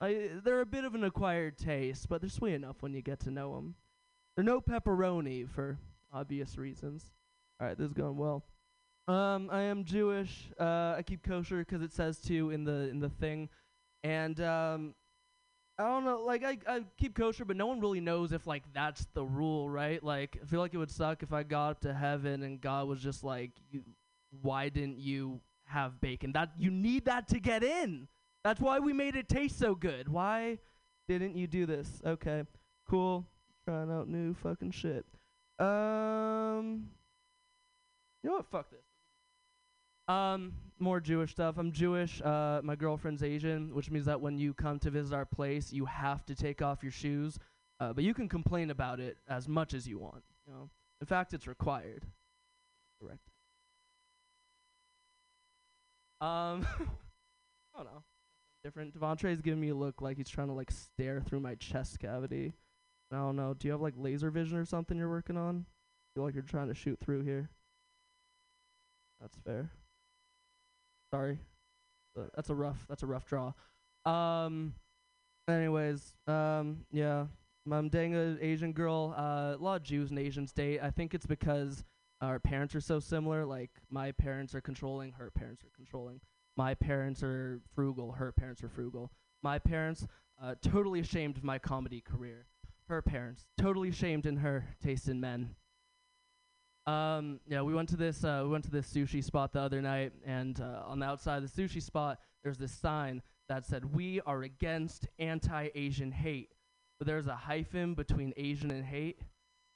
I, 0.00 0.30
they're 0.42 0.60
a 0.60 0.66
bit 0.66 0.84
of 0.84 0.94
an 0.94 1.04
acquired 1.04 1.58
taste, 1.58 2.08
but 2.08 2.20
they're 2.20 2.30
sweet 2.30 2.54
enough 2.54 2.76
when 2.80 2.94
you 2.94 3.02
get 3.02 3.20
to 3.20 3.30
know 3.30 3.54
them. 3.54 3.74
They're 4.34 4.44
no 4.44 4.60
pepperoni 4.60 5.48
for 5.48 5.78
obvious 6.12 6.56
reasons. 6.56 7.12
All 7.60 7.66
right, 7.66 7.76
this 7.76 7.88
is 7.88 7.92
going 7.92 8.16
well. 8.16 8.44
Um, 9.08 9.50
I 9.50 9.62
am 9.62 9.84
Jewish. 9.84 10.50
Uh, 10.58 10.94
I 10.96 11.02
keep 11.04 11.22
kosher 11.22 11.64
'cause 11.64 11.82
it 11.82 11.92
says 11.92 12.20
to 12.22 12.50
in 12.50 12.64
the 12.64 12.88
in 12.88 13.00
the 13.00 13.08
thing, 13.10 13.48
and 14.02 14.40
um, 14.40 14.94
I 15.78 15.84
don't 15.84 16.04
know. 16.04 16.20
Like 16.20 16.44
I 16.44 16.58
I 16.66 16.84
keep 16.96 17.14
kosher, 17.14 17.44
but 17.44 17.56
no 17.56 17.66
one 17.66 17.80
really 17.80 18.00
knows 18.00 18.32
if 18.32 18.46
like 18.46 18.62
that's 18.72 19.06
the 19.14 19.24
rule, 19.24 19.68
right? 19.68 20.02
Like 20.02 20.38
I 20.40 20.46
feel 20.46 20.60
like 20.60 20.74
it 20.74 20.78
would 20.78 20.90
suck 20.90 21.22
if 21.22 21.32
I 21.32 21.42
got 21.42 21.70
up 21.70 21.80
to 21.80 21.92
heaven 21.92 22.42
and 22.42 22.60
God 22.60 22.86
was 22.86 23.00
just 23.02 23.24
like, 23.24 23.50
why 24.42 24.68
didn't 24.68 24.98
you 24.98 25.40
have 25.64 26.00
bacon? 26.00 26.32
That 26.32 26.52
you 26.56 26.70
need 26.70 27.06
that 27.06 27.28
to 27.28 27.40
get 27.40 27.62
in. 27.64 28.08
That's 28.44 28.60
why 28.60 28.78
we 28.78 28.92
made 28.92 29.16
it 29.16 29.28
taste 29.28 29.58
so 29.58 29.74
good. 29.74 30.08
Why 30.08 30.58
didn't 31.08 31.36
you 31.36 31.46
do 31.46 31.66
this? 31.66 32.00
Okay, 32.04 32.44
cool. 32.88 33.26
Trying 33.64 33.90
out 33.90 34.08
new 34.08 34.34
fucking 34.34 34.70
shit. 34.72 35.04
Um. 35.58 36.88
You 38.22 38.30
know 38.30 38.36
what? 38.36 38.46
Fuck 38.50 38.70
this. 38.70 38.84
Um, 40.08 40.52
more 40.78 41.00
Jewish 41.00 41.30
stuff. 41.30 41.56
I'm 41.56 41.72
Jewish. 41.72 42.20
Uh, 42.20 42.60
my 42.64 42.74
girlfriend's 42.74 43.22
Asian, 43.22 43.74
which 43.74 43.90
means 43.90 44.06
that 44.06 44.20
when 44.20 44.38
you 44.38 44.52
come 44.52 44.78
to 44.80 44.90
visit 44.90 45.14
our 45.14 45.24
place, 45.24 45.72
you 45.72 45.84
have 45.84 46.24
to 46.26 46.34
take 46.34 46.62
off 46.62 46.82
your 46.82 46.92
shoes. 46.92 47.38
Uh, 47.78 47.92
but 47.92 48.04
you 48.04 48.12
can 48.12 48.28
complain 48.28 48.70
about 48.70 49.00
it 49.00 49.18
as 49.28 49.48
much 49.48 49.72
as 49.72 49.86
you 49.86 49.98
want. 49.98 50.22
You 50.46 50.52
know, 50.52 50.70
in 51.00 51.06
fact, 51.06 51.32
it's 51.32 51.46
required. 51.46 52.04
Correct. 53.00 53.30
Um, 56.20 56.66
I 57.74 57.78
don't 57.78 57.86
know. 57.86 58.02
Different. 58.62 58.98
Devontrey's 58.98 59.40
giving 59.40 59.60
me 59.60 59.70
a 59.70 59.74
look 59.74 60.02
like 60.02 60.18
he's 60.18 60.28
trying 60.28 60.48
to 60.48 60.52
like 60.52 60.70
stare 60.70 61.20
through 61.20 61.40
my 61.40 61.54
chest 61.54 61.98
cavity. 61.98 62.52
I 63.12 63.16
don't 63.16 63.36
know. 63.36 63.54
Do 63.54 63.66
you 63.66 63.72
have 63.72 63.80
like 63.80 63.94
laser 63.96 64.30
vision 64.30 64.56
or 64.56 64.64
something 64.64 64.96
you're 64.96 65.08
working 65.08 65.36
on? 65.36 65.66
feel 66.14 66.24
like 66.24 66.34
you're 66.34 66.42
trying 66.42 66.68
to 66.68 66.74
shoot 66.74 66.98
through 67.00 67.22
here. 67.22 67.48
That's 69.20 69.36
fair. 69.44 69.70
Sorry. 71.12 71.38
Uh, 72.18 72.24
that's 72.34 72.50
a 72.50 72.54
rough 72.54 72.84
that's 72.88 73.02
a 73.02 73.06
rough 73.06 73.26
draw. 73.26 73.52
Um 74.04 74.74
anyways, 75.48 76.14
um 76.26 76.84
yeah. 76.90 77.26
I'm 77.70 77.88
dating 77.88 78.14
an 78.14 78.38
Asian 78.40 78.72
girl. 78.72 79.14
Uh, 79.16 79.54
a 79.54 79.62
lot 79.62 79.76
of 79.76 79.82
Jews 79.84 80.10
and 80.10 80.18
Asians 80.18 80.50
date. 80.50 80.80
I 80.82 80.90
think 80.90 81.14
it's 81.14 81.26
because 81.26 81.84
our 82.20 82.40
parents 82.40 82.74
are 82.74 82.80
so 82.80 82.98
similar. 82.98 83.44
Like 83.44 83.70
my 83.90 84.12
parents 84.12 84.54
are 84.54 84.60
controlling, 84.60 85.12
her 85.12 85.30
parents 85.30 85.62
are 85.62 85.70
controlling. 85.76 86.20
My 86.60 86.74
parents 86.74 87.22
are 87.22 87.62
frugal, 87.74 88.12
her 88.12 88.32
parents 88.32 88.62
are 88.62 88.68
frugal. 88.68 89.10
My 89.42 89.58
parents 89.58 90.06
uh, 90.42 90.56
totally 90.60 91.00
ashamed 91.00 91.38
of 91.38 91.42
my 91.42 91.58
comedy 91.58 92.02
career. 92.02 92.48
Her 92.86 93.00
parents 93.00 93.46
totally 93.56 93.88
ashamed 93.88 94.26
in 94.26 94.36
her 94.36 94.66
taste 94.84 95.08
in 95.08 95.22
men. 95.22 95.54
Um, 96.84 97.40
yeah, 97.46 97.62
we 97.62 97.72
went 97.72 97.88
to 97.88 97.96
this 97.96 98.24
uh, 98.24 98.42
we 98.44 98.50
went 98.50 98.64
to 98.64 98.70
this 98.70 98.92
sushi 98.92 99.24
spot 99.24 99.54
the 99.54 99.60
other 99.60 99.80
night, 99.80 100.12
and 100.26 100.60
uh, 100.60 100.82
on 100.84 100.98
the 100.98 101.06
outside 101.06 101.42
of 101.42 101.50
the 101.50 101.62
sushi 101.62 101.80
spot, 101.80 102.18
there's 102.44 102.58
this 102.58 102.72
sign 102.72 103.22
that 103.48 103.64
said, 103.64 103.94
"We 103.94 104.20
are 104.26 104.42
against 104.42 105.08
anti-Asian 105.18 106.12
hate." 106.12 106.52
But 106.98 107.06
there's 107.06 107.26
a 107.26 107.36
hyphen 107.36 107.94
between 107.94 108.34
Asian 108.36 108.70
and 108.70 108.84
hate, 108.84 109.22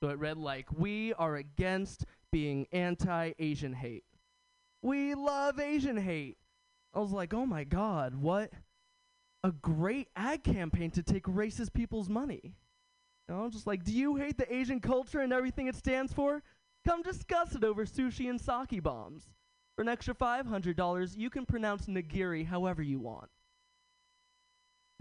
so 0.02 0.10
it 0.10 0.18
read 0.18 0.36
like, 0.36 0.66
"We 0.70 1.14
are 1.14 1.36
against 1.36 2.04
being 2.30 2.66
anti-Asian 2.72 3.72
hate." 3.72 4.04
We 4.82 5.14
love 5.14 5.58
Asian 5.58 5.96
hate. 5.96 6.36
I 6.94 7.00
was 7.00 7.12
like, 7.12 7.34
"Oh 7.34 7.46
my 7.46 7.64
god, 7.64 8.14
what 8.14 8.52
a 9.42 9.52
great 9.52 10.08
ad 10.16 10.44
campaign 10.44 10.90
to 10.92 11.02
take 11.02 11.24
racist 11.24 11.72
people's 11.72 12.08
money." 12.08 12.54
You 13.28 13.34
know, 13.34 13.48
just 13.48 13.66
like, 13.66 13.84
do 13.84 13.92
you 13.92 14.16
hate 14.16 14.36
the 14.36 14.52
Asian 14.54 14.80
culture 14.80 15.20
and 15.20 15.32
everything 15.32 15.66
it 15.66 15.76
stands 15.76 16.12
for? 16.12 16.42
Come 16.86 17.02
discuss 17.02 17.54
it 17.54 17.64
over 17.64 17.86
sushi 17.86 18.28
and 18.28 18.40
sake 18.40 18.82
bombs. 18.82 19.30
For 19.76 19.82
an 19.82 19.88
extra 19.88 20.14
$500, 20.14 21.16
you 21.16 21.30
can 21.30 21.46
pronounce 21.46 21.86
nigiri 21.86 22.46
however 22.46 22.82
you 22.82 23.00
want. 23.00 23.30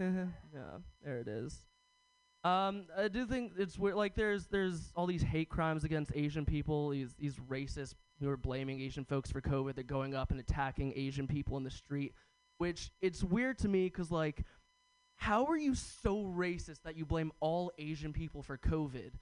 yeah, 0.00 0.78
there 1.04 1.18
it 1.18 1.28
is. 1.28 1.62
Um, 2.42 2.86
I 2.96 3.08
do 3.08 3.26
think 3.26 3.52
it's 3.56 3.78
weird. 3.78 3.94
Like, 3.94 4.14
there's 4.14 4.46
there's 4.46 4.92
all 4.96 5.06
these 5.06 5.22
hate 5.22 5.48
crimes 5.48 5.84
against 5.84 6.12
Asian 6.14 6.44
people. 6.44 6.90
These 6.90 7.14
these 7.14 7.36
racists 7.36 7.94
who 8.20 8.28
are 8.28 8.36
blaming 8.36 8.80
Asian 8.80 9.04
folks 9.04 9.30
for 9.30 9.40
COVID. 9.40 9.74
They're 9.74 9.84
going 9.84 10.14
up 10.14 10.30
and 10.30 10.40
attacking 10.40 10.92
Asian 10.96 11.26
people 11.26 11.56
in 11.56 11.64
the 11.64 11.70
street. 11.70 12.14
Which 12.58 12.90
it's 13.00 13.24
weird 13.24 13.58
to 13.58 13.68
me 13.68 13.84
because 13.84 14.10
like, 14.10 14.44
how 15.16 15.44
are 15.46 15.56
you 15.56 15.74
so 15.74 16.24
racist 16.24 16.82
that 16.84 16.96
you 16.96 17.04
blame 17.04 17.32
all 17.40 17.72
Asian 17.78 18.12
people 18.12 18.42
for 18.42 18.56
COVID, 18.56 19.12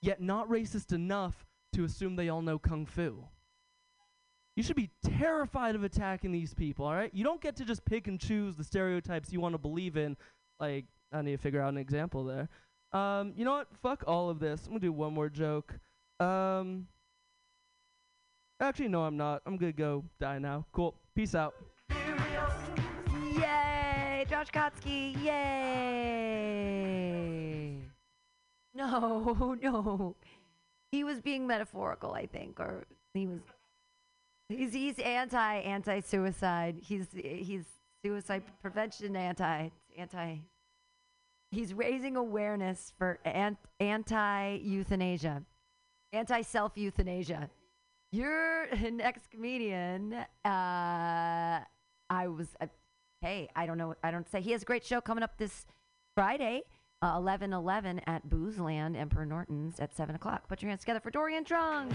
yet 0.00 0.20
not 0.20 0.48
racist 0.48 0.92
enough 0.92 1.46
to 1.74 1.84
assume 1.84 2.16
they 2.16 2.28
all 2.28 2.42
know 2.42 2.58
kung 2.58 2.86
fu? 2.86 3.24
You 4.56 4.62
should 4.62 4.76
be 4.76 4.90
terrified 5.02 5.74
of 5.74 5.84
attacking 5.84 6.32
these 6.32 6.52
people, 6.52 6.84
all 6.86 6.94
right? 6.94 7.12
You 7.14 7.24
don't 7.24 7.40
get 7.40 7.56
to 7.56 7.64
just 7.64 7.84
pick 7.84 8.06
and 8.06 8.20
choose 8.20 8.56
the 8.56 8.64
stereotypes 8.64 9.32
you 9.32 9.40
want 9.40 9.54
to 9.54 9.58
believe 9.58 9.96
in. 9.96 10.16
Like, 10.60 10.84
I 11.10 11.22
need 11.22 11.32
to 11.32 11.38
figure 11.38 11.60
out 11.60 11.72
an 11.72 11.78
example 11.78 12.24
there. 12.24 12.48
Um, 12.92 13.32
you 13.36 13.44
know 13.44 13.52
what? 13.52 13.68
Fuck 13.82 14.04
all 14.06 14.28
of 14.28 14.38
this. 14.38 14.66
I'm 14.66 14.72
gonna 14.72 14.80
do 14.80 14.92
one 14.92 15.14
more 15.14 15.30
joke. 15.30 15.78
Um, 16.20 16.86
actually, 18.62 18.88
no, 18.88 19.02
I'm 19.04 19.16
not. 19.16 19.42
I'm 19.46 19.56
gonna 19.56 19.72
go 19.72 20.04
die 20.20 20.38
now. 20.38 20.64
Cool. 20.72 20.94
Peace 21.14 21.34
out. 21.34 21.54
Yay! 23.34 24.26
Josh 24.28 24.50
Kotsky, 24.50 25.22
yay! 25.22 26.52
No, 28.74 29.56
no. 29.62 30.16
He 30.90 31.04
was 31.04 31.20
being 31.20 31.46
metaphorical, 31.46 32.12
I 32.12 32.26
think, 32.26 32.58
or 32.60 32.84
he 33.14 33.26
was. 33.26 33.40
He's 34.48 34.72
he's 34.72 34.98
anti 34.98 35.58
anti 35.58 36.00
suicide. 36.00 36.76
He's 36.82 37.06
he's 37.14 37.64
suicide 38.04 38.42
prevention 38.60 39.16
anti 39.16 39.70
anti. 39.96 40.36
He's 41.50 41.74
raising 41.74 42.16
awareness 42.16 42.92
for 42.98 43.18
ant, 43.24 43.58
anti 43.80 44.58
euthanasia, 44.62 45.42
anti 46.12 46.42
self 46.42 46.76
euthanasia. 46.76 47.50
You're 48.12 48.64
an 48.64 49.00
ex 49.00 49.22
comedian. 49.30 50.12
Uh, 50.44 51.60
I 52.10 52.28
was. 52.28 52.48
Uh, 52.60 52.66
hey, 53.22 53.48
I 53.56 53.66
don't 53.66 53.78
know. 53.78 53.94
I 54.04 54.10
don't 54.10 54.30
say. 54.30 54.40
He 54.40 54.52
has 54.52 54.62
a 54.62 54.66
great 54.66 54.84
show 54.84 55.00
coming 55.00 55.24
up 55.24 55.38
this 55.38 55.66
Friday, 56.14 56.62
uh, 57.00 57.14
11 57.16 57.54
11 57.54 58.02
at 58.06 58.28
Boozeland, 58.28 58.96
Emperor 58.96 59.24
Norton's 59.24 59.80
at 59.80 59.96
7 59.96 60.14
o'clock. 60.14 60.46
Put 60.46 60.60
your 60.60 60.68
hands 60.68 60.82
together 60.82 61.00
for 61.00 61.10
Dorian 61.10 61.42
Drung. 61.44 61.90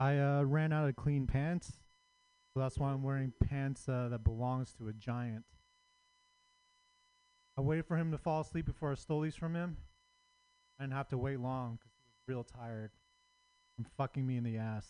I 0.00 0.18
uh, 0.18 0.42
ran 0.42 0.72
out 0.72 0.88
of 0.88 0.96
clean 0.96 1.26
pants, 1.26 1.72
so 2.54 2.60
that's 2.60 2.78
why 2.78 2.90
I'm 2.90 3.02
wearing 3.02 3.32
pants 3.48 3.88
uh, 3.88 4.08
that 4.10 4.22
belongs 4.22 4.72
to 4.74 4.86
a 4.86 4.92
giant. 4.92 5.44
I 7.58 7.62
waited 7.62 7.86
for 7.86 7.96
him 7.96 8.12
to 8.12 8.18
fall 8.18 8.42
asleep 8.42 8.66
before 8.66 8.92
I 8.92 8.94
stole 8.94 9.22
these 9.22 9.34
from 9.34 9.56
him. 9.56 9.76
I 10.78 10.84
didn't 10.84 10.94
have 10.94 11.08
to 11.08 11.18
wait 11.18 11.40
long 11.40 11.76
because 11.76 11.90
he 11.96 12.02
was 12.04 12.36
real 12.36 12.44
tired 12.44 12.90
from 13.74 13.86
fucking 13.96 14.24
me 14.24 14.36
in 14.36 14.44
the 14.44 14.56
ass. 14.56 14.86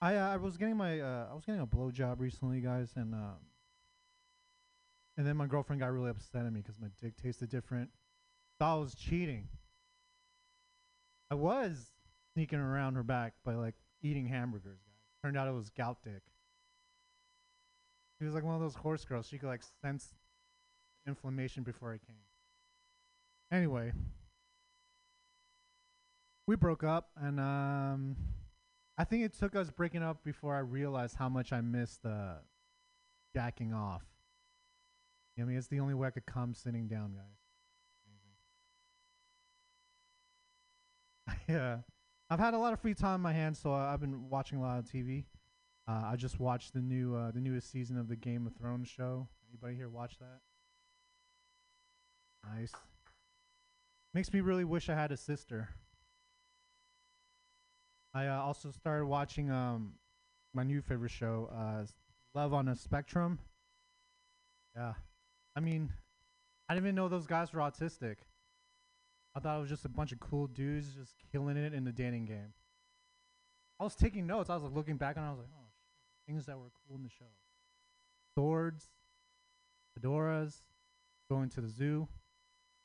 I 0.00 0.16
uh, 0.16 0.30
I 0.30 0.36
was 0.36 0.56
getting 0.56 0.76
my 0.76 1.00
uh, 1.00 1.26
I 1.30 1.34
was 1.34 1.44
getting 1.44 1.60
a 1.60 1.66
blowjob 1.66 2.20
recently, 2.20 2.60
guys, 2.60 2.90
and 2.96 3.14
uh, 3.14 3.38
and 5.16 5.26
then 5.26 5.36
my 5.36 5.46
girlfriend 5.46 5.80
got 5.80 5.92
really 5.92 6.10
upset 6.10 6.44
at 6.44 6.52
me 6.52 6.60
because 6.60 6.80
my 6.80 6.88
dick 7.00 7.14
tasted 7.20 7.50
different. 7.50 7.90
Thought 8.58 8.76
I 8.76 8.80
was 8.80 8.94
cheating. 8.94 9.48
I 11.30 11.34
was 11.34 11.90
sneaking 12.34 12.58
around 12.58 12.94
her 12.94 13.02
back 13.02 13.34
by 13.44 13.54
like 13.54 13.74
eating 14.02 14.26
hamburgers. 14.26 14.78
Guys. 14.78 15.22
Turned 15.22 15.36
out 15.36 15.48
it 15.48 15.54
was 15.54 15.70
gout 15.70 15.98
dick. 16.02 16.22
She 18.18 18.24
was 18.24 18.34
like 18.34 18.44
one 18.44 18.54
of 18.54 18.60
those 18.60 18.74
horse 18.74 19.04
girls. 19.04 19.26
She 19.26 19.38
could 19.38 19.48
like 19.48 19.62
sense 19.82 20.14
inflammation 21.06 21.62
before 21.62 21.94
it 21.94 22.00
came. 22.06 22.16
Anyway, 23.50 23.92
we 26.46 26.56
broke 26.56 26.84
up, 26.84 27.10
and 27.20 27.38
um, 27.38 28.16
I 28.96 29.04
think 29.04 29.24
it 29.24 29.38
took 29.38 29.54
us 29.54 29.70
breaking 29.70 30.02
up 30.02 30.24
before 30.24 30.54
I 30.54 30.60
realized 30.60 31.16
how 31.16 31.28
much 31.28 31.52
I 31.52 31.60
missed 31.60 32.04
uh, 32.04 32.34
jacking 33.34 33.74
off. 33.74 34.02
I 35.38 35.44
mean, 35.44 35.56
it's 35.56 35.68
the 35.68 35.80
only 35.80 35.94
way 35.94 36.08
I 36.08 36.10
could 36.10 36.26
come 36.26 36.54
sitting 36.54 36.88
down, 36.88 37.14
guys. 41.26 41.36
yeah, 41.48 41.78
I've 42.32 42.38
had 42.38 42.54
a 42.54 42.58
lot 42.58 42.72
of 42.72 42.80
free 42.80 42.94
time 42.94 43.16
on 43.16 43.20
my 43.20 43.34
hands, 43.34 43.58
so 43.58 43.74
I- 43.74 43.92
I've 43.92 44.00
been 44.00 44.30
watching 44.30 44.56
a 44.56 44.62
lot 44.62 44.78
of 44.78 44.86
TV. 44.86 45.26
Uh, 45.86 46.04
I 46.06 46.16
just 46.16 46.40
watched 46.40 46.72
the 46.72 46.80
new, 46.80 47.14
uh, 47.14 47.30
the 47.30 47.42
newest 47.42 47.68
season 47.70 47.98
of 47.98 48.08
the 48.08 48.16
Game 48.16 48.46
of 48.46 48.56
Thrones 48.56 48.88
show. 48.88 49.28
Anybody 49.50 49.74
here 49.74 49.90
watch 49.90 50.16
that? 50.18 50.40
Nice. 52.42 52.72
Makes 54.14 54.32
me 54.32 54.40
really 54.40 54.64
wish 54.64 54.88
I 54.88 54.94
had 54.94 55.12
a 55.12 55.16
sister. 55.18 55.74
I 58.14 58.28
uh, 58.28 58.40
also 58.40 58.70
started 58.70 59.04
watching 59.04 59.50
um 59.50 59.98
my 60.54 60.62
new 60.62 60.80
favorite 60.80 61.10
show, 61.10 61.50
uh, 61.52 61.84
Love 62.34 62.54
on 62.54 62.66
a 62.68 62.76
Spectrum. 62.76 63.40
Yeah, 64.74 64.94
I 65.54 65.60
mean, 65.60 65.92
I 66.66 66.72
didn't 66.74 66.86
even 66.86 66.94
know 66.94 67.10
those 67.10 67.26
guys 67.26 67.52
were 67.52 67.60
autistic. 67.60 68.16
I 69.34 69.40
thought 69.40 69.56
it 69.56 69.60
was 69.60 69.70
just 69.70 69.84
a 69.84 69.88
bunch 69.88 70.12
of 70.12 70.20
cool 70.20 70.46
dudes 70.46 70.88
just 70.94 71.14
killing 71.30 71.56
it 71.56 71.72
in 71.72 71.84
the 71.84 71.92
dating 71.92 72.26
game. 72.26 72.52
I 73.80 73.84
was 73.84 73.94
taking 73.94 74.26
notes. 74.26 74.50
I 74.50 74.54
was 74.54 74.62
like 74.62 74.74
looking 74.74 74.96
back 74.96 75.16
and 75.16 75.24
I 75.24 75.30
was 75.30 75.38
like, 75.38 75.48
oh, 75.56 75.70
things 76.26 76.46
that 76.46 76.56
were 76.56 76.70
cool 76.86 76.96
in 76.96 77.02
the 77.02 77.08
show. 77.08 77.24
Swords, 78.34 78.86
fedoras, 79.98 80.60
going 81.30 81.48
to 81.50 81.60
the 81.60 81.68
zoo. 81.68 82.06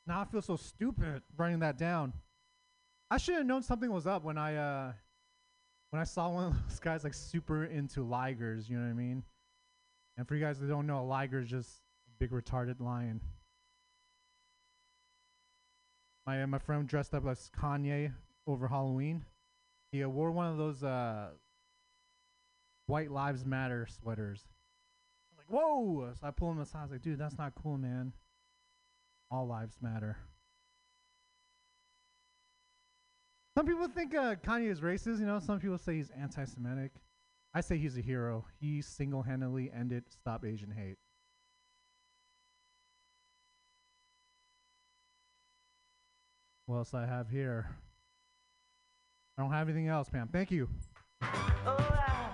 Now 0.05 0.21
I 0.21 0.25
feel 0.25 0.41
so 0.41 0.55
stupid 0.55 1.21
writing 1.35 1.59
that 1.59 1.77
down. 1.77 2.13
I 3.11 3.17
should 3.17 3.35
have 3.35 3.45
known 3.45 3.63
something 3.63 3.91
was 3.91 4.07
up 4.07 4.23
when 4.23 4.37
I 4.37 4.55
uh 4.55 4.91
when 5.89 6.01
I 6.01 6.05
saw 6.05 6.29
one 6.29 6.45
of 6.45 6.53
those 6.67 6.79
guys 6.81 7.03
like 7.03 7.13
super 7.13 7.65
into 7.65 8.01
ligers, 8.01 8.69
you 8.69 8.77
know 8.77 8.83
what 8.83 8.91
I 8.91 8.93
mean? 8.93 9.23
And 10.17 10.27
for 10.27 10.35
you 10.35 10.43
guys 10.43 10.59
that 10.59 10.67
don't 10.67 10.87
know, 10.87 11.01
a 11.01 11.03
liger 11.03 11.39
is 11.39 11.49
just 11.49 11.69
a 12.07 12.11
big 12.19 12.31
retarded 12.31 12.79
lion. 12.81 13.21
My 16.28 16.43
uh, 16.43 16.47
my 16.47 16.59
friend 16.59 16.86
dressed 16.86 17.13
up 17.13 17.25
as 17.25 17.49
Kanye 17.57 18.11
over 18.45 18.67
Halloween. 18.67 19.23
He 19.93 20.03
uh, 20.03 20.09
wore 20.09 20.30
one 20.32 20.47
of 20.47 20.57
those 20.57 20.84
uh, 20.84 21.30
White 22.88 23.11
Lives 23.11 23.45
Matter 23.45 23.88
sweaters. 23.89 24.43
I 24.45 25.28
was 25.32 25.38
like, 25.38 25.47
whoa! 25.49 26.11
So 26.19 26.28
I 26.28 26.32
pull 26.32 26.51
him 26.51 26.59
aside. 26.59 26.80
I 26.80 26.82
was 26.84 26.91
like, 26.91 27.01
dude, 27.01 27.17
that's 27.17 27.38
not 27.38 27.53
cool, 27.55 27.78
man. 27.78 28.11
All 29.32 29.47
lives 29.47 29.78
matter. 29.82 30.17
Some 33.57 33.65
people 33.65 33.88
think 33.88 34.13
uh, 34.13 34.36
Kanye 34.36 34.69
is 34.69 34.82
racist. 34.82 35.19
You 35.19 35.25
know, 35.25 35.39
some 35.39 35.59
people 35.59 35.78
say 35.78 35.95
he's 35.95 36.11
anti-Semitic. 36.11 36.91
I 37.53 37.61
say 37.61 37.78
he's 37.78 37.97
a 37.97 38.01
hero. 38.01 38.45
He 38.59 38.82
single-handedly 38.82 39.71
ended 39.73 40.03
Stop 40.09 40.45
Asian 40.45 40.71
Hate. 40.71 40.97
What 46.68 46.80
else 46.80 46.93
I 46.93 47.05
have 47.05 47.30
here? 47.30 47.70
I 49.38 49.41
don't 49.41 49.51
have 49.53 49.70
anything 49.70 49.88
else, 49.88 50.09
Pam. 50.09 50.28
Thank 50.28 50.51
you. 50.51 50.68
Oh. 51.22 52.34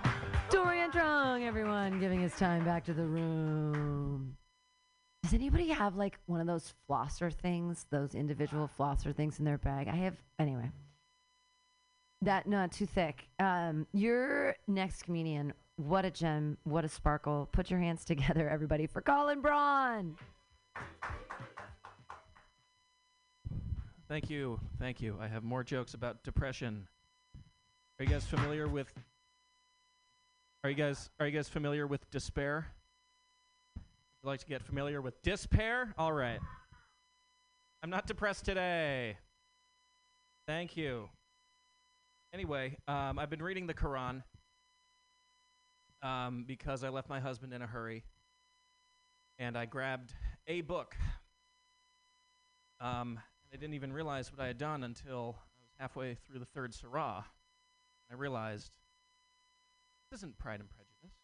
Dorian 0.50 0.90
Drung, 0.90 1.46
everyone, 1.46 2.00
giving 2.00 2.20
his 2.20 2.34
time 2.34 2.64
back 2.64 2.84
to 2.86 2.92
the 2.92 3.06
room. 3.06 4.36
Does 5.22 5.34
anybody 5.34 5.68
have 5.68 5.94
like 5.94 6.18
one 6.26 6.40
of 6.40 6.48
those 6.48 6.74
flosser 6.90 7.32
things, 7.32 7.86
those 7.90 8.16
individual 8.16 8.68
flosser 8.76 9.14
things 9.14 9.38
in 9.38 9.44
their 9.44 9.56
bag? 9.56 9.86
I 9.86 9.94
have, 9.94 10.16
anyway. 10.40 10.68
That 12.22 12.48
not 12.48 12.72
too 12.72 12.86
thick. 12.86 13.28
Um, 13.38 13.86
your 13.92 14.56
next 14.66 15.04
comedian, 15.04 15.52
what 15.76 16.04
a 16.04 16.10
gem, 16.10 16.58
what 16.64 16.84
a 16.84 16.88
sparkle. 16.88 17.48
Put 17.52 17.70
your 17.70 17.78
hands 17.78 18.04
together, 18.04 18.48
everybody, 18.48 18.88
for 18.88 19.00
Colin 19.00 19.40
Braun. 19.40 20.16
Thank 24.06 24.28
you. 24.28 24.60
Thank 24.78 25.00
you. 25.00 25.16
I 25.18 25.28
have 25.28 25.42
more 25.42 25.64
jokes 25.64 25.94
about 25.94 26.22
depression. 26.24 26.86
Are 27.98 28.04
you 28.04 28.10
guys 28.10 28.24
familiar 28.24 28.68
with 28.68 28.92
Are 30.62 30.68
you 30.68 30.76
guys 30.76 31.08
are 31.18 31.26
you 31.26 31.32
guys 31.32 31.48
familiar 31.48 31.86
with 31.86 32.10
despair? 32.10 32.66
Would 33.76 33.82
you 34.22 34.28
like 34.28 34.40
to 34.40 34.46
get 34.46 34.62
familiar 34.62 35.00
with 35.00 35.22
despair? 35.22 35.94
All 35.96 36.12
right. 36.12 36.38
I'm 37.82 37.88
not 37.88 38.06
depressed 38.06 38.44
today. 38.44 39.16
Thank 40.46 40.76
you. 40.76 41.08
Anyway, 42.34 42.76
um, 42.86 43.18
I've 43.18 43.30
been 43.30 43.42
reading 43.42 43.66
the 43.66 43.74
Quran 43.74 44.22
um, 46.02 46.44
because 46.46 46.84
I 46.84 46.90
left 46.90 47.08
my 47.08 47.20
husband 47.20 47.54
in 47.54 47.62
a 47.62 47.66
hurry, 47.66 48.04
and 49.38 49.56
I 49.56 49.64
grabbed 49.64 50.12
a 50.46 50.60
book. 50.60 50.94
Um, 52.80 53.18
I 53.54 53.56
didn't 53.56 53.74
even 53.74 53.92
realize 53.92 54.32
what 54.32 54.40
I 54.40 54.48
had 54.48 54.58
done 54.58 54.82
until 54.82 55.36
I 55.38 55.62
was 55.62 55.70
halfway 55.78 56.16
through 56.16 56.40
the 56.40 56.44
third 56.44 56.74
surah. 56.74 57.22
I 58.10 58.14
realized 58.14 58.72
this 60.10 60.18
isn't 60.18 60.36
Pride 60.38 60.58
and 60.58 60.68
Prejudice. 60.68 61.16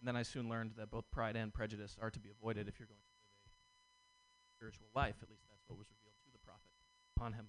And 0.00 0.08
then 0.08 0.16
I 0.16 0.24
soon 0.24 0.48
learned 0.48 0.72
that 0.76 0.90
both 0.90 1.08
pride 1.12 1.36
and 1.36 1.54
prejudice 1.54 1.96
are 2.02 2.10
to 2.10 2.18
be 2.18 2.30
avoided 2.30 2.66
if 2.66 2.80
you're 2.80 2.88
going 2.88 2.98
to 2.98 3.06
live 3.06 3.46
a 3.46 4.50
spiritual 4.56 4.88
life. 4.92 5.14
At 5.22 5.30
least 5.30 5.44
that's 5.48 5.62
what 5.68 5.78
was 5.78 5.86
revealed 5.88 6.18
to 6.24 6.32
the 6.32 6.38
prophet 6.44 6.72
upon 7.16 7.34
him. 7.34 7.46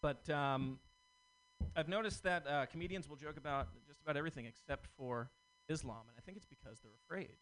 But 0.00 0.30
um, 0.30 0.78
I've 1.74 1.88
noticed 1.88 2.22
that 2.22 2.46
uh, 2.46 2.66
comedians 2.66 3.08
will 3.08 3.16
joke 3.16 3.36
about 3.36 3.66
just 3.88 4.00
about 4.02 4.16
everything 4.16 4.46
except 4.46 4.86
for 4.96 5.30
Islam, 5.68 6.02
and 6.08 6.16
I 6.16 6.20
think 6.24 6.36
it's 6.36 6.46
because 6.46 6.78
they're 6.78 6.92
afraid 7.04 7.36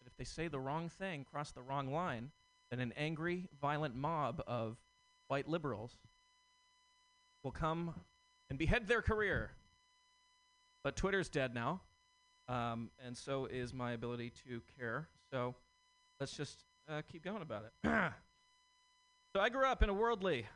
that 0.00 0.08
if 0.08 0.16
they 0.16 0.24
say 0.24 0.48
the 0.48 0.58
wrong 0.58 0.88
thing, 0.88 1.24
cross 1.30 1.52
the 1.52 1.62
wrong 1.62 1.92
line, 1.92 2.32
then 2.70 2.80
an 2.80 2.92
angry, 2.96 3.48
violent 3.60 3.94
mob 3.94 4.42
of 4.46 4.76
white 5.28 5.48
liberals 5.48 5.98
will 7.42 7.52
come 7.52 7.94
and 8.50 8.58
behead 8.58 8.88
their 8.88 9.02
career. 9.02 9.52
But 10.84 10.96
Twitter's 10.96 11.28
dead 11.28 11.54
now, 11.54 11.82
um, 12.48 12.90
and 13.04 13.16
so 13.16 13.46
is 13.46 13.74
my 13.74 13.92
ability 13.92 14.32
to 14.46 14.62
care. 14.78 15.08
So 15.30 15.54
let's 16.20 16.36
just 16.36 16.64
uh, 16.90 17.02
keep 17.10 17.24
going 17.24 17.42
about 17.42 17.64
it. 17.64 17.72
so 19.34 19.40
I 19.40 19.48
grew 19.48 19.66
up 19.66 19.82
in 19.82 19.88
a 19.88 19.94
worldly, 19.94 20.46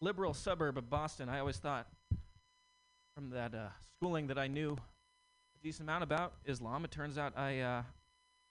liberal 0.00 0.34
suburb 0.34 0.78
of 0.78 0.90
Boston. 0.90 1.28
I 1.28 1.38
always 1.38 1.56
thought, 1.56 1.88
from 3.16 3.30
that 3.30 3.54
uh, 3.54 3.68
schooling 3.96 4.26
that 4.28 4.38
I 4.38 4.46
knew 4.46 4.72
a 4.72 5.62
decent 5.62 5.88
amount 5.88 6.02
about 6.02 6.34
Islam, 6.44 6.84
it 6.84 6.90
turns 6.90 7.18
out 7.18 7.36
I 7.36 7.60
uh, 7.60 7.82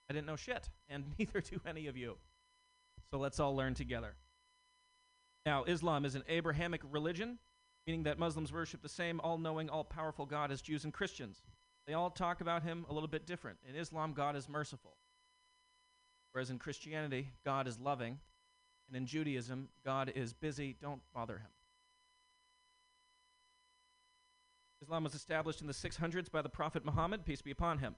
I 0.09 0.13
didn't 0.13 0.27
know 0.27 0.35
shit, 0.35 0.69
and 0.89 1.05
neither 1.19 1.39
do 1.39 1.61
any 1.65 1.87
of 1.87 1.95
you. 1.95 2.17
So 3.11 3.19
let's 3.19 3.39
all 3.39 3.55
learn 3.55 3.73
together. 3.73 4.15
Now, 5.45 5.65
Islam 5.65 6.05
is 6.05 6.15
an 6.15 6.23
Abrahamic 6.29 6.81
religion, 6.89 7.39
meaning 7.85 8.03
that 8.03 8.17
Muslims 8.17 8.53
worship 8.53 8.81
the 8.81 8.89
same 8.89 9.19
all 9.19 9.37
knowing, 9.37 9.69
all 9.69 9.83
powerful 9.83 10.25
God 10.25 10.51
as 10.51 10.61
Jews 10.61 10.85
and 10.85 10.93
Christians. 10.93 11.41
They 11.87 11.93
all 11.93 12.09
talk 12.09 12.41
about 12.41 12.63
him 12.63 12.85
a 12.89 12.93
little 12.93 13.09
bit 13.09 13.25
different. 13.25 13.57
In 13.67 13.75
Islam, 13.75 14.13
God 14.13 14.35
is 14.35 14.47
merciful, 14.47 14.95
whereas 16.31 16.51
in 16.51 16.59
Christianity, 16.59 17.29
God 17.43 17.67
is 17.67 17.79
loving, 17.79 18.19
and 18.87 18.95
in 18.95 19.05
Judaism, 19.05 19.69
God 19.83 20.11
is 20.15 20.31
busy, 20.31 20.77
don't 20.79 21.01
bother 21.13 21.39
him. 21.39 21.49
Islam 24.81 25.03
was 25.03 25.15
established 25.15 25.61
in 25.61 25.67
the 25.67 25.73
600s 25.73 26.31
by 26.31 26.41
the 26.41 26.49
Prophet 26.49 26.85
Muhammad, 26.85 27.25
peace 27.25 27.41
be 27.41 27.51
upon 27.51 27.79
him. 27.79 27.95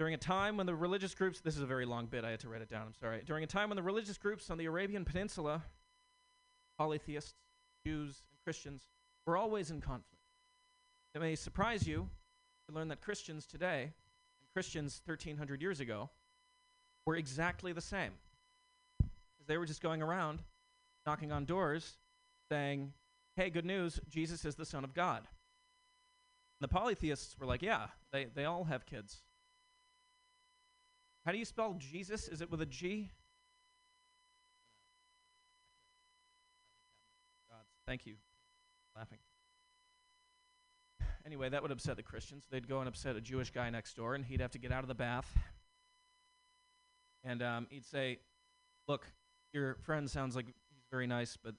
During 0.00 0.14
a 0.14 0.16
time 0.16 0.56
when 0.56 0.64
the 0.64 0.74
religious 0.74 1.14
groups, 1.14 1.40
this 1.40 1.56
is 1.56 1.60
a 1.60 1.66
very 1.66 1.84
long 1.84 2.06
bit, 2.06 2.24
I 2.24 2.30
had 2.30 2.40
to 2.40 2.48
write 2.48 2.62
it 2.62 2.70
down, 2.70 2.86
I'm 2.86 2.94
sorry. 2.94 3.20
During 3.26 3.44
a 3.44 3.46
time 3.46 3.68
when 3.68 3.76
the 3.76 3.82
religious 3.82 4.16
groups 4.16 4.48
on 4.48 4.56
the 4.56 4.64
Arabian 4.64 5.04
Peninsula, 5.04 5.62
polytheists, 6.78 7.34
Jews, 7.84 8.22
and 8.30 8.42
Christians, 8.42 8.88
were 9.26 9.36
always 9.36 9.70
in 9.70 9.82
conflict. 9.82 10.24
It 11.14 11.20
may 11.20 11.34
surprise 11.34 11.86
you 11.86 12.08
to 12.66 12.74
learn 12.74 12.88
that 12.88 13.02
Christians 13.02 13.44
today, 13.44 13.82
and 13.82 14.52
Christians 14.54 15.02
1300 15.04 15.60
years 15.60 15.80
ago, 15.80 16.08
were 17.04 17.16
exactly 17.16 17.74
the 17.74 17.82
same. 17.82 18.12
They 19.46 19.58
were 19.58 19.66
just 19.66 19.82
going 19.82 20.00
around 20.00 20.38
knocking 21.04 21.30
on 21.30 21.44
doors 21.44 21.98
saying, 22.50 22.94
hey, 23.36 23.50
good 23.50 23.66
news, 23.66 24.00
Jesus 24.08 24.46
is 24.46 24.54
the 24.54 24.64
Son 24.64 24.82
of 24.82 24.94
God. 24.94 25.18
And 25.18 25.26
the 26.62 26.68
polytheists 26.68 27.36
were 27.38 27.44
like, 27.44 27.60
yeah, 27.60 27.88
they, 28.14 28.28
they 28.34 28.46
all 28.46 28.64
have 28.64 28.86
kids. 28.86 29.18
How 31.24 31.32
do 31.32 31.38
you 31.38 31.44
spell 31.44 31.76
Jesus? 31.78 32.28
Is 32.28 32.40
it 32.40 32.50
with 32.50 32.62
a 32.62 32.66
G? 32.66 33.10
Thank 37.90 38.06
you. 38.06 38.14
Laughing. 38.96 39.18
Anyway, 41.26 41.48
that 41.48 41.60
would 41.60 41.72
upset 41.72 41.96
the 41.96 42.04
Christians. 42.04 42.46
They'd 42.48 42.68
go 42.68 42.78
and 42.78 42.88
upset 42.88 43.16
a 43.16 43.20
Jewish 43.20 43.50
guy 43.50 43.68
next 43.68 43.94
door, 43.94 44.14
and 44.14 44.24
he'd 44.24 44.40
have 44.40 44.52
to 44.52 44.58
get 44.58 44.70
out 44.70 44.84
of 44.84 44.88
the 44.88 44.94
bath. 44.94 45.36
And 47.24 47.42
um, 47.42 47.66
he'd 47.68 47.84
say, 47.84 48.20
Look, 48.86 49.06
your 49.52 49.74
friend 49.82 50.08
sounds 50.08 50.36
like 50.36 50.46
he's 50.46 50.84
very 50.88 51.08
nice, 51.08 51.36
but 51.36 51.56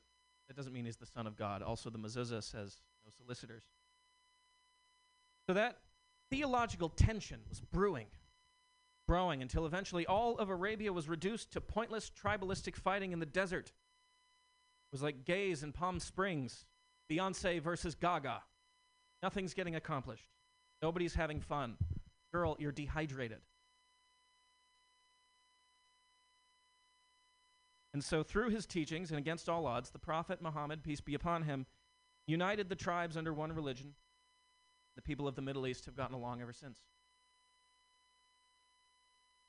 that 0.47 0.55
doesn't 0.55 0.72
mean 0.72 0.86
he's 0.86 0.95
the 0.95 1.05
Son 1.05 1.28
of 1.28 1.36
God. 1.36 1.62
Also, 1.62 1.89
the 1.89 1.99
mezuzah 1.99 2.43
says 2.43 2.78
no 3.03 3.12
solicitors. 3.16 3.64
So 5.47 5.53
that 5.53 5.80
theological 6.30 6.88
tension 6.88 7.41
was 7.49 7.59
brewing 7.59 8.07
growing 9.12 9.41
until 9.41 9.66
eventually 9.66 10.05
all 10.05 10.38
of 10.38 10.49
Arabia 10.49 10.93
was 10.93 11.09
reduced 11.09 11.51
to 11.51 11.59
pointless 11.59 12.09
tribalistic 12.09 12.78
fighting 12.78 13.12
in 13.12 13.20
the 13.20 13.26
desert. 13.26 13.68
It 13.68 14.93
was 14.93 15.03
like 15.03 15.26
gays 15.26 15.64
in 15.64 15.74
Palm 15.74 15.99
Springs, 15.99 16.64
Beyonce 17.12 17.62
versus 17.62 17.93
Gaga. 17.93 18.41
Nothing's 19.22 19.53
getting 19.53 19.76
accomplished. 19.76 20.30
Nobody's 20.82 21.14
having 21.14 21.41
fun. 21.41 21.76
Girl, 22.32 22.55
you're 22.57 22.72
dehydrated. 22.72 23.39
And 27.93 28.01
so, 28.01 28.24
through 28.24 28.51
his 28.51 28.66
teachings 28.66 29.09
and 29.12 29.20
against 29.20 29.49
all 29.49 29.68
odds, 29.68 29.89
the 29.89 29.99
Prophet 29.99 30.41
Muhammad, 30.41 30.84
peace 30.84 31.01
be 31.01 31.16
upon 31.16 31.43
him, 31.43 31.66
united 32.28 32.70
the 32.70 32.76
tribes 32.76 33.18
under 33.18 33.34
one 33.34 33.51
religion. 33.51 33.93
The 34.95 35.01
people 35.01 35.28
of 35.28 35.36
the 35.36 35.41
Middle 35.41 35.68
East 35.68 35.86
have 35.88 35.97
gotten 35.97 36.16
along 36.16 36.41
ever 36.41 36.53
since. 36.53 36.80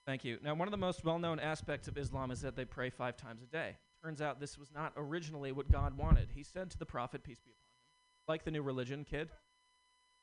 Thank 0.06 0.24
you. 0.24 0.38
Now, 0.42 0.54
one 0.54 0.66
of 0.66 0.72
the 0.72 0.78
most 0.78 1.04
well 1.04 1.18
known 1.18 1.38
aspects 1.38 1.86
of 1.88 1.96
Islam 1.96 2.30
is 2.30 2.40
that 2.40 2.56
they 2.56 2.64
pray 2.64 2.90
five 2.90 3.16
times 3.16 3.42
a 3.42 3.46
day. 3.46 3.76
Turns 4.02 4.20
out 4.20 4.40
this 4.40 4.58
was 4.58 4.72
not 4.74 4.92
originally 4.96 5.52
what 5.52 5.70
God 5.70 5.96
wanted. 5.96 6.28
He 6.34 6.42
said 6.42 6.70
to 6.70 6.78
the 6.78 6.86
Prophet, 6.86 7.22
peace 7.22 7.40
be 7.44 7.52
upon 7.52 7.68
him, 7.68 8.26
like 8.26 8.44
the 8.44 8.50
new 8.50 8.62
religion, 8.62 9.04
kid, 9.08 9.30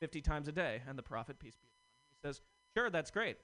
50 0.02 0.22
times 0.22 0.50
a 0.50 0.52
day. 0.52 0.82
And 0.88 0.98
the 0.98 1.04
Prophet, 1.04 1.40
peace 1.40 1.56
be 1.56 1.68
upon 1.68 1.80
him, 1.80 2.10
he 2.12 2.28
says, 2.28 2.42
sure, 2.76 2.90
that's 2.90 3.10
great. 3.10 3.38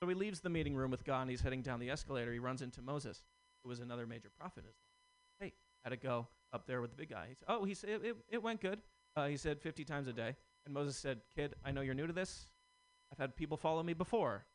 So 0.00 0.08
he 0.08 0.14
leaves 0.14 0.40
the 0.40 0.48
meeting 0.48 0.74
room 0.74 0.90
with 0.90 1.04
God 1.04 1.22
and 1.22 1.30
he's 1.30 1.42
heading 1.42 1.60
down 1.60 1.80
the 1.80 1.90
escalator. 1.90 2.32
He 2.32 2.38
runs 2.38 2.62
into 2.62 2.80
Moses, 2.80 3.24
who 3.62 3.68
was 3.68 3.80
another 3.80 4.06
major 4.06 4.30
prophet 4.38 4.64
in 4.64 4.70
Islam. 4.70 4.90
Hey, 5.38 5.52
how'd 5.82 5.92
it 5.92 6.02
go 6.02 6.28
up 6.54 6.66
there 6.66 6.80
with 6.80 6.90
the 6.90 6.96
big 6.96 7.10
guy? 7.10 7.26
He 7.28 7.34
said, 7.34 7.46
oh, 7.48 7.64
he 7.64 7.74
said, 7.74 7.90
it, 7.90 8.04
it, 8.04 8.16
it 8.30 8.42
went 8.42 8.62
good. 8.62 8.80
Uh, 9.16 9.26
he 9.26 9.36
said 9.36 9.60
50 9.60 9.84
times 9.84 10.08
a 10.08 10.14
day. 10.14 10.34
And 10.64 10.72
Moses 10.72 10.96
said, 10.96 11.20
kid, 11.36 11.54
I 11.62 11.72
know 11.72 11.82
you're 11.82 11.94
new 11.94 12.06
to 12.06 12.12
this. 12.12 12.46
I've 13.12 13.18
had 13.18 13.36
people 13.36 13.58
follow 13.58 13.82
me 13.82 13.92
before. 13.92 14.46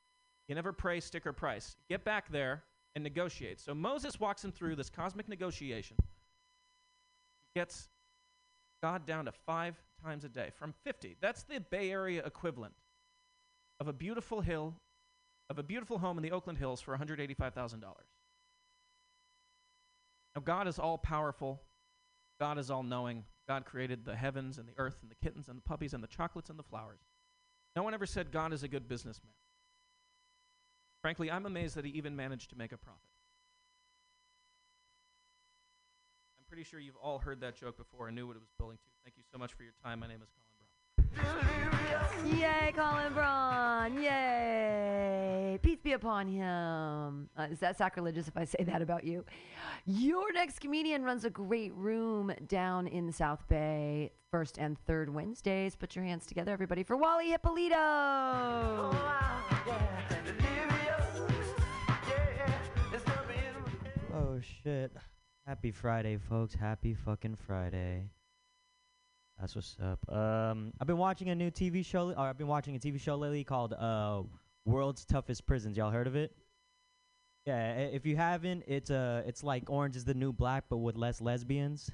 You 0.49 0.55
never 0.55 0.73
pray, 0.73 0.99
sticker 0.99 1.31
price. 1.31 1.77
Get 1.87 2.03
back 2.03 2.31
there 2.31 2.63
and 2.95 3.03
negotiate. 3.03 3.59
So 3.59 3.75
Moses 3.75 4.19
walks 4.19 4.43
him 4.43 4.51
through 4.51 4.75
this 4.75 4.89
cosmic 4.89 5.29
negotiation, 5.29 5.95
gets 7.55 7.87
God 8.81 9.05
down 9.05 9.25
to 9.25 9.31
five 9.31 9.75
times 10.03 10.25
a 10.25 10.29
day 10.29 10.49
from 10.57 10.73
50. 10.83 11.17
That's 11.21 11.43
the 11.43 11.59
Bay 11.59 11.91
Area 11.91 12.23
equivalent 12.25 12.73
of 13.79 13.87
a 13.87 13.93
beautiful 13.93 14.41
hill, 14.41 14.73
of 15.51 15.59
a 15.59 15.63
beautiful 15.63 15.99
home 15.99 16.17
in 16.17 16.23
the 16.23 16.31
Oakland 16.31 16.57
Hills 16.57 16.81
for 16.81 16.97
$185,000. 16.97 17.83
Now, 20.35 20.41
God 20.43 20.67
is 20.67 20.79
all 20.79 20.97
powerful. 20.97 21.61
God 22.39 22.57
is 22.57 22.71
all 22.71 22.83
knowing. 22.83 23.23
God 23.47 23.65
created 23.65 24.03
the 24.03 24.15
heavens 24.15 24.57
and 24.57 24.67
the 24.67 24.73
earth 24.77 24.97
and 25.01 25.11
the 25.11 25.15
kittens 25.15 25.47
and 25.47 25.57
the 25.57 25.61
puppies 25.61 25.93
and 25.93 26.03
the 26.03 26.07
chocolates 26.07 26.49
and 26.49 26.57
the 26.57 26.63
flowers. 26.63 27.01
No 27.75 27.83
one 27.83 27.93
ever 27.93 28.07
said 28.07 28.31
God 28.31 28.51
is 28.51 28.63
a 28.63 28.67
good 28.67 28.87
businessman. 28.87 29.33
Frankly, 31.01 31.31
I'm 31.31 31.45
amazed 31.45 31.75
that 31.75 31.85
he 31.85 31.91
even 31.91 32.15
managed 32.15 32.49
to 32.49 32.57
make 32.57 32.71
a 32.71 32.77
profit. 32.77 33.01
I'm 36.37 36.45
pretty 36.47 36.63
sure 36.63 36.79
you've 36.79 36.97
all 37.01 37.19
heard 37.19 37.39
that 37.41 37.55
joke 37.55 37.77
before 37.77 38.07
and 38.07 38.15
knew 38.15 38.27
what 38.27 38.35
it 38.35 38.39
was 38.39 38.51
building 38.57 38.77
to. 38.77 38.83
Thank 39.03 39.15
you 39.17 39.23
so 39.31 39.37
much 39.37 39.53
for 39.53 39.63
your 39.63 39.73
time. 39.83 39.99
My 39.99 40.07
name 40.07 40.19
is 40.21 40.29
Colin 40.29 40.47
Brown. 40.55 42.37
Yay, 42.37 42.73
Colin 42.75 43.13
Braun! 43.13 44.01
Yay! 44.01 45.57
Peace 45.61 45.79
be 45.81 45.93
upon 45.93 46.27
him. 46.27 47.29
Uh, 47.37 47.47
is 47.49 47.59
that 47.59 47.77
sacrilegious 47.77 48.27
if 48.27 48.35
I 48.35 48.43
say 48.43 48.63
that 48.65 48.81
about 48.81 49.05
you? 49.05 49.25
Your 49.85 50.33
next 50.33 50.59
comedian 50.59 51.03
runs 51.03 51.23
a 51.23 51.29
great 51.29 51.73
room 51.75 52.33
down 52.47 52.87
in 52.87 53.07
the 53.07 53.13
South 53.13 53.47
Bay, 53.47 54.11
first 54.31 54.57
and 54.57 54.77
third 54.85 55.13
Wednesdays. 55.13 55.75
Put 55.75 55.95
your 55.95 56.03
hands 56.03 56.25
together, 56.25 56.51
everybody, 56.51 56.83
for 56.83 56.97
Wally 56.97 57.31
Hippolito. 57.31 57.75
Oh 57.77 59.39
shit. 64.41 64.91
Happy 65.45 65.71
Friday, 65.71 66.17
folks. 66.17 66.53
Happy 66.53 66.93
fucking 66.93 67.35
Friday. 67.35 68.09
That's 69.39 69.55
what's 69.55 69.77
up. 69.81 69.99
Um, 70.13 70.73
I've 70.79 70.87
been 70.87 70.97
watching 70.97 71.29
a 71.29 71.35
new 71.35 71.49
TV 71.49 71.83
show, 71.85 72.11
or 72.11 72.27
I've 72.27 72.37
been 72.37 72.47
watching 72.47 72.75
a 72.75 72.79
TV 72.79 72.99
show 72.99 73.15
lately 73.15 73.43
called 73.43 73.73
uh, 73.73 74.23
World's 74.65 75.05
Toughest 75.05 75.45
Prisons. 75.45 75.77
Y'all 75.77 75.91
heard 75.91 76.07
of 76.07 76.15
it? 76.15 76.35
Yeah. 77.45 77.55
i- 77.77 77.95
If 77.95 78.05
you 78.05 78.15
haven't, 78.17 78.63
it's 78.67 78.91
uh, 78.91 79.23
it's 79.25 79.43
like 79.43 79.69
Orange 79.69 79.95
is 79.95 80.03
the 80.05 80.13
New 80.13 80.33
Black, 80.33 80.65
but 80.69 80.77
with 80.77 80.95
less 80.97 81.21
lesbians. 81.21 81.89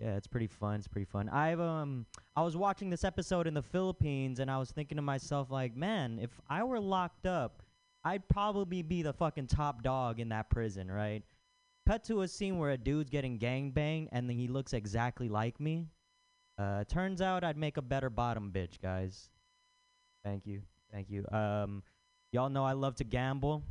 Yeah, 0.00 0.16
it's 0.16 0.26
pretty 0.26 0.46
fun. 0.46 0.76
It's 0.76 0.88
pretty 0.88 1.04
fun. 1.04 1.28
I've 1.28 1.60
um, 1.60 2.06
I 2.34 2.42
was 2.42 2.56
watching 2.56 2.90
this 2.90 3.04
episode 3.04 3.46
in 3.46 3.54
the 3.54 3.62
Philippines, 3.62 4.40
and 4.40 4.50
I 4.50 4.58
was 4.58 4.70
thinking 4.70 4.96
to 4.96 5.02
myself, 5.02 5.50
like, 5.50 5.76
man, 5.76 6.18
if 6.20 6.30
I 6.48 6.64
were 6.64 6.80
locked 6.80 7.26
up, 7.26 7.62
I'd 8.02 8.26
probably 8.28 8.82
be 8.82 9.02
the 9.02 9.12
fucking 9.12 9.46
top 9.48 9.82
dog 9.82 10.18
in 10.18 10.30
that 10.30 10.48
prison, 10.50 10.90
right? 10.90 11.22
Cut 11.86 12.04
to 12.04 12.22
a 12.22 12.28
scene 12.28 12.58
where 12.58 12.70
a 12.70 12.78
dude's 12.78 13.10
getting 13.10 13.38
gang 13.38 13.70
banged, 13.70 14.08
and 14.12 14.28
then 14.28 14.36
he 14.36 14.46
looks 14.46 14.72
exactly 14.72 15.28
like 15.28 15.58
me. 15.58 15.88
Uh, 16.58 16.84
turns 16.84 17.20
out 17.20 17.42
I'd 17.42 17.56
make 17.56 17.76
a 17.78 17.82
better 17.82 18.10
bottom 18.10 18.52
bitch, 18.54 18.80
guys. 18.80 19.30
Thank 20.24 20.46
you, 20.46 20.62
thank 20.92 21.10
you. 21.10 21.24
Um, 21.32 21.82
y'all 22.32 22.50
know 22.50 22.64
I 22.64 22.72
love 22.72 22.96
to 22.96 23.04
gamble. 23.04 23.64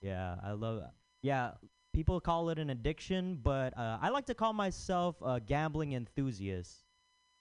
Yeah, 0.00 0.36
I 0.42 0.52
love. 0.52 0.82
Yeah, 1.22 1.52
people 1.92 2.20
call 2.20 2.50
it 2.50 2.58
an 2.58 2.70
addiction, 2.70 3.38
but 3.42 3.76
uh, 3.76 3.98
I 4.00 4.08
like 4.08 4.26
to 4.26 4.34
call 4.34 4.52
myself 4.52 5.16
a 5.22 5.40
gambling 5.40 5.92
enthusiast 5.92 6.84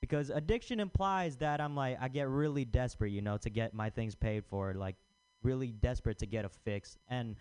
because 0.01 0.29
addiction 0.29 0.79
implies 0.79 1.37
that 1.37 1.61
I'm 1.61 1.75
like 1.75 1.97
I 1.99 2.07
get 2.07 2.27
really 2.27 2.65
desperate, 2.65 3.11
you 3.11 3.21
know, 3.21 3.37
to 3.37 3.49
get 3.49 3.73
my 3.73 3.89
things 3.89 4.15
paid 4.15 4.45
for, 4.45 4.73
like 4.73 4.95
really 5.43 5.71
desperate 5.71 6.19
to 6.19 6.25
get 6.25 6.45
a 6.45 6.49
fix. 6.49 6.97
And 7.07 7.35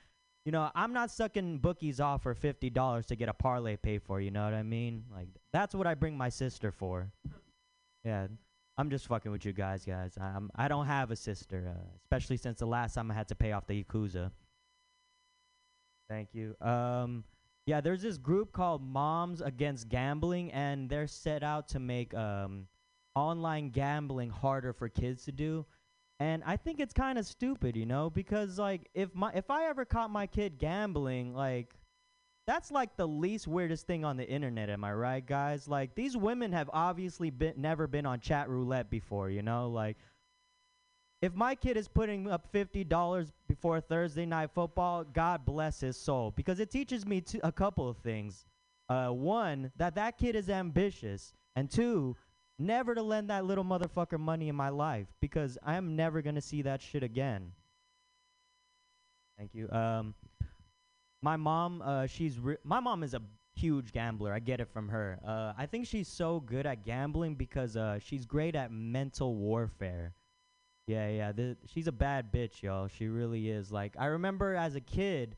you 0.48 0.52
know, 0.52 0.70
I'm 0.74 0.94
not 0.94 1.10
sucking 1.10 1.58
bookies 1.58 2.00
off 2.00 2.22
for 2.22 2.34
fifty 2.34 2.70
dollars 2.70 3.04
to 3.08 3.16
get 3.16 3.28
a 3.28 3.34
parlay 3.34 3.76
paid 3.76 4.02
for. 4.02 4.18
You 4.18 4.30
know 4.30 4.46
what 4.46 4.54
I 4.54 4.62
mean? 4.62 5.04
Like 5.14 5.28
that's 5.52 5.74
what 5.74 5.86
I 5.86 5.92
bring 5.92 6.16
my 6.16 6.30
sister 6.30 6.72
for. 6.72 7.12
Yeah, 8.02 8.28
I'm 8.78 8.88
just 8.88 9.08
fucking 9.08 9.30
with 9.30 9.44
you 9.44 9.52
guys, 9.52 9.84
guys. 9.84 10.16
I'm 10.18 10.50
I 10.54 10.68
don't 10.68 10.86
have 10.86 11.10
a 11.10 11.16
sister, 11.16 11.70
uh, 11.76 11.84
especially 12.02 12.38
since 12.38 12.60
the 12.60 12.66
last 12.66 12.94
time 12.94 13.10
I 13.10 13.14
had 13.14 13.28
to 13.28 13.34
pay 13.34 13.52
off 13.52 13.66
the 13.66 13.84
yakuza. 13.84 14.30
Thank 16.08 16.30
you. 16.32 16.56
Um, 16.62 17.24
yeah, 17.66 17.82
there's 17.82 18.00
this 18.00 18.16
group 18.16 18.50
called 18.50 18.82
Moms 18.82 19.42
Against 19.42 19.90
Gambling, 19.90 20.50
and 20.52 20.88
they're 20.88 21.08
set 21.08 21.42
out 21.42 21.68
to 21.68 21.78
make 21.78 22.14
um, 22.14 22.68
online 23.14 23.68
gambling 23.68 24.30
harder 24.30 24.72
for 24.72 24.88
kids 24.88 25.26
to 25.26 25.32
do. 25.32 25.66
And 26.20 26.42
I 26.44 26.56
think 26.56 26.80
it's 26.80 26.92
kind 26.92 27.18
of 27.18 27.26
stupid, 27.26 27.76
you 27.76 27.86
know, 27.86 28.10
because 28.10 28.58
like 28.58 28.88
if 28.94 29.14
my 29.14 29.30
if 29.34 29.50
I 29.50 29.66
ever 29.66 29.84
caught 29.84 30.10
my 30.10 30.26
kid 30.26 30.58
gambling, 30.58 31.34
like 31.34 31.74
that's 32.46 32.70
like 32.70 32.96
the 32.96 33.06
least 33.06 33.46
weirdest 33.46 33.86
thing 33.86 34.04
on 34.04 34.16
the 34.16 34.28
internet, 34.28 34.68
am 34.68 34.82
I 34.82 34.92
right, 34.92 35.24
guys? 35.24 35.68
Like 35.68 35.94
these 35.94 36.16
women 36.16 36.52
have 36.52 36.70
obviously 36.72 37.30
been 37.30 37.54
never 37.56 37.86
been 37.86 38.06
on 38.06 38.20
chat 38.20 38.48
roulette 38.48 38.90
before, 38.90 39.30
you 39.30 39.42
know, 39.42 39.68
like 39.68 39.96
if 41.20 41.34
my 41.34 41.54
kid 41.54 41.76
is 41.76 41.88
putting 41.88 42.30
up 42.30 42.46
fifty 42.52 42.84
dollars 42.84 43.32
before 43.48 43.80
Thursday 43.80 44.26
night 44.26 44.50
football, 44.54 45.04
God 45.04 45.44
bless 45.44 45.80
his 45.80 45.96
soul, 45.96 46.32
because 46.36 46.60
it 46.60 46.70
teaches 46.70 47.06
me 47.06 47.20
to, 47.22 47.46
a 47.46 47.52
couple 47.52 47.88
of 47.88 47.96
things. 47.98 48.44
Uh, 48.88 49.08
one, 49.08 49.70
that 49.76 49.94
that 49.96 50.16
kid 50.16 50.34
is 50.34 50.48
ambitious, 50.48 51.32
and 51.56 51.70
two, 51.70 52.16
never 52.58 52.94
to 52.94 53.02
lend 53.02 53.30
that 53.30 53.44
little 53.44 53.64
motherfucker 53.64 54.18
money 54.18 54.48
in 54.48 54.56
my 54.56 54.68
life, 54.68 55.06
because 55.20 55.58
I'm 55.64 55.96
never 55.96 56.22
gonna 56.22 56.40
see 56.40 56.62
that 56.62 56.82
shit 56.82 57.02
again. 57.02 57.52
Thank 59.38 59.54
you. 59.54 59.70
Um, 59.70 60.14
my 61.22 61.36
mom, 61.36 61.82
uh, 61.82 62.06
she's 62.06 62.38
re- 62.38 62.56
my 62.64 62.80
mom 62.80 63.02
is 63.02 63.14
a 63.14 63.22
huge 63.54 63.92
gambler. 63.92 64.32
I 64.32 64.38
get 64.38 64.60
it 64.60 64.68
from 64.68 64.88
her. 64.88 65.18
Uh, 65.26 65.52
I 65.56 65.66
think 65.66 65.86
she's 65.86 66.08
so 66.08 66.40
good 66.40 66.66
at 66.66 66.84
gambling 66.84 67.34
because 67.34 67.76
uh, 67.76 67.98
she's 67.98 68.24
great 68.24 68.54
at 68.54 68.70
mental 68.72 69.34
warfare. 69.34 70.14
Yeah, 70.86 71.08
yeah. 71.08 71.32
The, 71.32 71.56
she's 71.66 71.86
a 71.86 71.92
bad 71.92 72.32
bitch, 72.32 72.62
y'all. 72.62 72.88
She 72.88 73.08
really 73.08 73.50
is. 73.50 73.70
Like 73.70 73.94
I 73.98 74.06
remember 74.06 74.54
as 74.54 74.74
a 74.74 74.80
kid, 74.80 75.36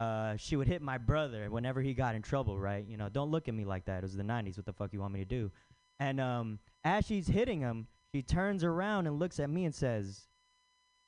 uh, 0.00 0.36
she 0.36 0.56
would 0.56 0.68
hit 0.68 0.82
my 0.82 0.98
brother 0.98 1.50
whenever 1.50 1.82
he 1.82 1.92
got 1.92 2.14
in 2.14 2.22
trouble. 2.22 2.58
Right? 2.58 2.84
You 2.88 2.96
know, 2.96 3.08
don't 3.08 3.30
look 3.30 3.48
at 3.48 3.54
me 3.54 3.64
like 3.64 3.84
that. 3.86 3.98
It 3.98 4.02
was 4.02 4.16
the 4.16 4.22
'90s. 4.22 4.56
What 4.56 4.66
the 4.66 4.72
fuck 4.72 4.92
you 4.92 5.00
want 5.00 5.12
me 5.12 5.20
to 5.20 5.26
do? 5.26 5.50
And 5.98 6.20
um, 6.20 6.58
as 6.84 7.06
she's 7.06 7.28
hitting 7.28 7.60
him, 7.60 7.86
she 8.14 8.22
turns 8.22 8.64
around 8.64 9.06
and 9.06 9.18
looks 9.18 9.40
at 9.40 9.50
me 9.50 9.64
and 9.64 9.74
says, 9.74 10.28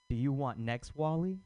"Do 0.09 0.17
you 0.17 0.33
want 0.33 0.59
next, 0.59 0.95
Wally?" 0.95 1.41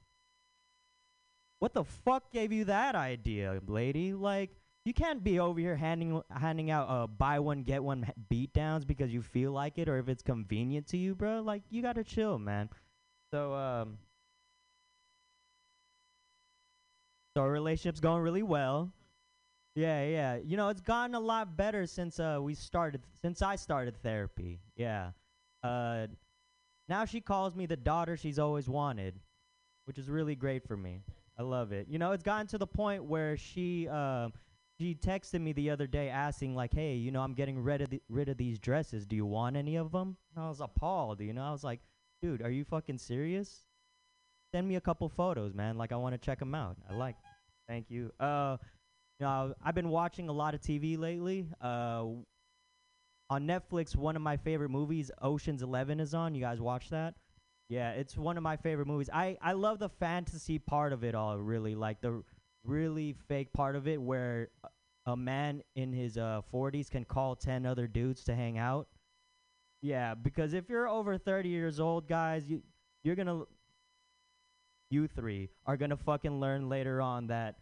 What 1.58 1.74
the 1.74 1.84
fuck 1.84 2.32
gave 2.32 2.52
you 2.52 2.64
that 2.64 2.96
idea, 2.96 3.60
lady? 3.68 4.14
Like, 4.14 4.50
you 4.84 4.92
can't 4.92 5.22
be 5.22 5.38
over 5.38 5.60
here 5.60 5.76
handing 5.76 6.20
handing 6.28 6.70
out 6.72 6.88
uh 6.88 7.06
buy 7.06 7.38
one 7.38 7.62
get 7.62 7.84
one 7.84 8.10
beat 8.28 8.52
downs 8.52 8.84
because 8.84 9.12
you 9.12 9.22
feel 9.22 9.52
like 9.52 9.78
it 9.78 9.88
or 9.88 9.98
if 9.98 10.08
it's 10.08 10.22
convenient 10.22 10.88
to 10.88 10.96
you, 10.96 11.14
bro. 11.14 11.40
Like, 11.40 11.62
you 11.70 11.82
gotta 11.82 12.02
chill, 12.02 12.38
man. 12.38 12.68
So, 13.32 13.54
um, 13.54 13.98
so 17.36 17.42
our 17.42 17.50
relationship's 17.50 18.00
going 18.00 18.22
really 18.22 18.42
well. 18.42 18.90
Yeah, 19.74 20.04
yeah. 20.04 20.36
You 20.36 20.56
know, 20.56 20.68
it's 20.68 20.80
gotten 20.80 21.14
a 21.14 21.20
lot 21.20 21.56
better 21.56 21.86
since 21.86 22.20
uh 22.20 22.38
we 22.40 22.54
started 22.54 23.02
since 23.20 23.40
I 23.40 23.56
started 23.56 23.96
therapy. 24.02 24.60
Yeah. 24.76 25.12
Uh, 25.62 26.08
now 26.88 27.04
she 27.04 27.20
calls 27.20 27.54
me 27.54 27.66
the 27.66 27.76
daughter 27.76 28.16
she's 28.16 28.38
always 28.38 28.68
wanted, 28.68 29.18
which 29.86 29.98
is 29.98 30.08
really 30.08 30.34
great 30.34 30.66
for 30.66 30.76
me. 30.76 31.00
I 31.38 31.42
love 31.42 31.72
it. 31.72 31.86
You 31.88 31.98
know, 31.98 32.12
it's 32.12 32.22
gotten 32.22 32.46
to 32.48 32.58
the 32.58 32.66
point 32.66 33.04
where 33.04 33.36
she 33.36 33.88
uh, 33.88 34.28
she 34.78 34.94
texted 34.94 35.40
me 35.40 35.52
the 35.52 35.70
other 35.70 35.86
day 35.86 36.10
asking 36.10 36.54
like, 36.54 36.74
"Hey, 36.74 36.96
you 36.96 37.10
know, 37.10 37.22
I'm 37.22 37.32
getting 37.34 37.62
rid 37.62 37.80
of 37.80 37.90
the, 37.90 38.02
rid 38.10 38.28
of 38.28 38.36
these 38.36 38.58
dresses. 38.58 39.06
Do 39.06 39.16
you 39.16 39.24
want 39.24 39.56
any 39.56 39.76
of 39.76 39.92
them?" 39.92 40.16
And 40.36 40.44
I 40.44 40.48
was 40.48 40.60
appalled. 40.60 41.20
You 41.20 41.32
know, 41.32 41.44
I 41.44 41.52
was 41.52 41.64
like, 41.64 41.80
"Dude, 42.20 42.42
are 42.42 42.50
you 42.50 42.64
fucking 42.64 42.98
serious? 42.98 43.66
Send 44.54 44.68
me 44.68 44.76
a 44.76 44.80
couple 44.82 45.08
photos, 45.08 45.54
man. 45.54 45.78
Like, 45.78 45.92
I 45.92 45.96
want 45.96 46.14
to 46.14 46.18
check 46.18 46.38
them 46.38 46.54
out. 46.54 46.76
I 46.90 46.94
like. 46.94 47.16
Thank 47.68 47.90
you. 47.90 48.12
Uh, 48.20 48.58
know, 49.22 49.54
I've 49.64 49.74
been 49.74 49.88
watching 49.88 50.28
a 50.28 50.32
lot 50.32 50.54
of 50.54 50.60
TV 50.60 50.98
lately. 50.98 51.48
Uh, 51.60 52.04
on 53.30 53.46
Netflix, 53.46 53.96
one 53.96 54.14
of 54.16 54.22
my 54.22 54.36
favorite 54.36 54.68
movies, 54.68 55.10
Ocean's 55.22 55.62
Eleven, 55.62 56.00
is 56.00 56.12
on. 56.14 56.34
You 56.34 56.40
guys 56.42 56.60
watch 56.60 56.90
that? 56.90 57.14
Yeah, 57.68 57.92
it's 57.92 58.16
one 58.16 58.36
of 58.36 58.42
my 58.42 58.56
favorite 58.56 58.86
movies. 58.86 59.08
I 59.12 59.38
I 59.40 59.52
love 59.52 59.78
the 59.78 59.88
fantasy 59.88 60.58
part 60.58 60.92
of 60.92 61.02
it 61.04 61.14
all. 61.14 61.38
Really, 61.38 61.74
like 61.74 62.00
the 62.02 62.22
really 62.64 63.14
fake 63.28 63.52
part 63.52 63.76
of 63.76 63.88
it, 63.88 64.00
where 64.00 64.50
a- 65.06 65.16
man 65.16 65.62
in 65.74 65.92
his 65.92 66.18
uh 66.18 66.42
40s 66.52 66.90
can 66.90 67.04
call 67.04 67.34
10 67.34 67.64
other 67.66 67.86
dudes 67.86 68.24
to 68.24 68.34
hang 68.34 68.58
out. 68.58 68.88
Yeah, 69.80 70.14
because 70.14 70.52
if 70.52 70.68
you're 70.68 70.88
over 70.88 71.18
30 71.18 71.48
years 71.48 71.80
old, 71.80 72.06
guys, 72.06 72.46
you 72.46 72.62
you're 73.02 73.16
gonna 73.16 73.44
you 74.90 75.08
three 75.08 75.48
are 75.66 75.76
gonna 75.76 75.96
fucking 75.96 76.38
learn 76.38 76.68
later 76.68 77.00
on 77.00 77.28
that 77.28 77.56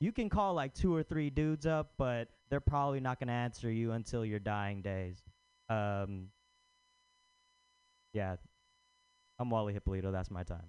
you 0.00 0.12
can 0.12 0.28
call 0.28 0.54
like 0.54 0.74
two 0.74 0.94
or 0.94 1.02
three 1.02 1.30
dudes 1.30 1.66
up, 1.66 1.92
but 1.98 2.28
they're 2.50 2.60
probably 2.60 3.00
not 3.00 3.18
gonna 3.18 3.32
answer 3.32 3.70
you 3.70 3.92
until 3.92 4.24
your 4.24 4.38
dying 4.38 4.80
days. 4.80 5.22
Um, 5.68 6.28
yeah, 8.12 8.36
I'm 9.38 9.50
Wally 9.50 9.72
Hippolito. 9.72 10.10
That's 10.10 10.30
my 10.30 10.44
time. 10.44 10.66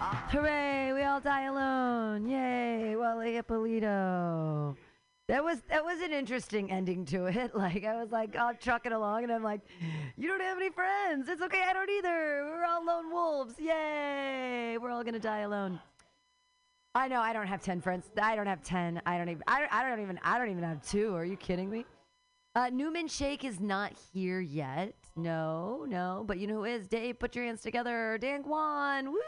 Hooray! 0.00 0.92
We 0.92 1.02
all 1.04 1.20
die 1.20 1.44
alone. 1.44 2.28
Yay! 2.28 2.96
Wally 2.96 3.36
Ippolito. 3.36 4.76
That 5.28 5.44
was 5.44 5.60
that 5.68 5.84
was 5.84 6.00
an 6.00 6.12
interesting 6.12 6.70
ending 6.70 7.04
to 7.06 7.26
it. 7.26 7.52
Like 7.54 7.84
I 7.84 8.00
was 8.00 8.10
like, 8.10 8.34
oh, 8.38 8.52
trucking 8.58 8.92
along, 8.92 9.24
and 9.24 9.32
I'm 9.32 9.42
like, 9.42 9.60
you 10.16 10.28
don't 10.28 10.40
have 10.40 10.56
any 10.56 10.70
friends. 10.70 11.28
It's 11.28 11.42
okay, 11.42 11.62
I 11.68 11.72
don't 11.72 11.90
either. 11.90 12.44
We're 12.50 12.64
all 12.64 12.84
lone 12.84 13.10
wolves. 13.12 13.54
Yay! 13.58 14.76
We're 14.80 14.90
all 14.90 15.04
gonna 15.04 15.20
die 15.20 15.40
alone. 15.40 15.80
I 16.94 17.08
know 17.08 17.20
I 17.20 17.32
don't 17.32 17.46
have 17.46 17.62
ten 17.62 17.80
friends. 17.80 18.10
I 18.20 18.36
don't 18.36 18.46
have 18.46 18.62
ten. 18.62 19.00
I 19.06 19.16
don't 19.16 19.30
even. 19.30 19.42
I 19.46 19.60
don't, 19.60 19.72
I 19.72 19.88
don't 19.88 20.02
even. 20.02 20.20
I 20.22 20.38
don't 20.38 20.50
even 20.50 20.62
have 20.62 20.82
two. 20.86 21.14
Are 21.14 21.24
you 21.24 21.36
kidding 21.36 21.70
me? 21.70 21.86
Uh, 22.54 22.68
Newman 22.70 23.08
Shake 23.08 23.44
is 23.44 23.60
not 23.60 23.94
here 24.12 24.40
yet. 24.40 24.94
No, 25.16 25.86
no. 25.88 26.22
But 26.26 26.38
you 26.38 26.46
know 26.46 26.56
who 26.56 26.64
is? 26.64 26.86
Dave, 26.86 27.18
put 27.18 27.34
your 27.34 27.46
hands 27.46 27.62
together. 27.62 28.18
Dan 28.20 28.42
Kwan. 28.42 29.10
Woo! 29.10 29.20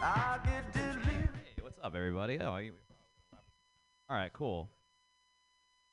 Hey, 0.00 1.62
what's 1.62 1.78
up, 1.82 1.94
everybody? 1.94 2.38
Oh, 2.40 2.46
are 2.46 2.62
you, 2.62 2.72
all 4.08 4.16
right, 4.16 4.32
cool. 4.32 4.70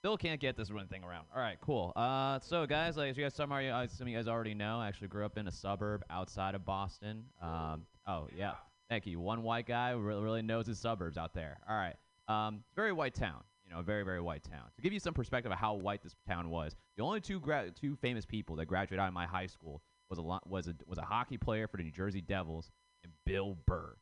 Still 0.03 0.17
can't 0.17 0.41
get 0.41 0.57
this 0.57 0.69
one 0.69 0.85
thing 0.87 1.01
around. 1.01 1.27
All 1.33 1.41
right, 1.41 1.55
cool. 1.61 1.93
Uh, 1.95 2.37
so 2.41 2.65
guys, 2.65 2.97
like 2.97 3.11
as 3.11 3.17
you 3.17 3.23
guys, 3.23 3.33
some 3.33 3.49
you, 3.53 3.69
I 3.69 3.85
assume 3.85 4.09
you 4.09 4.17
guys 4.17 4.27
already 4.27 4.53
know, 4.53 4.77
I 4.77 4.89
actually 4.89 5.07
grew 5.07 5.23
up 5.23 5.37
in 5.37 5.47
a 5.47 5.51
suburb 5.51 6.03
outside 6.09 6.55
of 6.55 6.65
Boston. 6.65 7.23
Um, 7.41 7.85
oh 8.05 8.27
yeah, 8.37 8.55
thank 8.89 9.07
you. 9.07 9.21
One 9.21 9.43
white 9.43 9.65
guy 9.65 9.91
really, 9.91 10.21
really 10.21 10.41
knows 10.41 10.67
his 10.67 10.77
suburbs 10.77 11.17
out 11.17 11.33
there. 11.33 11.57
All 11.69 11.77
right, 11.77 11.95
um, 12.27 12.65
very 12.75 12.91
white 12.91 13.13
town. 13.13 13.45
You 13.65 13.71
know, 13.71 13.79
a 13.79 13.83
very 13.83 14.03
very 14.03 14.19
white 14.19 14.43
town. 14.43 14.65
To 14.75 14.81
give 14.81 14.91
you 14.91 14.99
some 14.99 15.13
perspective 15.13 15.53
of 15.53 15.57
how 15.57 15.75
white 15.75 16.03
this 16.03 16.17
town 16.27 16.49
was, 16.49 16.75
the 16.97 17.03
only 17.03 17.21
two 17.21 17.39
gra- 17.39 17.71
two 17.71 17.95
famous 17.95 18.25
people 18.25 18.57
that 18.57 18.65
graduated 18.65 18.99
out 18.99 19.07
of 19.07 19.13
my 19.13 19.25
high 19.25 19.47
school 19.47 19.81
was 20.09 20.19
a 20.19 20.21
lo- 20.21 20.41
was 20.45 20.67
a 20.67 20.75
was 20.85 20.97
a 20.97 21.03
hockey 21.05 21.37
player 21.37 21.65
for 21.65 21.77
the 21.77 21.83
New 21.83 21.91
Jersey 21.91 22.19
Devils 22.19 22.71
and 23.05 23.13
Bill 23.25 23.55
Burr. 23.65 23.95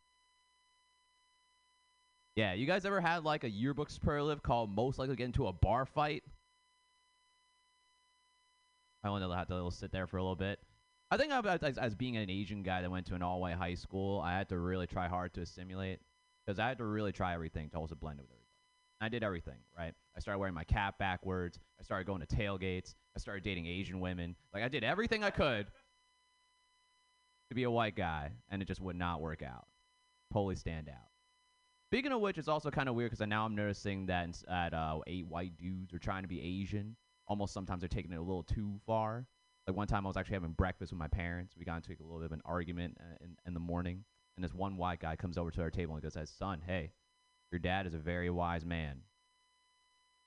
Yeah, 2.35 2.53
you 2.53 2.65
guys 2.65 2.85
ever 2.85 3.01
had 3.01 3.23
like 3.23 3.43
a 3.43 3.49
yearbook 3.49 3.89
superlative 3.89 4.41
called 4.41 4.73
most 4.73 4.97
likely 4.97 5.15
to 5.15 5.17
get 5.17 5.25
into 5.25 5.47
a 5.47 5.53
bar 5.53 5.85
fight? 5.85 6.23
I 9.03 9.07
to 9.07 9.29
have 9.29 9.47
to 9.47 9.71
sit 9.71 9.91
there 9.91 10.07
for 10.07 10.17
a 10.17 10.21
little 10.21 10.35
bit. 10.35 10.59
I 11.09 11.17
think 11.17 11.33
about 11.33 11.61
as, 11.63 11.77
as 11.77 11.95
being 11.95 12.15
an 12.17 12.29
Asian 12.29 12.63
guy 12.63 12.81
that 12.81 12.91
went 12.91 13.07
to 13.07 13.15
an 13.15 13.21
all 13.21 13.41
white 13.41 13.55
high 13.55 13.73
school, 13.73 14.21
I 14.21 14.37
had 14.37 14.47
to 14.49 14.59
really 14.59 14.87
try 14.87 15.07
hard 15.07 15.33
to 15.33 15.41
assimilate 15.41 15.99
because 16.45 16.59
I 16.59 16.69
had 16.69 16.77
to 16.77 16.85
really 16.85 17.11
try 17.11 17.33
everything 17.33 17.69
to 17.71 17.77
also 17.77 17.95
blend 17.95 18.19
with 18.19 18.27
everybody. 18.27 18.41
I 19.01 19.09
did 19.09 19.23
everything, 19.23 19.57
right? 19.77 19.93
I 20.15 20.19
started 20.19 20.37
wearing 20.39 20.53
my 20.53 20.63
cap 20.63 20.99
backwards. 20.99 21.59
I 21.79 21.83
started 21.83 22.05
going 22.05 22.21
to 22.21 22.27
tailgates. 22.27 22.93
I 23.15 23.19
started 23.19 23.43
dating 23.43 23.65
Asian 23.65 23.99
women. 23.99 24.35
Like 24.53 24.63
I 24.63 24.67
did 24.67 24.83
everything 24.83 25.23
I 25.23 25.31
could 25.31 25.67
to 27.49 27.55
be 27.55 27.63
a 27.63 27.71
white 27.71 27.95
guy, 27.95 28.31
and 28.49 28.61
it 28.61 28.65
just 28.65 28.79
would 28.79 28.95
not 28.95 29.19
work 29.19 29.41
out. 29.41 29.67
Totally 30.31 30.55
stand 30.55 30.87
out. 30.87 31.10
Speaking 31.91 32.13
of 32.13 32.21
which, 32.21 32.37
it's 32.37 32.47
also 32.47 32.71
kind 32.71 32.87
of 32.87 32.95
weird 32.95 33.11
because 33.11 33.27
now 33.27 33.43
I'm 33.43 33.53
noticing 33.53 34.05
that 34.05 34.29
at 34.49 34.73
uh, 34.73 34.99
eight 35.07 35.27
white 35.27 35.57
dudes 35.57 35.93
are 35.93 35.99
trying 35.99 36.21
to 36.21 36.27
be 36.29 36.41
Asian. 36.41 36.95
Almost 37.27 37.53
sometimes 37.53 37.81
they're 37.81 37.89
taking 37.89 38.13
it 38.13 38.15
a 38.15 38.21
little 38.21 38.43
too 38.43 38.79
far. 38.85 39.25
Like 39.67 39.75
one 39.75 39.87
time 39.87 40.05
I 40.05 40.07
was 40.07 40.15
actually 40.15 40.35
having 40.35 40.53
breakfast 40.53 40.93
with 40.93 40.99
my 40.99 41.09
parents. 41.09 41.53
We 41.57 41.65
got 41.65 41.75
into 41.75 41.91
a 41.91 42.05
little 42.05 42.19
bit 42.19 42.27
of 42.27 42.31
an 42.31 42.41
argument 42.45 42.95
uh, 42.97 43.17
in, 43.25 43.35
in 43.45 43.53
the 43.53 43.59
morning, 43.59 44.05
and 44.37 44.43
this 44.43 44.53
one 44.53 44.77
white 44.77 45.01
guy 45.01 45.17
comes 45.17 45.37
over 45.37 45.51
to 45.51 45.61
our 45.61 45.69
table 45.69 45.93
and 45.93 46.01
goes, 46.01 46.13
"Says, 46.13 46.29
son, 46.29 46.61
hey, 46.65 46.93
your 47.51 47.59
dad 47.59 47.85
is 47.85 47.93
a 47.93 47.99
very 47.99 48.29
wise 48.29 48.63
man." 48.63 49.01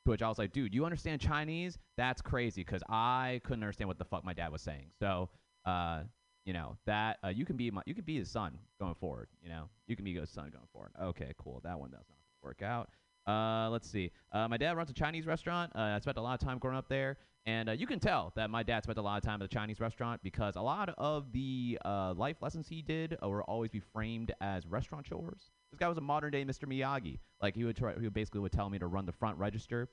To 0.04 0.10
which 0.10 0.20
I 0.20 0.28
was 0.28 0.38
like, 0.38 0.52
"Dude, 0.52 0.74
you 0.74 0.84
understand 0.84 1.22
Chinese? 1.22 1.78
That's 1.96 2.20
crazy 2.20 2.60
because 2.60 2.82
I 2.90 3.40
couldn't 3.42 3.62
understand 3.62 3.88
what 3.88 3.96
the 3.96 4.04
fuck 4.04 4.22
my 4.22 4.34
dad 4.34 4.52
was 4.52 4.60
saying." 4.60 4.90
So, 5.00 5.30
uh, 5.64 6.02
you 6.45 6.53
know 6.53 6.76
that 6.86 7.18
uh, 7.24 7.28
you 7.28 7.45
can 7.45 7.57
be 7.57 7.70
my, 7.70 7.82
you 7.86 7.95
can 7.95 8.05
be 8.05 8.18
his 8.18 8.30
son 8.30 8.59
going 8.80 8.95
forward. 8.95 9.28
You 9.42 9.49
know, 9.49 9.68
you 9.86 9.97
can 9.97 10.05
be 10.05 10.14
his 10.14 10.30
son 10.30 10.51
going 10.51 10.66
forward. 10.72 10.92
Okay, 11.01 11.32
cool. 11.38 11.61
That 11.64 11.78
one 11.78 11.90
does 11.90 12.05
not 12.09 12.18
work 12.42 12.62
out. 12.62 12.90
Uh, 13.26 13.70
let's 13.70 13.88
see. 13.88 14.11
Uh, 14.32 14.49
my 14.49 14.57
dad 14.57 14.76
runs 14.76 14.90
a 14.90 14.95
Chinese 14.95 15.26
restaurant. 15.26 15.72
Uh, 15.74 15.80
I 15.80 15.99
spent 16.01 16.18
a 16.18 16.20
lot 16.20 16.40
of 16.40 16.47
time 16.47 16.59
growing 16.59 16.76
up 16.76 16.88
there, 16.88 17.16
and 17.47 17.70
uh, 17.70 17.72
you 17.72 17.86
can 17.86 17.99
tell 17.99 18.32
that 18.36 18.51
my 18.51 18.62
dad 18.62 18.82
spent 18.82 18.99
a 18.99 19.03
lot 19.03 19.16
of 19.16 19.22
time 19.22 19.40
at 19.40 19.49
the 19.49 19.55
Chinese 19.55 19.80
restaurant 19.80 20.20
because 20.22 20.57
a 20.57 20.61
lot 20.61 20.90
of 20.99 21.32
the 21.32 21.78
uh, 21.84 22.12
life 22.14 22.36
lessons 22.42 22.68
he 22.68 22.82
did 22.82 23.16
were 23.22 23.42
always 23.45 23.70
be 23.70 23.80
framed 23.80 24.32
as 24.40 24.66
restaurant 24.66 25.07
chores. 25.07 25.51
This 25.70 25.78
guy 25.78 25.88
was 25.88 25.99
a 25.99 26.03
modern 26.03 26.30
day 26.32 26.45
Mr. 26.45 26.66
Miyagi. 26.66 27.18
Like 27.40 27.55
he 27.55 27.64
would 27.64 27.76
try, 27.76 27.95
he 27.99 28.09
basically 28.09 28.40
would 28.40 28.53
tell 28.53 28.68
me 28.68 28.78
to 28.78 28.86
run 28.86 29.07
the 29.07 29.12
front 29.12 29.38
register 29.38 29.88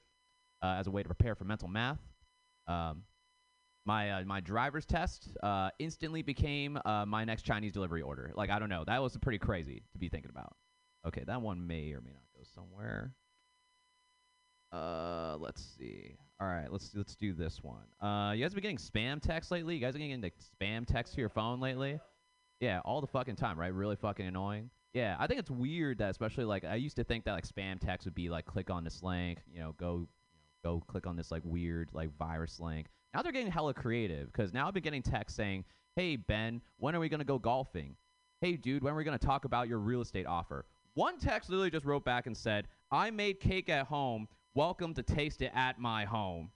as 0.62 0.88
a 0.88 0.92
way 0.92 1.02
to 1.02 1.08
prepare 1.08 1.34
for 1.34 1.46
mental 1.46 1.68
math. 1.68 2.00
Um, 2.68 3.04
my 3.86 4.12
uh, 4.12 4.24
my 4.26 4.40
driver's 4.40 4.86
test 4.86 5.30
uh, 5.42 5.70
instantly 5.80 6.22
became 6.22 6.78
uh, 6.86 7.06
my 7.06 7.26
next 7.26 7.44
Chinese 7.44 7.74
delivery 7.74 8.02
order. 8.02 8.32
Like 8.36 8.50
I 8.50 8.60
don't 8.60 8.70
know, 8.70 8.84
that 8.86 9.02
was 9.02 9.18
pretty 9.18 9.40
crazy 9.40 9.84
to 9.94 9.98
be 9.98 10.10
thinking 10.10 10.32
about. 10.32 10.56
Okay, 11.08 11.24
that 11.26 11.42
one 11.42 11.66
may 11.66 11.92
or 11.94 12.02
may 12.02 12.12
not 12.12 12.24
go 12.36 12.44
somewhere. 12.54 13.14
Uh, 14.72 15.38
let's 15.40 15.64
see. 15.78 16.16
All 16.40 16.48
right, 16.48 16.72
let's 16.72 16.92
let's 16.96 17.16
do 17.16 17.34
this 17.34 17.62
one. 17.62 17.86
Uh, 18.02 18.34
you 18.34 18.44
guys 18.44 18.54
been 18.54 18.64
getting 18.64 18.78
spam 18.78 19.22
texts 19.22 19.52
lately? 19.52 19.76
You 19.76 19.82
guys 19.82 19.94
been 19.94 20.02
getting 20.02 20.22
the 20.22 20.32
spam 20.62 20.86
texts 20.86 21.16
to 21.16 21.22
your 21.22 21.30
phone 21.30 21.60
lately? 21.60 22.00
Yeah, 22.60 22.80
all 22.86 23.02
the 23.02 23.08
fucking 23.08 23.36
time, 23.36 23.60
right? 23.60 23.74
Really 23.74 23.96
fucking 23.96 24.26
annoying. 24.26 24.70
Yeah, 24.94 25.16
I 25.20 25.28
think 25.28 25.40
it's 25.40 25.50
weird 25.50 26.00
that 26.00 26.12
especially 26.12 26.46
like 26.46 26.64
I 26.64 26.76
used 26.76 26.98
to 26.98 27.04
think 27.04 27.26
that 27.26 27.34
like 27.34 27.48
spam 27.48 27.80
text 27.80 28.06
would 28.06 28.16
be 28.16 28.30
like 28.30 28.46
click 28.46 28.70
on 28.70 28.84
this 28.84 29.02
link, 29.02 29.40
you 29.52 29.60
know, 29.60 29.74
go 29.78 30.08
you 30.34 30.38
know, 30.64 30.78
go 30.78 30.84
click 30.88 31.08
on 31.08 31.16
this 31.16 31.32
like 31.32 31.42
weird 31.46 31.90
like 31.94 32.16
virus 32.18 32.60
link. 32.60 32.88
Now 33.14 33.22
they're 33.22 33.32
getting 33.32 33.52
hella 33.52 33.74
creative 33.74 34.32
because 34.32 34.54
now 34.54 34.68
I've 34.68 34.74
been 34.74 34.84
getting 34.84 35.04
texts 35.04 35.36
saying, 35.36 35.66
"Hey 35.96 36.16
Ben, 36.16 36.62
when 36.78 36.96
are 36.96 37.00
we 37.00 37.10
gonna 37.10 37.24
go 37.24 37.38
golfing? 37.38 37.96
Hey 38.40 38.56
dude, 38.56 38.84
when 38.84 38.94
are 38.94 38.98
we 38.98 39.04
gonna 39.04 39.18
talk 39.18 39.46
about 39.46 39.68
your 39.68 39.80
real 39.80 40.02
estate 40.02 40.26
offer?" 40.26 40.66
One 40.94 41.18
text 41.18 41.50
literally 41.50 41.72
just 41.72 41.86
wrote 41.86 42.06
back 42.06 42.26
and 42.26 42.36
said, 42.36 42.68
"I 42.90 43.12
made 43.12 43.40
cake 43.40 43.70
at 43.70 43.88
home. 43.88 44.28
Welcome 44.54 44.94
to 44.96 45.04
taste 45.04 45.42
it 45.42 45.52
at 45.54 45.80
my 45.80 46.06
home." 46.06 46.52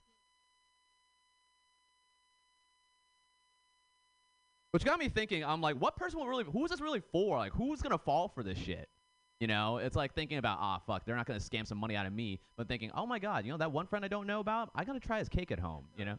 Which 4.70 4.84
got 4.84 4.98
me 4.98 5.08
thinking, 5.08 5.42
I'm 5.42 5.62
like, 5.62 5.76
what 5.76 5.96
person 5.96 6.18
will 6.18 6.28
really, 6.28 6.44
who 6.44 6.62
is 6.66 6.70
this 6.70 6.82
really 6.82 7.00
for? 7.00 7.38
Like, 7.38 7.52
who's 7.52 7.80
gonna 7.80 7.96
fall 7.96 8.28
for 8.28 8.42
this 8.42 8.58
shit? 8.58 8.90
You 9.40 9.46
know, 9.46 9.78
it's 9.78 9.96
like 9.96 10.14
thinking 10.14 10.36
about, 10.36 10.58
ah, 10.60 10.78
fuck, 10.86 11.06
they're 11.06 11.16
not 11.16 11.24
gonna 11.24 11.38
scam 11.38 11.66
some 11.66 11.78
money 11.78 11.96
out 11.96 12.04
of 12.04 12.12
me, 12.12 12.40
but 12.56 12.68
thinking, 12.68 12.90
oh 12.94 13.06
my 13.06 13.18
god, 13.18 13.46
you 13.46 13.52
know 13.52 13.58
that 13.58 13.72
one 13.72 13.86
friend 13.86 14.04
I 14.04 14.08
don't 14.08 14.26
know 14.26 14.40
about? 14.40 14.70
I 14.74 14.84
gotta 14.84 15.00
try 15.00 15.18
his 15.18 15.30
cake 15.30 15.50
at 15.50 15.58
home. 15.58 15.86
You 15.96 16.04
know, 16.04 16.18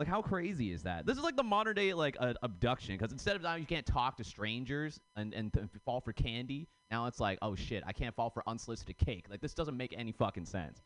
like 0.00 0.08
how 0.08 0.22
crazy 0.22 0.72
is 0.72 0.82
that? 0.84 1.04
This 1.04 1.18
is 1.18 1.22
like 1.22 1.36
the 1.36 1.42
modern 1.42 1.76
day 1.76 1.92
like 1.92 2.16
uh, 2.18 2.32
abduction, 2.42 2.96
because 2.96 3.12
instead 3.12 3.36
of 3.36 3.42
now 3.42 3.54
you 3.54 3.66
can't 3.66 3.84
talk 3.84 4.16
to 4.16 4.24
strangers 4.24 4.98
and 5.14 5.34
and 5.34 5.52
to 5.52 5.68
fall 5.84 6.00
for 6.00 6.14
candy, 6.14 6.66
now 6.90 7.06
it's 7.06 7.20
like, 7.20 7.38
oh 7.42 7.54
shit, 7.54 7.84
I 7.86 7.92
can't 7.92 8.16
fall 8.16 8.30
for 8.30 8.42
unsolicited 8.46 8.96
cake. 8.96 9.26
Like 9.28 9.42
this 9.42 9.52
doesn't 9.52 9.76
make 9.76 9.94
any 9.96 10.12
fucking 10.12 10.46
sense. 10.46 10.80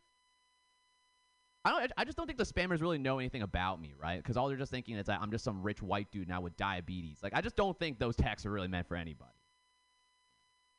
I 1.64 1.70
don't. 1.70 1.92
I 1.96 2.04
just 2.04 2.18
don't 2.18 2.26
think 2.26 2.38
the 2.38 2.44
spammers 2.44 2.80
really 2.82 2.98
know 2.98 3.20
anything 3.20 3.42
about 3.42 3.80
me, 3.80 3.94
right? 3.98 4.16
Because 4.16 4.36
all 4.36 4.48
they're 4.48 4.56
just 4.56 4.72
thinking 4.72 4.96
is 4.96 5.06
that 5.06 5.20
I'm 5.22 5.30
just 5.30 5.44
some 5.44 5.62
rich 5.62 5.80
white 5.80 6.10
dude 6.10 6.28
now 6.28 6.40
with 6.40 6.56
diabetes. 6.56 7.18
Like 7.22 7.34
I 7.34 7.40
just 7.40 7.54
don't 7.54 7.78
think 7.78 8.00
those 8.00 8.16
texts 8.16 8.44
are 8.44 8.50
really 8.50 8.68
meant 8.68 8.88
for 8.88 8.96
anybody. 8.96 9.30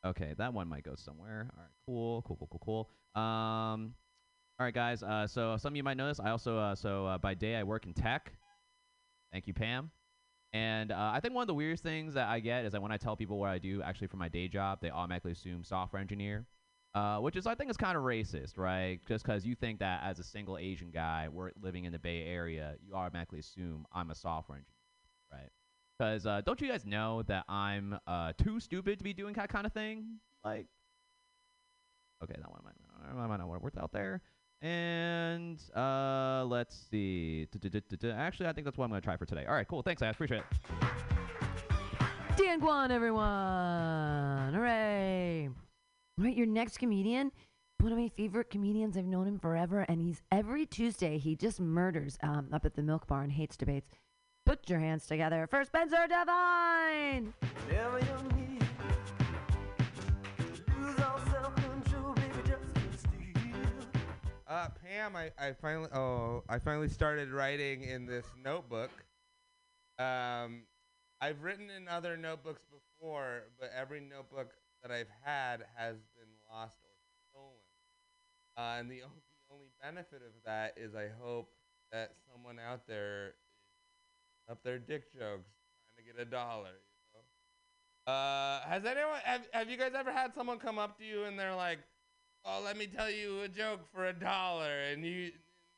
Okay, 0.05 0.35
that 0.37 0.53
one 0.53 0.67
might 0.67 0.83
go 0.83 0.93
somewhere. 0.95 1.49
All 1.55 1.63
right, 1.63 1.71
cool, 1.87 2.21
cool, 2.23 2.35
cool, 2.35 2.49
cool, 2.51 2.89
cool. 3.15 3.21
Um, 3.23 3.95
all 4.57 4.65
right, 4.65 4.73
guys. 4.73 5.03
Uh, 5.03 5.27
so 5.27 5.57
some 5.57 5.73
of 5.73 5.77
you 5.77 5.83
might 5.83 5.97
know 5.97 6.07
this. 6.07 6.19
I 6.19 6.29
also, 6.29 6.57
uh, 6.57 6.75
so 6.75 7.05
uh, 7.05 7.17
by 7.17 7.33
day 7.33 7.55
I 7.55 7.63
work 7.63 7.85
in 7.85 7.93
tech. 7.93 8.31
Thank 9.33 9.47
you, 9.47 9.53
Pam. 9.53 9.91
And 10.53 10.93
uh, 10.93 11.11
I 11.13 11.19
think 11.19 11.33
one 11.33 11.41
of 11.41 11.47
the 11.47 11.53
weirdest 11.53 11.83
things 11.83 12.13
that 12.13 12.29
I 12.29 12.39
get 12.39 12.63
is 12.63 12.71
that 12.71 12.81
when 12.81 12.91
I 12.93 12.95
tell 12.95 13.17
people 13.17 13.37
what 13.37 13.49
I 13.49 13.57
do 13.57 13.81
actually 13.81 14.07
for 14.07 14.15
my 14.15 14.29
day 14.29 14.47
job, 14.47 14.79
they 14.81 14.89
automatically 14.89 15.33
assume 15.33 15.65
software 15.65 16.01
engineer, 16.01 16.45
uh, 16.93 17.17
which 17.17 17.35
is 17.35 17.45
I 17.45 17.55
think 17.55 17.69
is 17.69 17.75
kind 17.75 17.97
of 17.97 18.03
racist, 18.03 18.57
right? 18.57 19.01
Just 19.05 19.25
because 19.25 19.45
you 19.45 19.55
think 19.55 19.79
that 19.79 20.01
as 20.05 20.19
a 20.19 20.23
single 20.23 20.57
Asian 20.57 20.89
guy, 20.89 21.27
we're 21.29 21.51
living 21.61 21.83
in 21.83 21.91
the 21.91 21.99
Bay 21.99 22.23
Area, 22.23 22.75
you 22.81 22.95
automatically 22.95 23.39
assume 23.39 23.85
I'm 23.91 24.09
a 24.11 24.15
software 24.15 24.59
engineer, 24.59 25.41
right? 25.41 25.49
Because 25.99 26.25
uh, 26.25 26.39
don't 26.45 26.61
you 26.61 26.69
guys 26.69 26.85
know 26.85 27.23
that 27.23 27.43
I'm 27.49 27.99
uh, 28.07 28.31
too 28.41 28.61
stupid 28.61 28.99
to 28.99 29.03
be 29.03 29.13
doing 29.13 29.33
that 29.33 29.49
kind 29.49 29.65
of 29.65 29.73
thing? 29.73 30.19
Like, 30.45 30.67
okay, 32.23 32.35
that 32.37 32.49
one 32.49 32.61
might, 32.63 33.27
might 33.27 33.37
not 33.37 33.49
work 33.49 33.73
out 33.77 33.91
there. 33.91 34.21
And 34.61 35.59
uh, 35.75 36.45
let's 36.47 36.75
see. 36.89 37.47
Actually, 38.15 38.47
I 38.47 38.53
think 38.53 38.65
that's 38.65 38.77
what 38.77 38.85
I'm 38.85 38.89
going 38.89 39.01
to 39.01 39.05
try 39.05 39.17
for 39.17 39.25
today. 39.25 39.45
All 39.45 39.53
right, 39.53 39.67
cool. 39.67 39.81
Thanks, 39.81 40.01
I 40.01 40.07
appreciate 40.07 40.39
it. 40.39 40.45
Dan 42.37 42.59
Guan, 42.59 42.89
everyone! 42.89 44.53
Hooray! 44.53 45.49
All 46.17 46.25
right, 46.25 46.35
your 46.35 46.47
next 46.47 46.79
comedian, 46.79 47.31
one 47.79 47.91
of 47.91 47.97
my 47.97 48.09
favorite 48.09 48.49
comedians. 48.49 48.97
I've 48.97 49.05
known 49.05 49.27
him 49.27 49.39
forever, 49.39 49.85
and 49.87 50.01
he's 50.01 50.21
every 50.31 50.65
Tuesday 50.65 51.17
he 51.17 51.35
just 51.35 51.59
murders 51.59 52.17
um, 52.23 52.47
up 52.51 52.65
at 52.65 52.75
the 52.75 52.81
Milk 52.81 53.07
Bar 53.07 53.23
and 53.23 53.31
hates 53.31 53.55
debates. 53.55 53.89
Put 54.45 54.69
your 54.69 54.79
hands 54.79 55.07
together 55.07 55.47
for 55.49 55.63
Spencer 55.63 56.07
Devine. 56.07 57.33
Uh, 64.47 64.67
Pam, 64.83 65.15
I, 65.15 65.31
I 65.39 65.53
finally 65.53 65.89
oh 65.91 66.43
I 66.47 66.59
finally 66.59 66.87
started 66.89 67.31
writing 67.31 67.83
in 67.83 68.05
this 68.05 68.25
notebook. 68.43 68.91
Um, 69.97 70.63
I've 71.19 71.41
written 71.41 71.69
in 71.71 71.87
other 71.87 72.15
notebooks 72.15 72.61
before, 72.69 73.43
but 73.59 73.71
every 73.75 74.01
notebook 74.01 74.51
that 74.83 74.91
I've 74.91 75.09
had 75.23 75.63
has 75.75 75.95
been 76.15 76.29
lost 76.51 76.75
or 76.83 76.93
stolen. 77.31 77.57
Uh, 78.55 78.79
and 78.79 78.91
the, 78.91 79.01
o- 79.01 79.23
the 79.49 79.53
only 79.53 79.67
benefit 79.81 80.21
of 80.21 80.33
that 80.45 80.75
is 80.77 80.93
I 80.93 81.07
hope 81.23 81.49
that 81.91 82.11
someone 82.31 82.57
out 82.59 82.85
there 82.87 83.33
up 84.49 84.61
their 84.63 84.77
dick 84.77 85.11
jokes 85.11 85.49
trying 85.95 86.05
to 86.05 86.13
get 86.13 86.21
a 86.21 86.25
dollar. 86.29 86.69
You 86.69 87.19
know? 88.05 88.13
Uh, 88.13 88.61
has 88.67 88.85
anyone 88.85 89.19
have, 89.23 89.41
have 89.53 89.69
you 89.71 89.77
guys 89.77 89.93
ever 89.97 90.11
had 90.11 90.35
someone 90.35 90.59
come 90.59 90.77
up 90.77 90.99
to 90.99 91.03
you 91.03 91.23
and 91.23 91.39
they're 91.39 91.55
like, 91.55 91.79
"Oh, 92.45 92.61
let 92.63 92.77
me 92.77 92.87
tell 92.87 93.09
you 93.09 93.41
a 93.41 93.47
joke 93.49 93.81
for 93.93 94.05
a 94.07 94.13
dollar," 94.13 94.71
and 94.91 95.05
you 95.05 95.31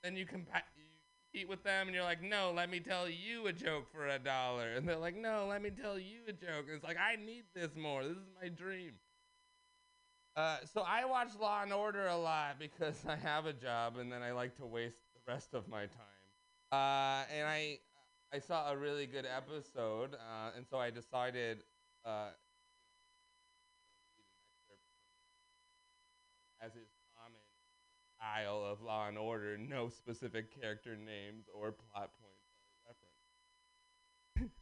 then 0.04 0.16
you 0.16 0.26
compa- 0.26 0.68
you 0.76 0.90
compete 1.32 1.50
with 1.50 1.64
them 1.64 1.88
and 1.88 1.96
you're 1.96 2.04
like, 2.04 2.22
"No, 2.22 2.52
let 2.52 2.70
me 2.70 2.80
tell 2.80 3.10
you 3.10 3.48
a 3.48 3.54
joke 3.54 3.92
for 3.92 4.08
a 4.08 4.20
dollar," 4.20 4.74
and 4.74 4.88
they're 4.88 4.98
like, 4.98 5.16
"No, 5.16 5.48
let 5.48 5.62
me 5.62 5.72
tell 5.72 5.98
you 6.00 6.22
a 6.28 6.34
joke." 6.34 6.66
And 6.68 6.72
it's 6.76 6.84
like 6.84 6.98
I 6.98 7.16
need 7.16 7.46
this 7.56 7.76
more. 7.76 8.04
This 8.04 8.18
is 8.18 8.28
my 8.42 8.50
dream. 8.50 8.94
Uh, 10.36 10.58
so 10.72 10.82
I 10.82 11.06
watch 11.06 11.30
Law 11.40 11.64
and 11.64 11.74
Order 11.74 12.08
a 12.08 12.18
lot 12.18 12.60
because 12.60 13.04
I 13.08 13.16
have 13.16 13.46
a 13.46 13.54
job 13.54 13.98
and 13.98 14.12
then 14.12 14.22
I 14.22 14.32
like 14.32 14.56
to 14.58 14.66
waste 14.66 14.98
the 15.14 15.32
rest 15.32 15.54
of 15.54 15.68
my 15.68 15.86
time. 15.88 16.26
Uh, 16.72 17.26
and 17.34 17.48
I 17.48 17.80
I 18.34 18.40
saw 18.40 18.72
a 18.72 18.78
really 18.78 19.08
good 19.08 19.26
episode, 19.26 20.14
uh, 20.16 20.52
and 20.56 20.66
so 20.70 20.78
I 20.78 20.90
decided. 20.90 21.64
Uh, 22.06 22.30
as 26.62 26.76
is 26.76 26.90
common 27.16 27.42
aisle 28.36 28.64
of 28.66 28.82
Law 28.82 29.08
and 29.08 29.18
Order, 29.18 29.58
no 29.58 29.90
specific 29.90 30.60
character 30.60 30.96
names 30.96 31.46
or 31.54 31.72
plot 31.72 32.12
points 32.22 32.44
are 32.86 32.96
referenced. 34.36 34.54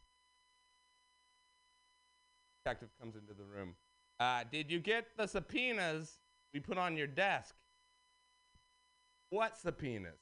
Detective 2.64 2.88
comes 3.00 3.16
into 3.16 3.34
the 3.34 3.44
room. 3.44 3.74
Uh, 4.18 4.44
did 4.50 4.70
you 4.70 4.78
get 4.78 5.08
the 5.16 5.26
subpoenas 5.26 6.18
we 6.54 6.60
put 6.60 6.78
on 6.78 6.96
your 6.96 7.06
desk? 7.06 7.54
What 9.30 9.58
subpoenas? 9.58 10.20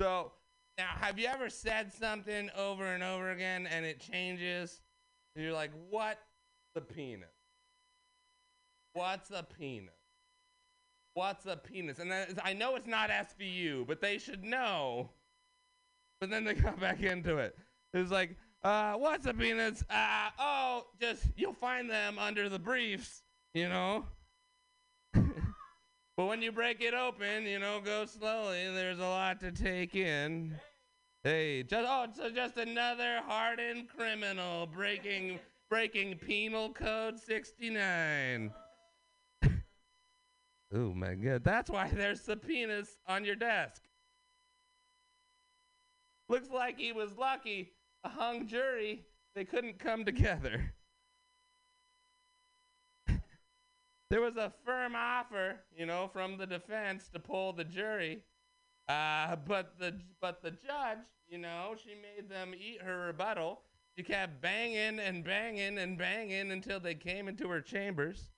So 0.00 0.32
now, 0.78 0.88
have 1.00 1.18
you 1.18 1.26
ever 1.26 1.50
said 1.50 1.92
something 1.92 2.50
over 2.56 2.86
and 2.86 3.02
over 3.02 3.30
again 3.30 3.66
and 3.66 3.84
it 3.84 4.00
changes? 4.00 4.80
And 5.34 5.44
you're 5.44 5.52
like, 5.52 5.70
what 5.90 6.18
subpoenas? 6.74 7.28
What's 8.94 9.30
a 9.30 9.42
penis? 9.42 10.01
What's 11.14 11.46
a 11.46 11.56
penis? 11.56 11.98
And 11.98 12.12
I 12.42 12.52
know 12.52 12.76
it's 12.76 12.86
not 12.86 13.10
SVU, 13.10 13.86
but 13.86 14.00
they 14.00 14.18
should 14.18 14.44
know. 14.44 15.10
But 16.20 16.30
then 16.30 16.44
they 16.44 16.54
come 16.66 16.76
back 16.76 17.02
into 17.02 17.38
it. 17.38 17.56
It's 17.92 18.10
like, 18.10 18.36
uh, 18.64 18.94
what's 18.94 19.26
a 19.26 19.34
penis? 19.34 19.84
Uh, 19.90 20.30
oh, 20.38 20.86
just 21.00 21.24
you'll 21.36 21.52
find 21.52 21.90
them 21.90 22.18
under 22.18 22.48
the 22.48 22.58
briefs, 22.58 23.22
you 23.54 23.68
know. 23.68 24.04
but 25.12 26.26
when 26.26 26.40
you 26.40 26.52
break 26.52 26.80
it 26.80 26.94
open, 26.94 27.44
you 27.44 27.58
know, 27.58 27.80
go 27.84 28.06
slowly. 28.06 28.72
There's 28.72 29.00
a 29.00 29.02
lot 29.02 29.40
to 29.40 29.52
take 29.52 29.94
in. 29.94 30.54
Hey, 31.24 31.62
just 31.62 31.86
oh, 31.88 32.06
so 32.16 32.30
just 32.30 32.56
another 32.56 33.20
hardened 33.26 33.88
criminal 33.88 34.66
breaking 34.66 35.38
breaking 35.68 36.18
penal 36.18 36.72
code 36.72 37.18
69. 37.18 38.52
Oh 40.74 40.94
my 40.94 41.14
god. 41.14 41.44
That's 41.44 41.70
why 41.70 41.88
there's 41.94 42.20
subpoenas 42.20 42.98
on 43.06 43.24
your 43.24 43.36
desk. 43.36 43.82
Looks 46.28 46.50
like 46.50 46.78
he 46.78 46.92
was 46.92 47.16
lucky. 47.18 47.72
A 48.04 48.08
hung 48.08 48.46
jury, 48.46 49.04
they 49.34 49.44
couldn't 49.44 49.78
come 49.78 50.04
together. 50.04 50.72
there 54.10 54.20
was 54.20 54.36
a 54.36 54.52
firm 54.64 54.94
offer, 54.96 55.60
you 55.76 55.86
know, 55.86 56.08
from 56.12 56.36
the 56.38 56.46
defense 56.46 57.08
to 57.12 57.20
pull 57.20 57.52
the 57.52 57.64
jury. 57.64 58.22
Uh, 58.88 59.36
but 59.46 59.78
the 59.78 59.94
but 60.20 60.42
the 60.42 60.50
judge, 60.50 60.98
you 61.28 61.38
know, 61.38 61.76
she 61.82 61.90
made 61.90 62.28
them 62.28 62.54
eat 62.54 62.82
her 62.82 63.06
rebuttal. 63.06 63.60
She 63.96 64.02
kept 64.02 64.40
banging 64.40 64.98
and 64.98 65.22
banging 65.22 65.78
and 65.78 65.96
banging 65.98 66.50
until 66.50 66.80
they 66.80 66.94
came 66.94 67.28
into 67.28 67.48
her 67.50 67.60
chambers. 67.60 68.31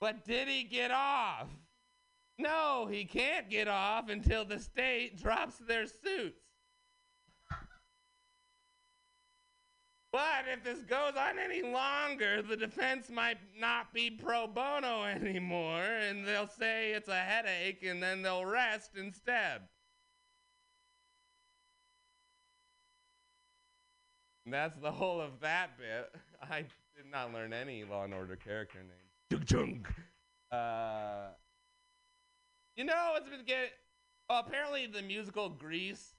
But 0.00 0.24
did 0.24 0.48
he 0.48 0.64
get 0.64 0.90
off? 0.90 1.48
No, 2.38 2.88
he 2.90 3.04
can't 3.04 3.50
get 3.50 3.68
off 3.68 4.08
until 4.08 4.46
the 4.46 4.58
state 4.58 5.22
drops 5.22 5.58
their 5.58 5.86
suits. 5.86 6.40
But 10.12 10.46
if 10.52 10.64
this 10.64 10.80
goes 10.80 11.12
on 11.16 11.38
any 11.38 11.62
longer, 11.62 12.42
the 12.42 12.56
defense 12.56 13.10
might 13.10 13.38
not 13.56 13.94
be 13.94 14.10
pro 14.10 14.48
bono 14.48 15.04
anymore, 15.04 15.82
and 15.82 16.26
they'll 16.26 16.48
say 16.48 16.90
it's 16.92 17.08
a 17.08 17.20
headache, 17.20 17.84
and 17.84 18.02
then 18.02 18.22
they'll 18.22 18.44
rest 18.44 18.92
instead. 18.96 19.60
And 24.44 24.52
that's 24.52 24.76
the 24.78 24.90
whole 24.90 25.20
of 25.20 25.38
that 25.40 25.78
bit. 25.78 26.12
I 26.42 26.64
did 26.96 27.06
not 27.12 27.32
learn 27.32 27.52
any 27.52 27.84
Law 27.84 28.02
and 28.02 28.14
Order 28.14 28.34
character 28.34 28.78
names. 28.78 28.99
Chung 29.30 29.44
chung. 29.44 29.86
Uh, 30.50 31.28
you 32.76 32.84
know, 32.84 33.12
it's 33.16 33.28
been 33.28 33.44
getting. 33.44 33.70
Well, 34.28 34.40
apparently 34.40 34.86
the 34.86 35.02
musical 35.02 35.48
Grease 35.48 36.14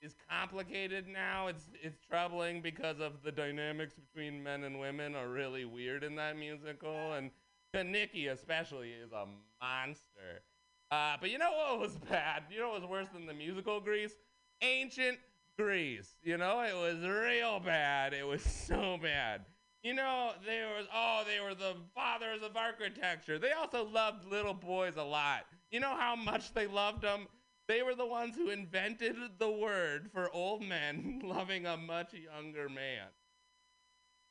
is 0.00 0.14
complicated 0.30 1.08
now. 1.08 1.48
It's 1.48 1.70
it's 1.82 1.98
troubling 2.08 2.60
because 2.60 3.00
of 3.00 3.22
the 3.24 3.32
dynamics 3.32 3.94
between 3.94 4.42
men 4.42 4.64
and 4.64 4.78
women 4.78 5.16
are 5.16 5.28
really 5.28 5.64
weird 5.64 6.04
in 6.04 6.14
that 6.16 6.36
musical, 6.36 7.14
and 7.14 7.30
Nikki 7.74 8.28
especially 8.28 8.90
is 8.90 9.10
a 9.12 9.26
monster. 9.60 10.42
Uh, 10.90 11.16
but 11.20 11.30
you 11.30 11.38
know 11.38 11.50
what 11.50 11.80
was 11.80 11.96
bad? 12.10 12.44
You 12.50 12.60
know 12.60 12.70
what 12.70 12.82
was 12.82 12.88
worse 12.88 13.08
than 13.12 13.26
the 13.26 13.34
musical 13.34 13.80
Grease? 13.80 14.14
Ancient 14.62 15.18
Greece. 15.58 16.14
You 16.22 16.36
know, 16.36 16.60
it 16.60 16.74
was 16.74 17.02
real 17.04 17.58
bad. 17.58 18.12
It 18.12 18.26
was 18.26 18.42
so 18.68 18.98
bad. 19.02 19.44
You 19.84 19.92
know, 19.92 20.32
they 20.46 20.62
was 20.62 20.86
oh, 20.94 21.24
they 21.26 21.44
were 21.44 21.54
the 21.54 21.76
fathers 21.94 22.42
of 22.42 22.56
architecture. 22.56 23.38
They 23.38 23.52
also 23.52 23.84
loved 23.84 24.24
little 24.24 24.54
boys 24.54 24.96
a 24.96 25.04
lot. 25.04 25.44
You 25.70 25.78
know 25.80 25.94
how 25.94 26.16
much 26.16 26.54
they 26.54 26.66
loved 26.66 27.02
them? 27.02 27.26
They 27.68 27.82
were 27.82 27.94
the 27.94 28.06
ones 28.06 28.34
who 28.34 28.48
invented 28.48 29.14
the 29.38 29.50
word 29.50 30.08
for 30.10 30.30
old 30.32 30.62
men 30.62 31.20
loving 31.24 31.66
a 31.66 31.76
much 31.76 32.14
younger 32.14 32.70
man. 32.70 33.08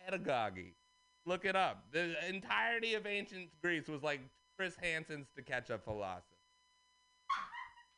Pedagogy. 0.04 0.74
Look 1.28 1.46
it 1.46 1.56
up. 1.56 1.84
The 1.92 2.16
entirety 2.28 2.96
of 2.96 3.06
ancient 3.06 3.50
Greece 3.62 3.88
was 3.88 4.02
like 4.02 4.22
Chris 4.58 4.76
Hansen's 4.82 5.28
to 5.36 5.44
catch 5.44 5.70
up 5.70 5.84
philosophy. 5.84 6.36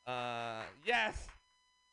Uh, 0.06 0.62
yes, 0.86 1.28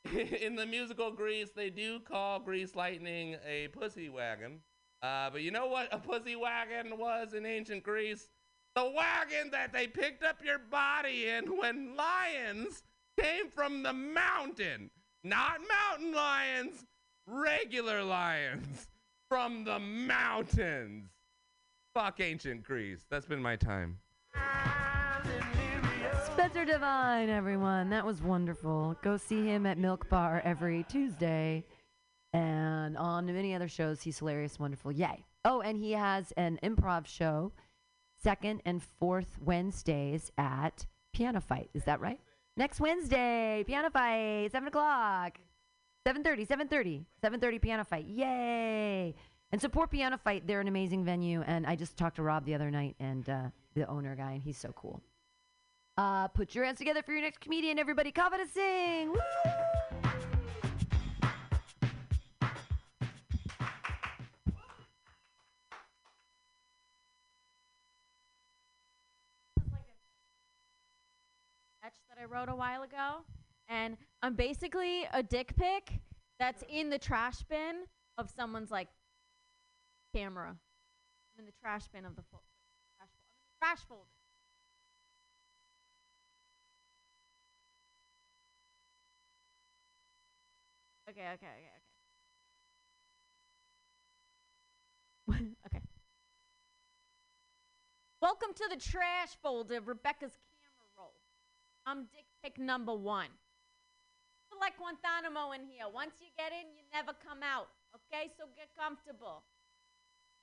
in 0.40 0.56
the 0.56 0.66
musical 0.66 1.12
Grease, 1.12 1.50
they 1.54 1.70
do 1.70 2.00
call 2.00 2.40
Grease 2.40 2.74
Lightning 2.74 3.36
a 3.48 3.68
pussy 3.68 4.08
wagon. 4.08 4.60
Uh, 5.02 5.30
but 5.30 5.42
you 5.42 5.50
know 5.50 5.66
what 5.66 5.88
a 5.92 5.98
pussy 5.98 6.36
wagon 6.36 6.96
was 6.96 7.34
in 7.34 7.44
ancient 7.44 7.82
Greece? 7.82 8.28
The 8.74 8.92
wagon 8.96 9.50
that 9.50 9.72
they 9.72 9.86
picked 9.86 10.22
up 10.22 10.38
your 10.44 10.58
body 10.58 11.28
in 11.28 11.58
when 11.58 11.96
lions 11.96 12.84
came 13.20 13.48
from 13.48 13.82
the 13.82 13.92
mountain. 13.92 14.90
Not 15.24 15.60
mountain 15.68 16.14
lions, 16.14 16.84
regular 17.26 18.02
lions 18.02 18.88
from 19.28 19.64
the 19.64 19.78
mountains. 19.78 21.10
Fuck 21.94 22.20
ancient 22.20 22.62
Greece. 22.62 23.04
That's 23.10 23.26
been 23.26 23.42
my 23.42 23.56
time. 23.56 23.98
Spencer 26.24 26.64
Divine, 26.64 27.28
everyone. 27.28 27.90
That 27.90 28.06
was 28.06 28.22
wonderful. 28.22 28.96
Go 29.02 29.16
see 29.16 29.44
him 29.44 29.66
at 29.66 29.78
Milk 29.78 30.08
Bar 30.08 30.40
every 30.44 30.84
Tuesday. 30.88 31.64
And 32.32 32.96
on 32.96 33.26
many 33.26 33.54
other 33.54 33.68
shows, 33.68 34.02
he's 34.02 34.18
hilarious, 34.18 34.58
wonderful. 34.58 34.92
Yay. 34.92 35.24
Oh, 35.44 35.60
and 35.60 35.78
he 35.78 35.92
has 35.92 36.32
an 36.36 36.58
improv 36.62 37.06
show 37.06 37.52
second 38.22 38.62
and 38.64 38.82
fourth 38.82 39.38
Wednesdays 39.40 40.30
at 40.38 40.86
Piano 41.12 41.40
Fight. 41.40 41.68
Is 41.74 41.84
that 41.84 42.00
right? 42.00 42.20
Next 42.56 42.80
Wednesday, 42.80 43.64
Piano 43.66 43.90
Fight, 43.90 44.52
7 44.52 44.68
o'clock. 44.68 45.38
7.30, 46.06 46.46
7.30, 46.46 47.04
7.30 47.22 47.62
Piano 47.62 47.84
Fight. 47.84 48.06
Yay. 48.06 49.14
And 49.50 49.60
support 49.60 49.90
Piano 49.90 50.18
Fight. 50.18 50.46
They're 50.46 50.60
an 50.60 50.68
amazing 50.68 51.04
venue. 51.04 51.42
And 51.46 51.66
I 51.66 51.76
just 51.76 51.96
talked 51.96 52.16
to 52.16 52.22
Rob 52.22 52.44
the 52.44 52.54
other 52.54 52.70
night 52.70 52.96
and 52.98 53.28
uh, 53.28 53.42
the 53.74 53.86
owner 53.86 54.16
guy, 54.16 54.32
and 54.32 54.42
he's 54.42 54.58
so 54.58 54.72
cool. 54.72 55.00
Uh, 55.96 56.28
put 56.28 56.54
your 56.54 56.64
hands 56.64 56.78
together 56.78 57.02
for 57.02 57.12
your 57.12 57.22
next 57.22 57.40
comedian, 57.40 57.78
everybody. 57.78 58.10
Kava 58.10 58.38
to 58.38 58.46
sing. 58.46 59.10
Woo! 59.10 59.18
I 72.22 72.24
wrote 72.26 72.48
a 72.48 72.54
while 72.54 72.82
ago, 72.84 73.24
and 73.68 73.96
I'm 74.22 74.34
basically 74.34 75.08
a 75.12 75.24
dick 75.24 75.56
pic 75.56 76.00
that's 76.38 76.62
in 76.68 76.88
the 76.88 76.98
trash 76.98 77.42
bin 77.42 77.82
of 78.16 78.30
someone's 78.30 78.70
like 78.70 78.86
camera. 80.14 80.50
I'm 80.50 81.40
In 81.40 81.46
the 81.46 81.52
trash 81.60 81.88
bin 81.88 82.04
of 82.04 82.14
the 82.14 82.22
fo- 82.22 82.38
trash, 82.96 83.08
fol- 83.10 83.58
trash 83.58 83.80
folder. 83.88 84.06
Okay, 91.10 91.26
okay, 91.34 91.46
okay, 95.26 95.38
okay. 95.38 95.44
okay. 95.66 95.80
Welcome 98.20 98.54
to 98.54 98.68
the 98.70 98.76
trash 98.76 99.30
folder 99.42 99.80
Rebecca's. 99.80 100.38
I'm 101.86 102.06
dick 102.14 102.26
pic 102.42 102.58
number 102.58 102.94
one. 102.94 103.30
Feel 104.48 104.60
like 104.60 104.78
Guantanamo 104.78 105.52
in 105.52 105.66
here. 105.66 105.90
Once 105.92 106.14
you 106.20 106.30
get 106.38 106.52
in, 106.52 106.70
you 106.74 106.82
never 106.94 107.12
come 107.18 107.42
out. 107.42 107.68
Okay, 107.94 108.30
so 108.38 108.46
get 108.54 108.70
comfortable. 108.78 109.42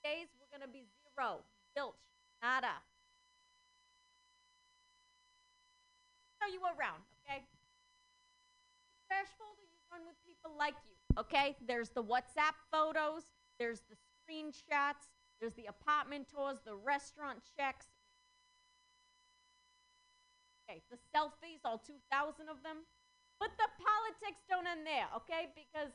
Days 0.04 0.28
we're 0.36 0.52
gonna 0.52 0.70
be 0.70 0.84
zero, 1.02 1.40
zilch, 1.72 2.00
nada. 2.42 2.80
Show 6.40 6.48
you 6.48 6.60
around, 6.64 7.04
okay? 7.20 7.44
Trash 9.08 9.28
folder, 9.36 9.64
you 9.64 9.76
run 9.92 10.06
with 10.06 10.16
people 10.24 10.52
like 10.56 10.74
you, 10.88 10.96
okay? 11.20 11.56
There's 11.66 11.90
the 11.90 12.02
WhatsApp 12.02 12.56
photos, 12.72 13.28
there's 13.58 13.82
the 13.88 13.96
screenshots, 13.96 15.12
there's 15.40 15.54
the 15.54 15.66
apartment 15.66 16.28
tours, 16.32 16.58
the 16.64 16.76
restaurant 16.76 17.40
checks. 17.58 17.86
Okay, 20.70 20.86
the 20.86 21.02
selfies, 21.10 21.66
all 21.66 21.82
2,000 21.82 22.46
of 22.46 22.62
them. 22.62 22.86
But 23.42 23.50
the 23.58 23.66
politics 23.74 24.46
don't 24.46 24.70
end 24.70 24.86
there, 24.86 25.10
okay? 25.18 25.50
Because 25.50 25.90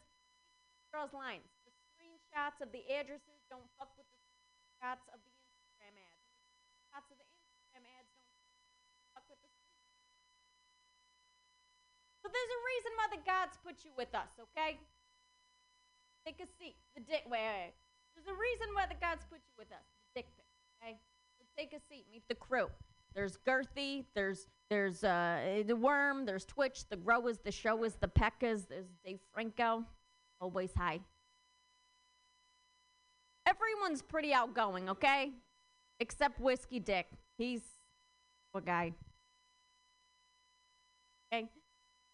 draws 0.91 1.15
lines. 1.15 1.47
The 1.63 1.71
screenshots 1.95 2.59
of 2.59 2.75
the 2.75 2.83
addresses 2.91 3.39
don't 3.47 3.71
fuck 3.79 3.95
with 3.95 4.03
the 4.11 4.19
screenshots 4.19 5.07
of 5.15 5.23
the 5.23 5.31
Instagram 5.31 5.95
ads. 5.95 6.27
Shots 6.91 7.07
of 7.07 7.15
the 7.15 7.23
Instagram 7.23 7.87
ads 7.87 8.11
don't 8.19 8.35
fuck 9.15 9.23
with 9.31 9.39
the 9.39 9.47
So 12.19 12.27
there's 12.27 12.51
a 12.51 12.61
reason 12.75 12.91
why 12.99 13.07
the 13.15 13.23
gods 13.23 13.55
put 13.63 13.87
you 13.87 13.95
with 13.95 14.11
us, 14.11 14.35
okay? 14.51 14.75
Take 16.27 16.43
a 16.43 16.49
seat. 16.59 16.75
The 16.99 17.03
dick. 17.07 17.23
Wait, 17.31 17.47
wait. 17.47 17.79
There's 18.11 18.27
a 18.27 18.35
reason 18.35 18.75
why 18.75 18.91
the 18.91 18.99
gods 18.99 19.23
put 19.31 19.39
you 19.39 19.55
with 19.55 19.71
us. 19.71 19.87
The 20.11 20.19
dick 20.19 20.27
pic, 20.35 20.51
okay? 20.83 20.99
So 21.39 21.47
take 21.55 21.71
a 21.71 21.79
seat. 21.87 22.11
Meet 22.11 22.27
the 22.27 22.35
crew. 22.35 22.67
There's 23.15 23.37
Girthy. 23.47 24.05
There's 24.13 24.47
there's 24.69 25.03
uh 25.03 25.63
the 25.65 25.75
Worm. 25.75 26.25
There's 26.25 26.45
Twitch. 26.45 26.87
The 26.89 26.97
Growers. 26.97 27.39
The 27.43 27.51
Showers. 27.51 27.95
The 27.95 28.07
Peckers. 28.07 28.67
There's 28.67 28.87
Dave 29.05 29.19
Franco. 29.33 29.85
Always 30.41 30.73
high. 30.73 30.99
Everyone's 33.47 34.01
pretty 34.01 34.33
outgoing, 34.33 34.89
okay? 34.89 35.31
Except 35.99 36.39
Whiskey 36.39 36.79
Dick. 36.79 37.07
He's 37.37 37.61
a 38.55 38.61
guy. 38.61 38.93
Okay? 41.31 41.47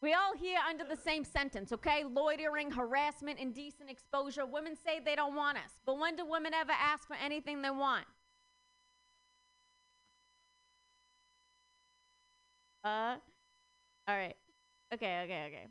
We 0.02 0.14
all 0.14 0.36
here 0.38 0.60
under 0.68 0.84
the 0.84 0.96
same 0.96 1.24
sentence, 1.24 1.72
okay? 1.72 2.04
Loitering, 2.04 2.72
harassment, 2.72 3.40
indecent 3.40 3.90
exposure. 3.90 4.46
Women 4.46 4.76
say 4.76 5.00
they 5.04 5.16
don't 5.16 5.36
want 5.36 5.58
us. 5.58 5.72
But 5.86 6.00
when 6.00 6.16
do 6.16 6.26
women 6.26 6.54
ever 6.54 6.74
ask 6.74 7.08
for 7.08 7.16
anything 7.16 7.62
they 7.62 7.70
want? 7.70 8.06
Uh, 12.84 13.16
all 14.08 14.16
right. 14.16 14.36
Okay, 14.94 15.22
okay, 15.24 15.46
okay. 15.48 15.68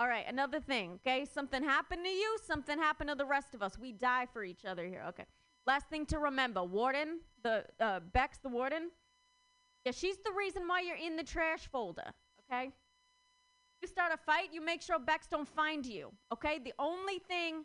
All 0.00 0.08
right, 0.08 0.24
another 0.28 0.58
thing, 0.60 0.98
okay? 1.06 1.24
Something 1.24 1.62
happened 1.62 2.04
to 2.04 2.10
you, 2.10 2.36
something 2.44 2.76
happened 2.76 3.10
to 3.10 3.14
the 3.14 3.24
rest 3.24 3.54
of 3.54 3.62
us. 3.62 3.78
We 3.78 3.92
die 3.92 4.26
for 4.32 4.42
each 4.42 4.64
other 4.64 4.84
here, 4.84 5.04
okay? 5.10 5.24
Last 5.66 5.88
thing 5.88 6.06
to 6.06 6.18
remember 6.18 6.64
Warden, 6.64 7.20
the, 7.44 7.64
uh, 7.78 8.00
Bex, 8.00 8.38
the 8.38 8.48
warden, 8.48 8.90
yeah, 9.84 9.92
she's 9.92 10.16
the 10.18 10.32
reason 10.36 10.66
why 10.66 10.80
you're 10.80 10.96
in 10.96 11.16
the 11.16 11.22
trash 11.22 11.68
folder, 11.70 12.10
okay? 12.50 12.72
You 13.80 13.88
start 13.88 14.12
a 14.12 14.16
fight, 14.16 14.48
you 14.52 14.60
make 14.60 14.82
sure 14.82 14.98
Bex 14.98 15.28
don't 15.28 15.48
find 15.48 15.86
you, 15.86 16.10
okay? 16.32 16.58
The 16.58 16.74
only 16.78 17.20
thing 17.20 17.64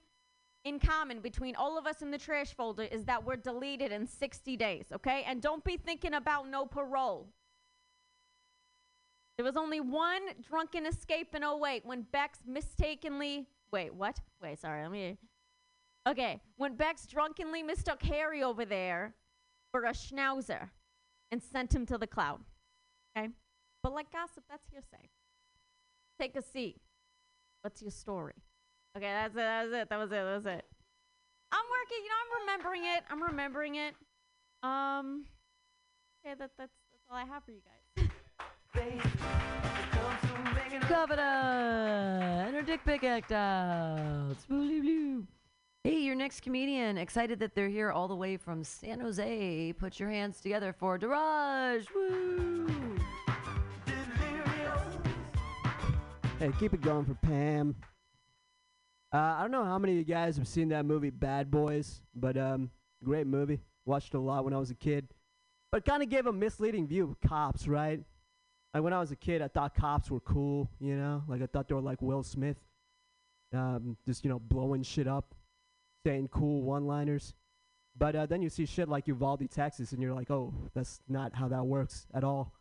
in 0.63 0.79
common 0.79 1.21
between 1.21 1.55
all 1.55 1.77
of 1.77 1.87
us 1.87 2.01
in 2.01 2.11
the 2.11 2.17
trash 2.17 2.53
folder 2.53 2.83
is 2.83 3.05
that 3.05 3.25
we're 3.25 3.35
deleted 3.35 3.91
in 3.91 4.05
60 4.05 4.57
days, 4.57 4.85
okay? 4.93 5.23
And 5.27 5.41
don't 5.41 5.63
be 5.63 5.77
thinking 5.77 6.13
about 6.13 6.49
no 6.49 6.65
parole. 6.65 7.29
There 9.37 9.45
was 9.45 9.55
only 9.55 9.79
one 9.79 10.21
drunken 10.41 10.85
escape 10.87 11.35
in 11.35 11.43
08 11.43 11.85
when 11.85 12.01
Bex 12.11 12.39
mistakenly. 12.47 13.47
Wait, 13.71 13.93
what? 13.93 14.19
Wait, 14.41 14.59
sorry, 14.59 14.81
let 14.81 14.91
me. 14.91 15.17
Okay, 16.07 16.41
when 16.55 16.75
Bex 16.75 17.05
drunkenly 17.05 17.61
mistook 17.61 18.01
Harry 18.01 18.41
over 18.41 18.65
there 18.65 19.13
for 19.71 19.83
a 19.83 19.91
schnauzer 19.91 20.69
and 21.31 21.43
sent 21.43 21.75
him 21.75 21.85
to 21.85 21.97
the 21.97 22.07
cloud. 22.07 22.39
Okay? 23.15 23.29
But 23.83 23.93
like 23.93 24.11
gossip, 24.11 24.43
that's 24.49 24.65
hearsay. 24.71 25.09
Take 26.19 26.35
a 26.35 26.41
seat. 26.41 26.77
What's 27.61 27.81
your 27.81 27.91
story? 27.91 28.33
Okay, 28.95 29.05
that's 29.05 29.35
it, 29.35 29.73
it, 29.73 29.89
that 29.89 29.99
was 29.99 30.11
it, 30.11 30.15
that 30.15 30.35
was 30.35 30.45
it. 30.45 30.65
I'm 31.51 31.65
working, 31.69 32.03
you 32.03 32.09
know, 32.09 32.15
I'm 32.23 32.41
remembering 32.41 32.83
it. 32.85 33.03
I'm 33.09 33.23
remembering 33.23 33.75
it. 33.75 33.93
Um, 34.63 35.25
okay, 36.25 36.35
that, 36.39 36.51
that's, 36.57 36.73
that's 36.91 37.03
all 37.09 37.17
I 37.17 37.25
have 37.25 37.43
for 37.43 37.51
you 37.51 37.61
guys. 37.63 37.76
Governor 40.89 42.45
and 42.47 42.55
her 42.55 42.61
dick 42.61 42.79
pic 42.85 43.03
act 43.03 43.31
out. 43.31 44.35
Hey, 45.83 45.99
your 45.99 46.15
next 46.15 46.41
comedian. 46.41 46.97
Excited 46.97 47.39
that 47.39 47.55
they're 47.55 47.69
here 47.69 47.91
all 47.91 48.07
the 48.07 48.15
way 48.15 48.35
from 48.35 48.63
San 48.63 48.99
Jose. 48.99 49.73
Put 49.73 49.99
your 49.99 50.09
hands 50.09 50.41
together 50.41 50.73
for 50.73 50.97
Daraj. 50.97 51.85
Woo! 51.93 52.97
Hey, 56.39 56.51
keep 56.59 56.73
it 56.73 56.81
going 56.81 57.05
for 57.05 57.15
Pam. 57.15 57.75
Uh, 59.13 59.17
I 59.17 59.41
don't 59.41 59.51
know 59.51 59.65
how 59.65 59.79
many 59.79 59.93
of 59.93 59.99
you 59.99 60.03
guys 60.03 60.35
have 60.37 60.47
seen 60.47 60.69
that 60.69 60.85
movie 60.85 61.09
Bad 61.09 61.49
Boys, 61.49 62.01
but 62.15 62.37
um, 62.37 62.69
great 63.03 63.27
movie. 63.27 63.59
Watched 63.85 64.13
a 64.13 64.19
lot 64.19 64.43
when 64.43 64.53
I 64.53 64.57
was 64.57 64.71
a 64.71 64.75
kid, 64.75 65.07
but 65.71 65.85
kind 65.85 66.03
of 66.03 66.09
gave 66.09 66.27
a 66.27 66.33
misleading 66.33 66.87
view 66.87 67.05
of 67.05 67.21
cops, 67.27 67.67
right? 67.67 68.01
Like 68.77 68.83
when 68.83 68.93
I 68.93 68.99
was 68.99 69.09
a 69.09 69.15
kid, 69.15 69.41
I 69.41 69.47
thought 69.47 69.73
cops 69.73 70.11
were 70.11 70.19
cool, 70.19 70.69
you 70.79 70.95
know, 70.95 71.23
like 71.27 71.41
I 71.41 71.47
thought 71.47 71.67
they 71.67 71.73
were 71.73 71.81
like 71.81 71.99
Will 71.99 72.21
Smith, 72.21 72.57
um, 73.51 73.97
just 74.05 74.23
you 74.23 74.29
know 74.29 74.37
blowing 74.37 74.83
shit 74.83 75.07
up, 75.07 75.33
saying 76.05 76.27
cool 76.27 76.61
one-liners. 76.61 77.33
But 77.97 78.15
uh, 78.15 78.27
then 78.27 78.43
you 78.43 78.49
see 78.49 78.67
shit 78.67 78.87
like 78.87 79.07
Uvalde, 79.07 79.49
Texas, 79.49 79.93
and 79.93 80.01
you're 80.03 80.13
like, 80.13 80.29
oh, 80.29 80.53
that's 80.75 81.01
not 81.09 81.33
how 81.33 81.47
that 81.47 81.65
works 81.65 82.05
at 82.13 82.23
all. 82.23 82.53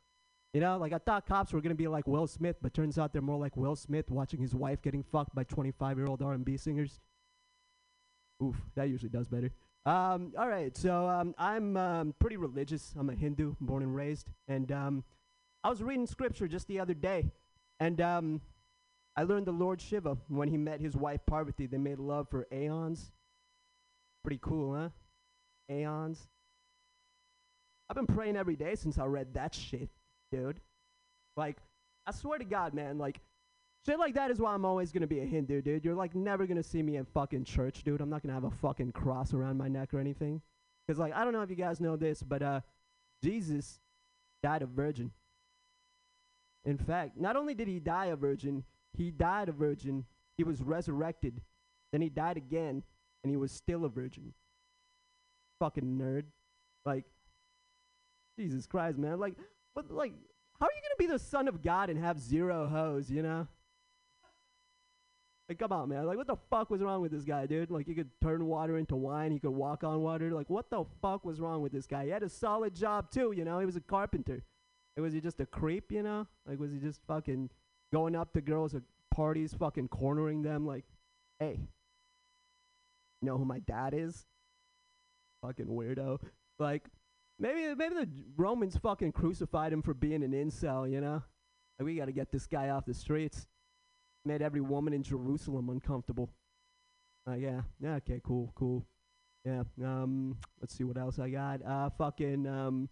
You 0.55 0.63
know, 0.63 0.79
like 0.79 0.95
I 0.95 0.99
thought 0.99 1.27
cops 1.27 1.53
were 1.53 1.61
gonna 1.61 1.75
be 1.75 1.87
like 1.87 2.09
Will 2.09 2.27
Smith, 2.27 2.57
but 2.63 2.73
turns 2.73 2.97
out 2.97 3.13
they're 3.13 3.21
more 3.21 3.39
like 3.39 3.55
Will 3.55 3.77
Smith 3.77 4.11
watching 4.11 4.41
his 4.41 4.55
wife 4.55 4.81
getting 4.81 5.03
fucked 5.03 5.35
by 5.35 5.45
25-year-old 5.45 6.23
R&B 6.23 6.57
singers. 6.57 6.99
Oof, 8.43 8.57
that 8.75 8.89
usually 8.89 9.11
does 9.11 9.29
better. 9.29 9.51
Um, 9.85 10.33
all 10.39 10.49
right, 10.49 10.75
so 10.75 11.07
um, 11.11 11.35
I'm 11.37 11.77
um, 11.77 12.15
pretty 12.19 12.39
religious. 12.39 12.95
I'm 12.99 13.11
a 13.11 13.15
Hindu, 13.15 13.55
born 13.61 13.83
and 13.83 13.95
raised, 13.95 14.31
and 14.49 14.73
um, 14.73 15.05
I 15.67 15.69
was 15.69 15.83
reading 15.83 16.07
scripture 16.07 16.47
just 16.47 16.69
the 16.69 16.79
other 16.79 16.95
day, 16.95 17.29
and 17.81 18.01
um, 18.01 18.41
I 19.17 19.25
learned 19.25 19.47
the 19.49 19.53
Lord 19.53 19.81
Shiva 19.81 20.17
when 20.29 20.47
he 20.47 20.57
met 20.57 20.81
his 20.81 20.97
wife 20.97 21.19
Parvati. 21.27 21.67
They 21.67 21.77
made 21.77 21.99
love 21.99 22.29
for 22.31 22.47
aeons. 22.53 23.11
Pretty 24.23 24.39
cool, 24.41 24.77
huh? 24.77 24.91
Aeons. 25.69 26.29
I've 27.91 27.97
been 27.97 28.07
praying 28.07 28.37
every 28.37 28.55
day 28.55 28.77
since 28.77 28.97
I 28.97 29.07
read 29.07 29.35
that 29.35 29.57
shit, 29.57 29.91
dude. 30.31 30.61
Like, 31.37 31.57
I 32.07 32.13
swear 32.13 32.39
to 32.39 32.45
God, 32.45 32.73
man, 32.73 32.97
like, 32.97 33.21
shit 33.85 33.99
like 33.99 34.15
that 34.15 34.31
is 34.31 34.39
why 34.39 34.55
I'm 34.55 34.65
always 34.65 34.93
gonna 34.93 35.09
be 35.09 35.19
a 35.19 35.27
Hindu, 35.27 35.63
dude. 35.63 35.85
You're 35.85 35.97
like 35.97 36.15
never 36.15 36.47
gonna 36.47 36.63
see 36.63 36.81
me 36.81 36.95
in 36.95 37.07
fucking 37.07 37.43
church, 37.43 37.83
dude. 37.83 38.01
I'm 38.01 38.09
not 38.09 38.23
gonna 38.23 38.35
have 38.35 38.45
a 38.45 38.53
fucking 38.53 38.93
cross 38.93 39.35
around 39.35 39.59
my 39.59 39.67
neck 39.67 39.93
or 39.95 39.99
anything. 39.99 40.43
Cause 40.87 41.01
like, 41.01 41.13
I 41.13 41.25
don't 41.25 41.33
know 41.33 41.43
if 41.43 41.51
you 41.51 41.57
guys 41.57 41.81
know 41.81 41.97
this, 41.97 42.23
but 42.23 42.41
uh, 42.41 42.61
Jesus 43.21 43.81
died 44.45 44.63
a 44.63 44.67
virgin. 44.67 45.11
In 46.67 46.77
fact, 46.77 47.17
not 47.17 47.37
only 47.37 47.55
did 47.55 47.69
he 47.69 47.79
die 47.79 48.07
a 48.07 48.17
virgin, 48.17 48.65
he 48.93 49.11
died 49.11 49.49
a 49.49 49.53
virgin, 49.53 50.05
he 50.37 50.45
was 50.45 50.61
resurrected, 50.61 51.41
then 51.93 52.03
he 52.03 52.09
died 52.09 52.37
again, 52.37 52.83
and 53.23 53.31
he 53.31 53.37
was 53.37 53.53
still 53.53 53.85
a 53.85 53.89
virgin. 53.89 54.35
Fucking 55.61 55.97
nerd. 55.99 56.25
Like, 56.85 57.05
Jesus 58.39 58.67
Christ, 58.67 58.99
man. 58.99 59.19
Like, 59.19 59.35
but 59.75 59.91
like, 59.91 60.13
how 60.61 60.67
are 60.67 60.73
you 60.75 60.83
gonna 60.83 61.09
be 61.09 61.13
the 61.13 61.19
son 61.19 61.49
of 61.49 61.63
God 61.63 61.89
and 61.89 61.99
have 61.99 62.19
zero 62.19 62.67
hoes, 62.67 63.11
you 63.11 63.23
know? 63.23 63.47
Like, 65.49 65.61
come 65.61 65.71
on, 65.71 65.89
man. 65.89 66.07
Like, 66.07 66.17
what 66.17 66.27
the 66.27 66.37
fuck 66.51 66.71
was 66.71 66.83
wrong 66.83 67.01
with 67.01 67.13
this 67.13 67.23
guy, 67.23 67.47
dude? 67.47 67.71
Like, 67.71 67.87
he 67.87 67.95
could 67.95 68.11
turn 68.21 68.47
water 68.47 68.77
into 68.79 68.97
wine. 68.97 69.31
He 69.31 69.39
could 69.39 69.53
walk 69.53 69.85
on 69.85 70.01
water. 70.01 70.33
Like, 70.33 70.51
what 70.51 70.71
the 70.71 70.85
fuck 71.01 71.25
was 71.25 71.41
wrong 71.41 71.63
with 71.63 71.71
this 71.71 71.87
guy? 71.87 72.07
He 72.07 72.11
had 72.11 72.25
a 72.25 72.29
solid 72.29 72.75
job, 72.75 73.13
too, 73.13 73.33
you 73.33 73.45
know? 73.45 73.61
He 73.61 73.67
was 73.67 73.77
a 73.77 73.81
carpenter. 73.81 74.43
Like, 74.97 75.05
was 75.05 75.13
he 75.13 75.21
just 75.21 75.41
a 75.41 75.47
creep, 75.47 75.93
you 75.93 76.03
know? 76.03 76.27
Like, 76.47 76.59
was 76.59 76.73
he 76.73 76.79
just 76.79 77.01
fucking 77.07 77.51
going 77.93 78.17
up 78.17 78.33
to 78.33 78.41
girls, 78.41 78.75
at 78.75 78.83
parties, 79.15 79.55
fucking 79.59 79.89
cornering 79.89 80.43
them 80.43 80.67
like, 80.67 80.85
hey, 81.39 81.59
you 83.21 83.27
know 83.27 83.39
who 83.39 83.45
my 83.45 83.61
dad 83.61 83.95
is? 83.95 84.27
Fucking 85.43 85.67
weirdo. 85.67 86.19
Like, 86.59 86.85
maybe 87.39 87.75
maybe 87.75 87.95
the 87.95 88.09
Romans 88.37 88.77
fucking 88.77 89.13
crucified 89.13 89.73
him 89.73 89.83
for 89.83 89.95
being 89.95 90.23
an 90.23 90.33
incel, 90.33 90.91
you 90.91 91.01
know? 91.01 91.23
Like, 91.79 91.87
we 91.87 91.97
gotta 91.97 92.13
get 92.13 92.31
this 92.33 92.47
guy 92.47 92.71
off 92.71 92.87
the 92.87 92.95
streets. 92.95 93.47
Made 94.25 94.43
every 94.43 94.61
woman 94.61 94.93
in 94.93 95.03
Jerusalem 95.03 95.69
uncomfortable. 95.69 96.31
Uh, 97.29 97.35
yeah, 97.35 97.61
yeah, 97.81 97.95
okay, 97.97 98.21
cool, 98.25 98.53
cool. 98.55 98.87
Yeah, 99.45 99.63
um, 99.85 100.37
let's 100.61 100.75
see 100.75 100.85
what 100.85 100.97
else 100.97 101.19
I 101.19 101.29
got. 101.29 101.65
Uh, 101.65 101.91
fucking, 101.91 102.47
um, 102.47 102.89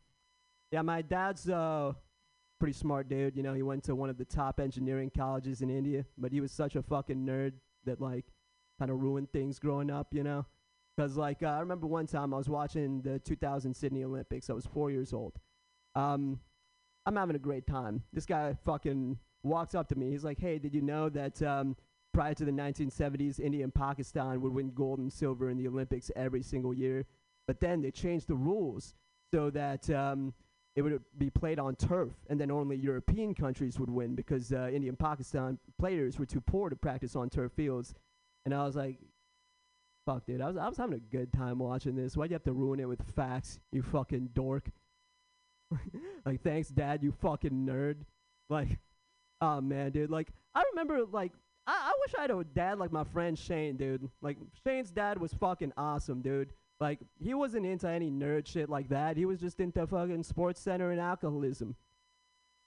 yeah, 0.74 0.82
my 0.82 1.02
dad's, 1.02 1.48
uh, 1.48 1.92
pretty 2.58 2.72
smart 2.72 3.08
dude. 3.08 3.36
You 3.36 3.44
know, 3.44 3.54
he 3.54 3.62
went 3.62 3.84
to 3.84 3.94
one 3.94 4.10
of 4.10 4.18
the 4.18 4.24
top 4.24 4.58
engineering 4.58 5.08
colleges 5.16 5.62
in 5.62 5.70
India, 5.70 6.04
but 6.18 6.32
he 6.32 6.40
was 6.40 6.50
such 6.50 6.74
a 6.74 6.82
fucking 6.82 7.24
nerd 7.24 7.52
that, 7.84 8.00
like, 8.00 8.24
kind 8.80 8.90
of 8.90 9.00
ruined 9.00 9.30
things 9.30 9.60
growing 9.60 9.88
up, 9.88 10.12
you 10.12 10.24
know? 10.24 10.46
Because, 10.96 11.16
like, 11.16 11.44
uh, 11.44 11.46
I 11.46 11.60
remember 11.60 11.86
one 11.86 12.08
time 12.08 12.34
I 12.34 12.38
was 12.38 12.48
watching 12.48 13.02
the 13.02 13.20
2000 13.20 13.72
Sydney 13.72 14.02
Olympics. 14.02 14.50
I 14.50 14.52
was 14.52 14.66
four 14.66 14.90
years 14.90 15.12
old. 15.12 15.38
Um, 15.94 16.40
I'm 17.06 17.14
having 17.14 17.36
a 17.36 17.38
great 17.38 17.68
time. 17.68 18.02
This 18.12 18.26
guy 18.26 18.56
fucking 18.64 19.16
walks 19.44 19.76
up 19.76 19.88
to 19.90 19.94
me. 19.94 20.10
He's 20.10 20.24
like, 20.24 20.40
hey, 20.40 20.58
did 20.58 20.74
you 20.74 20.82
know 20.82 21.08
that 21.08 21.40
um, 21.40 21.76
prior 22.12 22.34
to 22.34 22.44
the 22.44 22.50
1970s, 22.50 23.38
India 23.38 23.62
and 23.62 23.72
Pakistan 23.72 24.40
would 24.40 24.52
win 24.52 24.72
gold 24.74 24.98
and 24.98 25.12
silver 25.12 25.50
in 25.50 25.56
the 25.56 25.68
Olympics 25.68 26.10
every 26.16 26.42
single 26.42 26.74
year? 26.74 27.04
But 27.46 27.60
then 27.60 27.80
they 27.80 27.92
changed 27.92 28.26
the 28.26 28.34
rules 28.34 28.96
so 29.32 29.50
that 29.50 29.88
um, 29.90 30.32
it 30.76 30.82
would 30.82 31.00
be 31.16 31.30
played 31.30 31.58
on 31.58 31.76
turf, 31.76 32.10
and 32.28 32.40
then 32.40 32.50
only 32.50 32.76
European 32.76 33.34
countries 33.34 33.78
would 33.78 33.90
win 33.90 34.14
because 34.14 34.52
uh, 34.52 34.68
India 34.72 34.90
and 34.90 34.98
Pakistan 34.98 35.58
players 35.78 36.18
were 36.18 36.26
too 36.26 36.40
poor 36.40 36.68
to 36.68 36.76
practice 36.76 37.14
on 37.14 37.30
turf 37.30 37.52
fields. 37.52 37.94
And 38.44 38.52
I 38.52 38.64
was 38.64 38.74
like, 38.74 38.98
fuck, 40.04 40.26
dude, 40.26 40.40
I 40.40 40.48
was, 40.48 40.56
I 40.56 40.68
was 40.68 40.76
having 40.76 40.96
a 40.96 41.16
good 41.16 41.32
time 41.32 41.58
watching 41.58 41.94
this. 41.94 42.16
Why'd 42.16 42.30
you 42.30 42.34
have 42.34 42.42
to 42.44 42.52
ruin 42.52 42.80
it 42.80 42.88
with 42.88 43.02
facts, 43.14 43.60
you 43.72 43.82
fucking 43.82 44.30
dork? 44.34 44.68
like, 46.26 46.42
thanks, 46.42 46.68
dad, 46.68 47.02
you 47.02 47.12
fucking 47.12 47.66
nerd. 47.66 47.98
Like, 48.50 48.78
oh 49.40 49.60
man, 49.60 49.92
dude. 49.92 50.10
Like, 50.10 50.28
I 50.54 50.64
remember, 50.72 51.04
like, 51.04 51.32
I, 51.66 51.72
I 51.72 51.92
wish 52.00 52.14
I 52.18 52.22
had 52.22 52.30
a 52.30 52.44
dad 52.44 52.78
like 52.78 52.92
my 52.92 53.04
friend 53.04 53.38
Shane, 53.38 53.76
dude. 53.76 54.08
Like, 54.20 54.38
Shane's 54.66 54.90
dad 54.90 55.20
was 55.20 55.32
fucking 55.34 55.72
awesome, 55.76 56.20
dude. 56.20 56.50
Like, 56.84 57.00
he 57.18 57.32
wasn't 57.32 57.64
into 57.64 57.88
any 57.88 58.10
nerd 58.10 58.46
shit 58.46 58.68
like 58.68 58.90
that. 58.90 59.16
He 59.16 59.24
was 59.24 59.40
just 59.40 59.58
into 59.58 59.86
fucking 59.86 60.22
SportsCenter 60.22 60.92
and 60.92 61.00
alcoholism. 61.00 61.76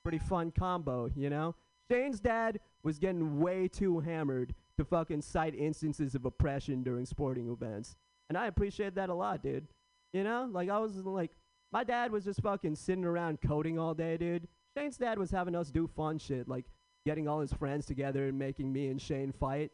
Pretty 0.03 0.17
fun 0.17 0.49
combo, 0.49 1.07
you 1.15 1.29
know? 1.29 1.53
Shane's 1.91 2.19
dad 2.19 2.59
was 2.81 2.97
getting 2.97 3.39
way 3.39 3.67
too 3.67 3.99
hammered 3.99 4.55
to 4.79 4.85
fucking 4.85 5.21
cite 5.21 5.53
instances 5.53 6.15
of 6.15 6.25
oppression 6.25 6.81
during 6.81 7.05
sporting 7.05 7.47
events. 7.47 7.95
And 8.27 8.35
I 8.39 8.47
appreciate 8.47 8.95
that 8.95 9.09
a 9.09 9.13
lot, 9.13 9.43
dude. 9.43 9.67
You 10.13 10.23
know? 10.23 10.49
Like, 10.51 10.71
I 10.71 10.79
was 10.79 10.95
like, 10.95 11.33
my 11.71 11.83
dad 11.83 12.11
was 12.11 12.23
just 12.23 12.41
fucking 12.41 12.75
sitting 12.75 13.05
around 13.05 13.39
coding 13.41 13.77
all 13.77 13.93
day, 13.93 14.17
dude. 14.17 14.47
Shane's 14.75 14.97
dad 14.97 15.19
was 15.19 15.29
having 15.29 15.53
us 15.53 15.69
do 15.69 15.85
fun 15.95 16.17
shit, 16.17 16.47
like 16.47 16.65
getting 17.05 17.27
all 17.27 17.41
his 17.41 17.53
friends 17.53 17.85
together 17.85 18.29
and 18.29 18.39
making 18.39 18.73
me 18.73 18.87
and 18.87 18.99
Shane 18.99 19.31
fight. 19.31 19.69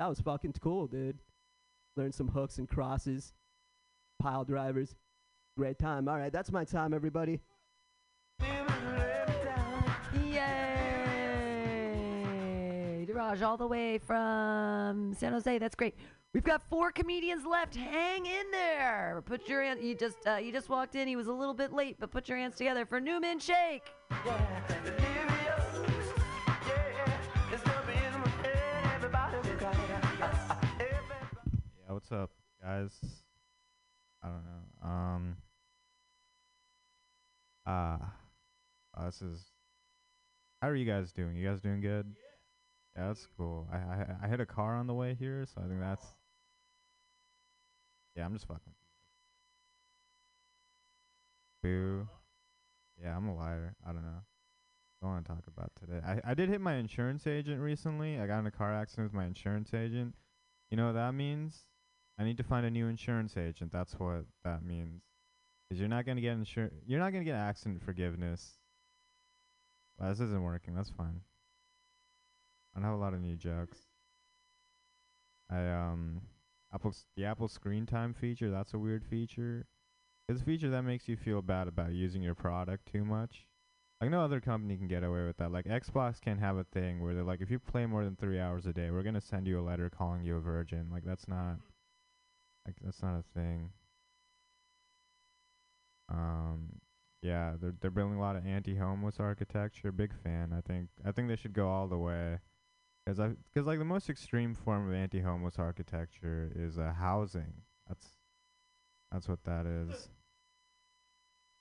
That 0.00 0.08
was 0.08 0.22
fucking 0.22 0.54
cool, 0.62 0.86
dude. 0.86 1.18
Learned 1.98 2.14
some 2.14 2.28
hooks 2.28 2.56
and 2.56 2.66
crosses, 2.66 3.34
pile 4.24 4.42
drivers. 4.42 4.96
Great 5.58 5.78
time. 5.78 6.08
All 6.08 6.16
right, 6.16 6.32
that's 6.32 6.50
my 6.50 6.64
time, 6.64 6.94
everybody. 6.94 7.40
Yay! 10.14 10.40
Raj, 13.12 13.42
all 13.42 13.58
the 13.58 13.66
way 13.66 13.98
from 13.98 15.12
San 15.12 15.34
Jose. 15.34 15.58
That's 15.58 15.74
great. 15.74 15.94
We've 16.32 16.42
got 16.42 16.62
four 16.70 16.90
comedians 16.90 17.44
left. 17.44 17.76
Hang 17.76 18.24
in 18.24 18.50
there. 18.50 19.22
Put 19.26 19.46
your 19.46 19.62
hand. 19.62 19.80
You 19.82 19.94
just 19.94 20.26
uh, 20.26 20.36
you 20.36 20.50
just 20.50 20.70
walked 20.70 20.94
in. 20.94 21.06
He 21.06 21.16
was 21.16 21.26
a 21.26 21.32
little 21.32 21.54
bit 21.54 21.74
late, 21.74 21.96
but 22.00 22.10
put 22.10 22.26
your 22.26 22.38
hands 22.38 22.56
together 22.56 22.86
for 22.86 23.00
Newman 23.00 23.38
Shake. 23.38 23.92
Yeah, 24.10 24.22
what's 31.88 32.10
up, 32.10 32.30
guys? 32.60 33.23
I 34.24 34.28
don't 34.28 34.44
know. 34.44 34.88
Um. 34.88 35.36
Uh, 37.66 37.98
uh, 38.96 39.04
this 39.06 39.20
is. 39.20 39.44
How 40.62 40.68
are 40.68 40.74
you 40.74 40.86
guys 40.86 41.12
doing? 41.12 41.36
You 41.36 41.46
guys 41.46 41.60
doing 41.60 41.80
good? 41.82 42.06
Yeah, 42.96 43.08
that's 43.08 43.28
cool. 43.36 43.68
I 43.70 43.76
I 43.76 44.06
I 44.24 44.28
hit 44.28 44.40
a 44.40 44.46
car 44.46 44.76
on 44.76 44.86
the 44.86 44.94
way 44.94 45.14
here, 45.18 45.44
so 45.46 45.60
I 45.62 45.68
think 45.68 45.80
that's. 45.80 46.06
Yeah, 48.16 48.24
I'm 48.24 48.32
just 48.32 48.46
fucking. 48.46 48.72
Boo. 51.62 52.08
Yeah, 53.02 53.16
I'm 53.16 53.28
a 53.28 53.34
liar. 53.34 53.74
I 53.86 53.92
don't 53.92 54.02
know. 54.04 54.22
I 55.02 55.06
want 55.06 55.26
to 55.26 55.30
talk 55.32 55.42
about 55.46 55.70
today. 55.78 56.00
I 56.06 56.30
I 56.30 56.34
did 56.34 56.48
hit 56.48 56.62
my 56.62 56.76
insurance 56.76 57.26
agent 57.26 57.60
recently. 57.60 58.18
I 58.18 58.26
got 58.26 58.38
in 58.38 58.46
a 58.46 58.50
car 58.50 58.72
accident 58.72 59.08
with 59.08 59.14
my 59.14 59.26
insurance 59.26 59.74
agent. 59.74 60.14
You 60.70 60.78
know 60.78 60.86
what 60.86 60.94
that 60.94 61.12
means? 61.12 61.58
I 62.18 62.24
need 62.24 62.36
to 62.36 62.44
find 62.44 62.64
a 62.64 62.70
new 62.70 62.86
insurance 62.86 63.36
agent. 63.36 63.72
That's 63.72 63.94
what 63.94 64.24
that 64.44 64.64
means. 64.64 65.02
Cause 65.68 65.80
you're 65.80 65.88
not 65.88 66.06
gonna 66.06 66.20
get 66.20 66.38
insur- 66.38 66.70
You're 66.86 67.00
not 67.00 67.12
gonna 67.12 67.24
get 67.24 67.36
accident 67.36 67.82
forgiveness. 67.82 68.58
Well, 69.98 70.10
this 70.10 70.20
isn't 70.20 70.42
working. 70.42 70.74
That's 70.74 70.90
fine. 70.90 71.20
I 72.74 72.80
don't 72.80 72.84
have 72.84 72.98
a 72.98 73.00
lot 73.00 73.14
of 73.14 73.20
new 73.20 73.36
jokes. 73.36 73.78
I 75.50 75.68
um, 75.68 76.22
Apple 76.72 76.94
the 77.16 77.24
Apple 77.24 77.48
Screen 77.48 77.86
Time 77.86 78.14
feature. 78.14 78.50
That's 78.50 78.74
a 78.74 78.78
weird 78.78 79.04
feature. 79.04 79.66
It's 80.28 80.40
a 80.40 80.44
feature 80.44 80.70
that 80.70 80.82
makes 80.82 81.08
you 81.08 81.16
feel 81.16 81.42
bad 81.42 81.68
about 81.68 81.92
using 81.92 82.22
your 82.22 82.34
product 82.34 82.90
too 82.90 83.04
much. 83.04 83.46
Like 84.00 84.10
no 84.10 84.22
other 84.22 84.40
company 84.40 84.76
can 84.76 84.88
get 84.88 85.04
away 85.04 85.24
with 85.24 85.36
that. 85.36 85.52
Like 85.52 85.66
Xbox 85.66 86.20
can't 86.20 86.40
have 86.40 86.56
a 86.56 86.64
thing 86.64 87.00
where 87.02 87.14
they're 87.14 87.24
like, 87.24 87.40
if 87.40 87.50
you 87.50 87.58
play 87.58 87.86
more 87.86 88.04
than 88.04 88.16
three 88.16 88.40
hours 88.40 88.66
a 88.66 88.72
day, 88.72 88.90
we're 88.90 89.02
gonna 89.02 89.20
send 89.20 89.46
you 89.46 89.60
a 89.60 89.62
letter 89.62 89.88
calling 89.90 90.24
you 90.24 90.36
a 90.36 90.40
virgin. 90.40 90.88
Like 90.90 91.04
that's 91.04 91.28
not, 91.28 91.58
like 92.66 92.76
that's 92.82 93.02
not 93.02 93.18
a 93.18 93.38
thing. 93.38 93.70
Um, 96.08 96.80
yeah, 97.22 97.54
they're 97.60 97.74
they're 97.80 97.90
building 97.90 98.18
a 98.18 98.20
lot 98.20 98.36
of 98.36 98.46
anti-homeless 98.46 99.18
architecture. 99.18 99.90
Big 99.92 100.12
fan. 100.22 100.52
I 100.56 100.60
think 100.60 100.88
I 101.04 101.12
think 101.12 101.28
they 101.28 101.36
should 101.36 101.54
go 101.54 101.68
all 101.68 101.88
the 101.88 101.98
way. 101.98 102.38
Cause 103.06 103.20
I, 103.20 103.32
cause 103.54 103.66
like 103.66 103.78
the 103.78 103.84
most 103.84 104.08
extreme 104.08 104.54
form 104.54 104.88
of 104.88 104.94
anti-homeless 104.94 105.58
architecture 105.58 106.50
is 106.54 106.78
uh, 106.78 106.92
housing. 106.98 107.52
That's, 107.86 108.06
that's 109.12 109.28
what 109.28 109.44
that 109.44 109.66
is. 109.66 110.08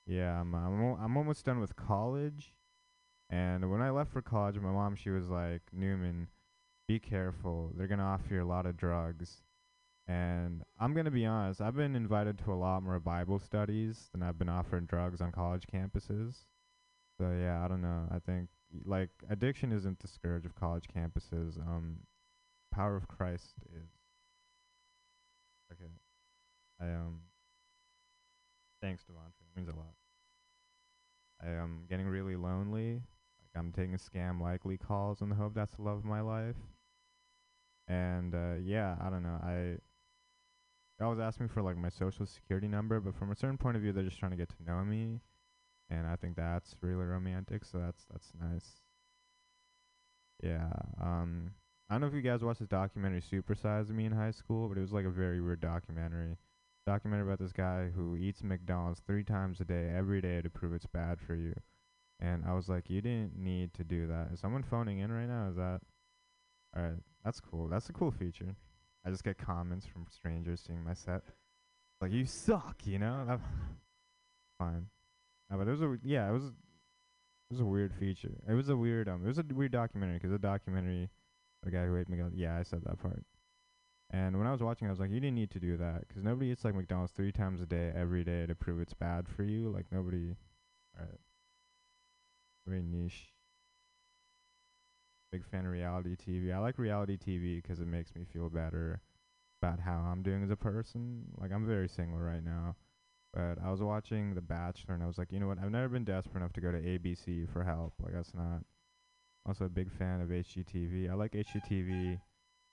Yeah, 0.06 0.40
I'm 0.40 0.54
I'm 0.54 0.82
al- 0.82 1.00
I'm 1.02 1.18
almost 1.18 1.46
done 1.46 1.60
with 1.60 1.76
college, 1.76 2.54
and 3.30 3.70
when 3.72 3.82
I 3.82 3.90
left 3.90 4.12
for 4.12 4.22
college, 4.22 4.58
my 4.60 4.72
mom 4.72 4.96
she 4.96 5.10
was 5.10 5.30
like, 5.30 5.62
Newman, 5.74 6.28
be 6.88 7.00
careful. 7.00 7.72
They're 7.76 7.88
gonna 7.88 8.04
offer 8.04 8.34
you 8.36 8.44
a 8.44 8.46
lot 8.46 8.66
of 8.66 8.78
drugs, 8.78 9.44
and 10.08 10.64
I'm 10.80 10.94
gonna 10.94 11.12
be 11.12 11.26
honest. 11.26 11.62
I've 11.62 11.76
been 11.76 11.96
invited 11.96 12.38
to 12.40 12.54
a 12.54 12.56
lot 12.56 12.84
more 12.84 13.00
Bible 13.00 13.40
studies 13.40 14.10
than 14.12 14.22
I've 14.22 14.38
been 14.38 14.50
offered 14.50 14.88
drugs 14.88 15.22
on 15.22 15.32
college 15.32 15.64
campuses. 15.74 16.36
So 17.18 17.32
yeah, 17.32 17.64
I 17.64 17.68
don't 17.68 17.82
know. 17.82 18.08
I 18.12 18.20
think 18.20 18.50
like 18.86 19.10
addiction 19.30 19.72
isn't 19.72 20.00
the 20.00 20.08
scourge 20.08 20.46
of 20.46 20.56
college 20.56 20.86
campuses. 20.96 21.58
Um, 21.60 22.00
power 22.72 22.96
of 22.96 23.08
Christ 23.08 23.54
is. 23.72 23.90
Okay, 25.72 25.92
I 26.82 26.86
um. 26.86 27.22
Thanks, 28.82 29.04
Devontae. 29.04 29.40
It 29.40 29.56
means 29.56 29.70
a 29.70 29.78
lot. 29.78 29.94
I 31.42 31.50
am 31.52 31.86
getting 31.90 32.08
really 32.08 32.36
lonely. 32.36 32.96
Like 32.96 33.56
I'm 33.56 33.72
taking 33.72 33.98
scam 33.98 34.42
likely 34.42 34.78
calls 34.78 35.22
in 35.22 35.30
the 35.30 35.36
hope 35.36 35.54
that's 35.54 35.76
the 35.76 35.84
love 35.84 36.00
of 36.00 36.06
my 36.06 36.20
life. 36.20 36.58
And 37.88 38.34
uh, 38.34 38.56
yeah, 38.62 38.96
I 39.02 39.10
don't 39.10 39.24
know. 39.24 39.40
I 39.42 39.78
they 40.98 41.06
always 41.06 41.20
ask 41.20 41.40
me 41.40 41.48
for 41.48 41.62
like 41.62 41.78
my 41.78 41.90
social 41.90 42.26
security 42.26 42.68
number, 42.68 43.00
but 43.00 43.16
from 43.16 43.32
a 43.32 43.36
certain 43.36 43.58
point 43.58 43.76
of 43.76 43.82
view, 43.82 43.92
they're 43.92 44.04
just 44.04 44.20
trying 44.20 44.32
to 44.32 44.38
get 44.38 44.50
to 44.50 44.64
know 44.66 44.84
me, 44.84 45.20
and 45.90 46.08
I 46.08 46.16
think 46.16 46.36
that's 46.36 46.76
really 46.82 47.06
romantic. 47.06 47.66
So 47.66 47.80
that's 47.80 48.06
that's 48.12 48.32
nice. 48.40 48.82
Yeah. 50.42 50.70
Um. 51.02 51.52
I 51.90 51.96
don't 51.96 52.02
know 52.02 52.08
if 52.08 52.14
you 52.14 52.22
guys 52.22 52.44
watched 52.44 52.60
this 52.60 52.70
documentary 52.70 53.22
Super 53.22 53.54
Size 53.54 53.90
Me 53.90 54.06
in 54.06 54.14
high 54.14 54.32
school, 54.32 54.68
but 54.68 54.78
it 54.78 54.82
was 54.82 54.94
like 54.94 55.06
a 55.06 55.12
very 55.12 55.42
weird 55.42 55.60
documentary. 55.60 56.38
Documentary 56.88 57.28
about 57.28 57.40
this 57.40 57.52
guy 57.52 57.90
who 57.96 58.16
eats 58.16 58.42
McDonald's 58.42 59.02
three 59.06 59.24
times 59.24 59.60
a 59.60 59.66
day, 59.66 59.92
every 59.96 60.22
day, 60.22 60.42
to 60.42 60.50
prove 60.50 60.74
it's 60.74 60.86
bad 60.86 61.20
for 61.20 61.36
you. 61.36 61.54
And 62.20 62.46
I 62.48 62.54
was 62.54 62.70
like, 62.70 62.90
you 62.90 63.02
didn't 63.02 63.38
need 63.38 63.74
to 63.76 63.84
do 63.84 64.08
that. 64.08 64.30
Is 64.34 64.40
someone 64.40 64.64
phoning 64.64 65.00
in 65.00 65.12
right 65.12 65.28
now? 65.28 65.50
Is 65.50 65.56
that? 65.58 65.82
All 66.76 66.84
right, 66.84 67.00
that's 67.24 67.40
cool. 67.40 67.68
That's 67.68 67.90
a 67.90 67.94
cool 67.94 68.12
feature. 68.12 68.56
I 69.06 69.10
just 69.10 69.24
get 69.24 69.38
comments 69.38 69.86
from 69.86 70.06
strangers 70.10 70.62
seeing 70.66 70.84
my 70.84 70.94
set, 70.94 71.24
like 72.02 72.12
you 72.12 72.26
suck, 72.26 72.86
you 72.86 73.00
know. 73.00 73.40
Fine. 74.60 74.88
No, 75.50 75.58
but 75.58 75.68
it 75.68 75.72
was 75.72 75.82
a 75.82 75.98
yeah, 76.04 76.30
it 76.30 76.34
was 76.34 76.46
it 76.46 76.52
was 77.52 77.60
a 77.60 77.66
weird 77.66 77.94
feature. 77.94 78.36
It 78.48 78.54
was 78.54 78.70
a 78.70 78.78
weird 78.78 79.10
um, 79.10 79.24
it 79.24 79.28
was 79.28 79.38
a 79.40 79.44
weird 79.44 79.72
documentary 79.72 80.18
because 80.18 80.32
the 80.32 80.40
documentary 80.40 81.10
The 81.64 81.72
guy 81.72 81.86
who 81.86 81.98
ate 81.98 82.10
McDonald's. 82.10 82.38
Yeah, 82.38 82.58
I 82.58 82.64
said 82.64 82.84
that 82.86 83.00
part. 83.00 83.24
And 84.12 84.38
when 84.38 84.48
I 84.48 84.52
was 84.52 84.62
watching, 84.62 84.88
I 84.88 84.92
was 84.92 85.00
like, 85.00 85.10
you 85.10 85.20
didn't 85.20 85.36
need 85.36 85.52
to 85.52 85.60
do 85.60 85.76
that 85.78 86.08
because 86.08 86.24
nobody 86.24 86.52
eats 86.52 86.64
like 86.64 86.76
McDonald's 86.76 87.14
three 87.14 87.32
times 87.32 87.62
a 87.62 87.66
day 87.66 87.92
every 87.96 88.24
day 88.24 88.46
to 88.46 88.56
prove 88.56 88.80
it's 88.80 88.94
bad 88.94 89.28
for 89.28 89.44
you. 89.44 89.70
Like 89.70 89.88
nobody. 89.92 90.36
Alright. 90.98 91.20
Very 92.68 92.84
niche. 92.84 93.33
Big 95.34 95.44
fan 95.50 95.66
of 95.66 95.72
reality 95.72 96.16
TV. 96.16 96.54
I 96.54 96.60
like 96.60 96.78
reality 96.78 97.18
TV 97.18 97.60
because 97.60 97.80
it 97.80 97.88
makes 97.88 98.14
me 98.14 98.24
feel 98.32 98.50
better 98.50 99.02
about 99.64 99.80
how 99.80 99.96
I'm 99.96 100.22
doing 100.22 100.44
as 100.44 100.52
a 100.52 100.56
person. 100.56 101.24
Like 101.42 101.52
I'm 101.52 101.66
very 101.66 101.90
single 101.90 102.20
right 102.20 102.44
now, 102.44 102.76
but 103.34 103.58
I 103.66 103.72
was 103.72 103.82
watching 103.82 104.36
The 104.36 104.42
Bachelor 104.42 104.94
and 104.94 105.02
I 105.02 105.08
was 105.08 105.18
like, 105.18 105.32
you 105.32 105.40
know 105.40 105.48
what? 105.48 105.58
I've 105.58 105.72
never 105.72 105.90
been 105.90 106.04
desperate 106.04 106.40
enough 106.42 106.54
to 106.54 106.62
go 106.62 106.72
to 106.72 106.78
ABC 106.78 107.52
for 107.52 107.64
help. 107.64 107.94
Like 108.00 108.14
that's 108.14 108.36
not. 108.36 108.62
Also 109.48 109.66
a 109.66 109.70
big 109.70 109.92
fan 109.92 110.22
of 110.22 110.30
HGTV. 110.30 111.10
I 111.10 111.16
like 111.16 111.32
HGTV 111.32 112.20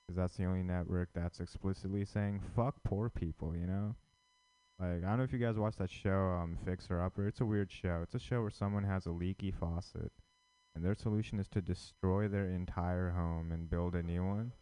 because 0.06 0.16
that's 0.16 0.36
the 0.36 0.44
only 0.44 0.62
network 0.62 1.08
that's 1.14 1.40
explicitly 1.40 2.04
saying 2.04 2.42
fuck 2.54 2.74
poor 2.84 3.08
people. 3.08 3.56
You 3.56 3.66
know. 3.66 3.96
Like 4.78 5.02
I 5.04 5.08
don't 5.08 5.18
know 5.18 5.24
if 5.24 5.32
you 5.32 5.38
guys 5.38 5.56
watch 5.56 5.76
that 5.76 5.90
show, 5.90 6.38
um, 6.40 6.58
Fixer 6.64 7.02
Upper. 7.02 7.26
It's 7.26 7.40
a 7.40 7.46
weird 7.46 7.72
show. 7.72 8.00
It's 8.02 8.14
a 8.14 8.18
show 8.18 8.42
where 8.42 8.50
someone 8.50 8.84
has 8.84 9.06
a 9.06 9.10
leaky 9.10 9.50
faucet, 9.50 10.12
and 10.74 10.84
their 10.84 10.94
solution 10.94 11.38
is 11.38 11.48
to 11.48 11.60
destroy 11.60 12.28
their 12.28 12.46
entire 12.46 13.10
home 13.10 13.52
and 13.52 13.70
build 13.70 13.94
a 13.94 14.02
new 14.02 14.24
one. 14.24 14.52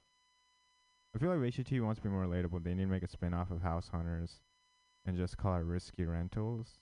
I 1.14 1.18
feel 1.18 1.30
like 1.30 1.38
HGTV 1.38 1.82
wants 1.82 2.00
to 2.00 2.08
be 2.08 2.12
more 2.12 2.26
relatable. 2.26 2.62
They 2.62 2.74
need 2.74 2.84
to 2.84 2.90
make 2.90 3.02
a 3.02 3.08
spin-off 3.08 3.50
of 3.50 3.62
House 3.62 3.88
Hunters, 3.92 4.40
and 5.06 5.16
just 5.16 5.36
call 5.36 5.56
it 5.56 5.64
Risky 5.64 6.04
Rentals. 6.04 6.78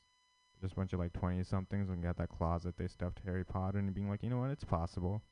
Just 0.60 0.72
a 0.72 0.76
bunch 0.76 0.92
of 0.92 0.98
like 0.98 1.12
twenty 1.12 1.44
somethings 1.44 1.90
and 1.90 2.02
got 2.02 2.16
that 2.16 2.30
closet 2.30 2.76
they 2.78 2.88
stuffed 2.88 3.20
Harry 3.24 3.44
Potter 3.44 3.78
and 3.78 3.92
being 3.94 4.08
like, 4.08 4.22
you 4.22 4.30
know 4.30 4.38
what, 4.38 4.50
it's 4.50 4.64
possible. 4.64 5.22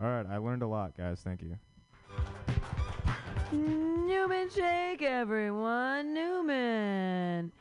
All 0.00 0.08
right, 0.08 0.26
I 0.26 0.38
learned 0.38 0.62
a 0.62 0.66
lot, 0.66 0.96
guys. 0.96 1.20
Thank 1.22 1.42
you. 1.42 1.56
Newman 3.52 4.50
Shake, 4.50 5.02
everyone. 5.02 6.12
Newman. 6.12 7.52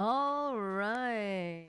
All 0.00 0.58
right. 0.60 1.68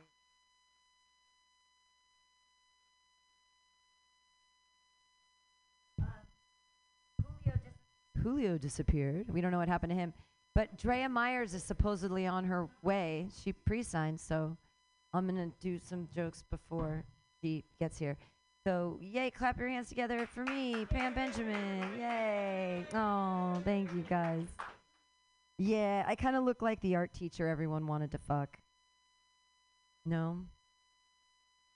Julio 8.22 8.58
disappeared. 8.58 9.34
We 9.34 9.42
don't 9.42 9.52
know 9.52 9.58
what 9.58 9.68
happened 9.68 9.92
to 9.92 9.96
him. 9.96 10.14
But 10.56 10.78
Drea 10.78 11.08
Myers 11.08 11.54
is 11.54 11.64
supposedly 11.64 12.26
on 12.28 12.44
her 12.46 12.68
way. 12.82 13.28
She 13.44 13.54
pre 13.54 13.84
signed, 13.84 14.20
so 14.20 14.58
I'm 15.14 15.28
going 15.28 15.52
to 15.52 15.56
do 15.62 15.80
some 15.80 16.08
jokes 16.14 16.44
before 16.50 17.06
she 17.42 17.64
gets 17.80 17.98
here. 17.98 18.18
So, 18.68 19.00
yay, 19.02 19.32
clap 19.32 19.58
your 19.58 19.70
hands 19.70 19.90
together 19.90 20.26
for 20.26 20.44
me, 20.44 20.86
Pam 20.86 21.14
Benjamin. 21.14 21.88
Yay. 21.98 22.86
Oh, 22.94 23.62
thank 23.64 23.94
you 23.94 24.02
guys. 24.02 24.48
Yeah, 25.58 26.04
I 26.08 26.16
kind 26.16 26.36
of 26.36 26.44
look 26.44 26.62
like 26.62 26.82
the 26.82 26.96
art 26.96 27.14
teacher 27.14 27.48
everyone 27.48 27.88
wanted 27.88 28.12
to 28.12 28.18
fuck. 28.18 28.58
No? 30.06 30.46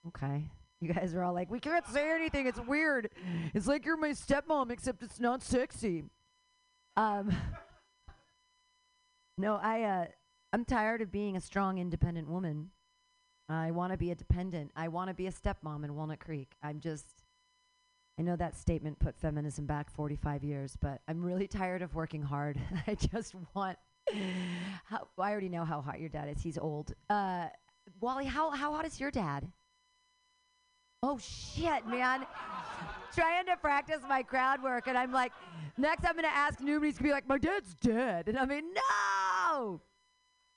Okay. 0.08 0.44
You 0.82 0.94
guys 0.94 1.14
are 1.16 1.24
all 1.24 1.34
like, 1.34 1.50
we 1.50 1.62
can't 1.62 1.88
say 1.88 2.12
anything. 2.14 2.46
It's 2.46 2.60
weird. 2.60 3.10
It's 3.54 3.68
like 3.68 3.86
you're 3.86 3.96
my 3.96 4.10
stepmom, 4.10 4.70
except 4.70 5.02
it's 5.02 5.20
not 5.20 5.42
sexy. 5.42 6.04
Um, 6.96 7.36
no, 9.38 9.60
I, 9.62 9.84
uh, 9.84 10.06
I'm 10.52 10.66
tired 10.66 11.02
of 11.02 11.12
being 11.12 11.36
a 11.36 11.42
strong, 11.42 11.78
independent 11.78 12.30
woman. 12.30 12.70
I 13.50 13.72
want 13.72 13.92
to 13.92 13.98
be 13.98 14.12
a 14.12 14.16
dependent. 14.16 14.72
I 14.76 14.88
want 14.88 15.10
to 15.10 15.14
be 15.14 15.28
a 15.28 15.32
stepmom 15.32 15.84
in 15.84 15.96
Walnut 15.96 16.20
Creek. 16.20 16.56
I'm 16.62 16.80
just, 16.80 17.24
I 18.18 18.22
know 18.22 18.36
that 18.36 18.56
statement 18.56 19.00
put 19.00 19.18
feminism 19.18 19.66
back 19.66 19.92
45 19.92 20.44
years, 20.44 20.78
but 20.80 21.02
I'm 21.08 21.24
really 21.24 21.48
tired 21.60 21.82
of 21.82 21.96
working 21.96 22.22
hard. 22.22 22.60
I 22.88 22.96
just 22.96 23.34
want, 23.54 23.78
how, 24.86 25.08
I 25.18 25.32
already 25.32 25.50
know 25.50 25.66
how 25.66 25.82
hot 25.82 26.00
your 26.00 26.10
dad 26.10 26.30
is. 26.30 26.42
He's 26.42 26.58
old. 26.58 26.94
Uh, 27.10 27.48
Wally, 28.00 28.26
how, 28.26 28.52
how 28.52 28.74
hot 28.74 28.86
is 28.86 29.00
your 29.00 29.12
dad? 29.12 29.52
Oh 31.04 31.18
shit, 31.18 31.86
man. 31.86 32.26
Trying 33.14 33.46
to 33.48 33.58
practice 33.58 34.00
my 34.08 34.24
crowd 34.24 34.64
work, 34.64 34.88
and 34.88 34.98
I'm 34.98 35.12
like, 35.12 35.34
next 35.78 36.06
I'm 36.06 36.16
gonna 36.16 36.30
ask 36.30 36.60
he's 36.60 36.68
gonna 36.70 36.94
be 37.02 37.12
like, 37.12 37.28
my 37.28 37.38
dad's 37.38 37.76
dead. 37.76 38.30
And 38.30 38.40
I 38.40 38.46
mean, 38.46 38.64
no! 38.74 39.82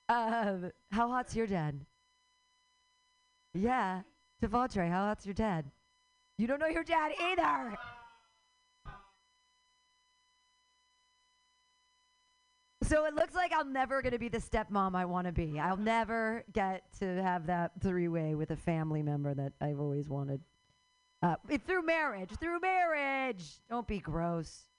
Um, 0.07 0.71
how 0.89 1.09
hot's 1.09 1.35
your 1.35 1.47
dad? 1.47 1.85
Yeah. 3.53 4.03
Devontre, 4.41 4.89
how 4.89 5.07
hot's 5.07 5.25
your 5.25 5.33
dad? 5.33 5.65
You 6.37 6.47
don't 6.47 6.59
know 6.59 6.67
your 6.67 6.83
dad 6.83 7.11
either. 7.21 7.77
So 12.87 13.03
it 13.05 13.15
looks 13.15 13.35
like 13.35 13.51
I'm 13.53 13.73
never 13.73 14.01
going 14.01 14.13
to 14.13 14.19
be 14.19 14.29
the 14.29 14.37
stepmom 14.37 14.95
I 14.95 15.03
want 15.03 15.27
to 15.27 15.33
be. 15.33 15.59
I'll 15.59 15.75
never 15.75 16.45
get 16.53 16.83
to 16.99 17.21
have 17.21 17.47
that 17.47 17.71
three 17.81 18.07
way 18.07 18.33
with 18.33 18.51
a 18.51 18.55
family 18.55 19.03
member 19.03 19.33
that 19.33 19.51
I've 19.59 19.79
always 19.79 20.07
wanted. 20.07 20.39
Uh, 21.21 21.35
it- 21.49 21.63
through 21.67 21.81
marriage. 21.85 22.29
Through 22.39 22.61
marriage. 22.61 23.59
Don't 23.69 23.87
be 23.87 23.99
gross. 23.99 24.69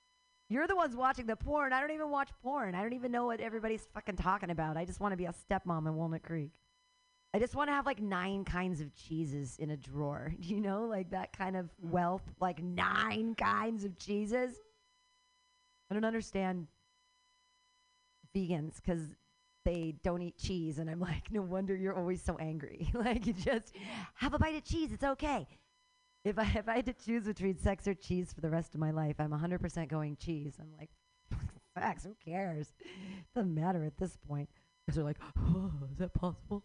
You're 0.48 0.66
the 0.66 0.74
ones 0.76 0.96
watching 0.96 1.26
the 1.26 1.36
porn. 1.36 1.74
I 1.74 1.80
don't 1.80 1.90
even 1.90 2.08
watch 2.08 2.30
porn. 2.42 2.74
I 2.74 2.80
don't 2.80 2.94
even 2.94 3.12
know 3.12 3.26
what 3.26 3.40
everybody's 3.40 3.86
fucking 3.92 4.16
talking 4.16 4.48
about. 4.50 4.78
I 4.78 4.86
just 4.86 5.00
want 5.00 5.12
to 5.12 5.16
be 5.18 5.26
a 5.26 5.34
stepmom 5.50 5.86
in 5.86 5.94
Walnut 5.94 6.22
Creek. 6.22 6.52
I 7.34 7.38
just 7.38 7.54
want 7.54 7.68
to 7.68 7.74
have 7.74 7.84
like 7.84 8.00
nine 8.00 8.46
kinds 8.46 8.80
of 8.80 8.94
cheeses 8.94 9.56
in 9.58 9.70
a 9.70 9.76
drawer. 9.76 10.32
You 10.40 10.62
know, 10.62 10.86
like 10.86 11.10
that 11.10 11.36
kind 11.36 11.56
of 11.58 11.68
wealth, 11.82 12.22
like 12.40 12.62
nine 12.62 13.34
kinds 13.34 13.84
of 13.84 13.98
cheeses. 13.98 14.54
I 15.90 15.94
don't 15.94 16.06
understand 16.06 16.68
vegans 18.36 18.76
because 18.76 19.02
they 19.64 19.94
don't 20.02 20.22
eat 20.22 20.38
cheese, 20.38 20.78
and 20.78 20.88
I'm 20.88 21.00
like, 21.00 21.30
no 21.30 21.42
wonder 21.42 21.76
you're 21.76 21.96
always 21.96 22.22
so 22.22 22.36
angry. 22.38 22.90
like, 22.94 23.26
you 23.26 23.32
just 23.32 23.74
have 24.14 24.34
a 24.34 24.38
bite 24.38 24.56
of 24.56 24.64
cheese. 24.64 24.92
It's 24.92 25.04
okay. 25.04 25.46
If 26.24 26.38
I 26.38 26.42
if 26.56 26.68
I 26.68 26.76
had 26.76 26.86
to 26.86 26.92
choose 26.92 27.24
between 27.24 27.58
sex 27.58 27.86
or 27.86 27.94
cheese 27.94 28.32
for 28.32 28.40
the 28.40 28.50
rest 28.50 28.74
of 28.74 28.80
my 28.80 28.90
life, 28.90 29.16
I'm 29.18 29.30
100% 29.30 29.88
going 29.88 30.16
cheese. 30.16 30.54
I'm 30.60 30.72
like, 30.78 30.90
facts, 31.74 32.04
Who 32.04 32.16
cares? 32.24 32.72
Doesn't 33.34 33.54
matter 33.54 33.84
at 33.84 33.96
this 33.98 34.16
point. 34.16 34.48
Because 34.86 34.96
they're 34.96 35.04
like, 35.04 35.20
oh, 35.38 35.70
is 35.92 35.98
that 35.98 36.14
possible? 36.14 36.64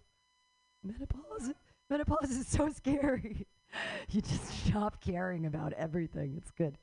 Menopause. 0.83 1.53
Menopause 1.89 2.31
is 2.31 2.47
so 2.47 2.69
scary. 2.69 3.47
you 4.09 4.21
just 4.21 4.67
stop 4.67 5.01
caring 5.01 5.45
about 5.45 5.73
everything. 5.73 6.35
It's 6.37 6.51
good. 6.51 6.77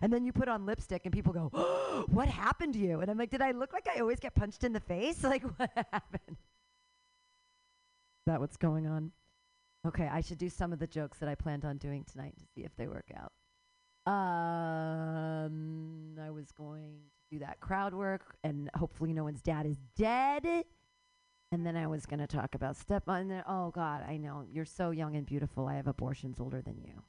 And 0.00 0.12
then 0.12 0.24
you 0.24 0.32
put 0.32 0.48
on 0.48 0.66
lipstick 0.66 1.02
and 1.04 1.12
people 1.12 1.32
go, 1.32 1.50
oh, 1.52 2.04
what 2.08 2.28
happened 2.28 2.74
to 2.74 2.80
you? 2.80 3.00
And 3.00 3.10
I'm 3.10 3.18
like, 3.18 3.30
did 3.30 3.42
I 3.42 3.52
look 3.52 3.72
like 3.72 3.88
I 3.94 4.00
always 4.00 4.20
get 4.20 4.34
punched 4.34 4.64
in 4.64 4.72
the 4.72 4.80
face? 4.80 5.16
Like, 5.26 5.42
what 5.58 5.70
happened? 5.92 6.36
Is 6.38 8.26
that 8.26 8.40
what's 8.40 8.56
going 8.56 8.86
on? 8.86 9.10
Okay, 9.86 10.08
I 10.10 10.20
should 10.20 10.38
do 10.38 10.48
some 10.48 10.72
of 10.72 10.78
the 10.78 10.86
jokes 10.86 11.18
that 11.18 11.28
I 11.28 11.34
planned 11.34 11.64
on 11.64 11.78
doing 11.78 12.04
tonight 12.04 12.34
to 12.38 12.44
see 12.54 12.62
if 12.62 12.74
they 12.76 12.86
work 12.86 13.10
out. 13.16 13.32
Um, 14.10 16.16
I 16.20 16.30
was 16.30 16.52
going 16.52 17.00
to 17.30 17.36
do 17.36 17.38
that 17.40 17.60
crowd 17.60 17.92
work, 17.92 18.36
and 18.44 18.70
hopefully 18.76 19.12
no 19.12 19.24
one's 19.24 19.42
dad 19.42 19.66
is 19.66 19.76
dead. 19.96 20.64
And 21.52 21.64
then 21.64 21.76
I 21.76 21.86
was 21.86 22.06
going 22.06 22.18
to 22.20 22.26
talk 22.26 22.54
about 22.54 22.76
step. 22.76 23.04
And 23.06 23.30
then, 23.30 23.44
oh 23.48 23.70
God, 23.70 24.02
I 24.08 24.16
know 24.16 24.44
you're 24.50 24.64
so 24.64 24.90
young 24.90 25.14
and 25.14 25.24
beautiful. 25.24 25.68
I 25.68 25.74
have 25.74 25.86
abortions 25.86 26.40
older 26.40 26.60
than 26.60 26.78
you. 26.78 27.02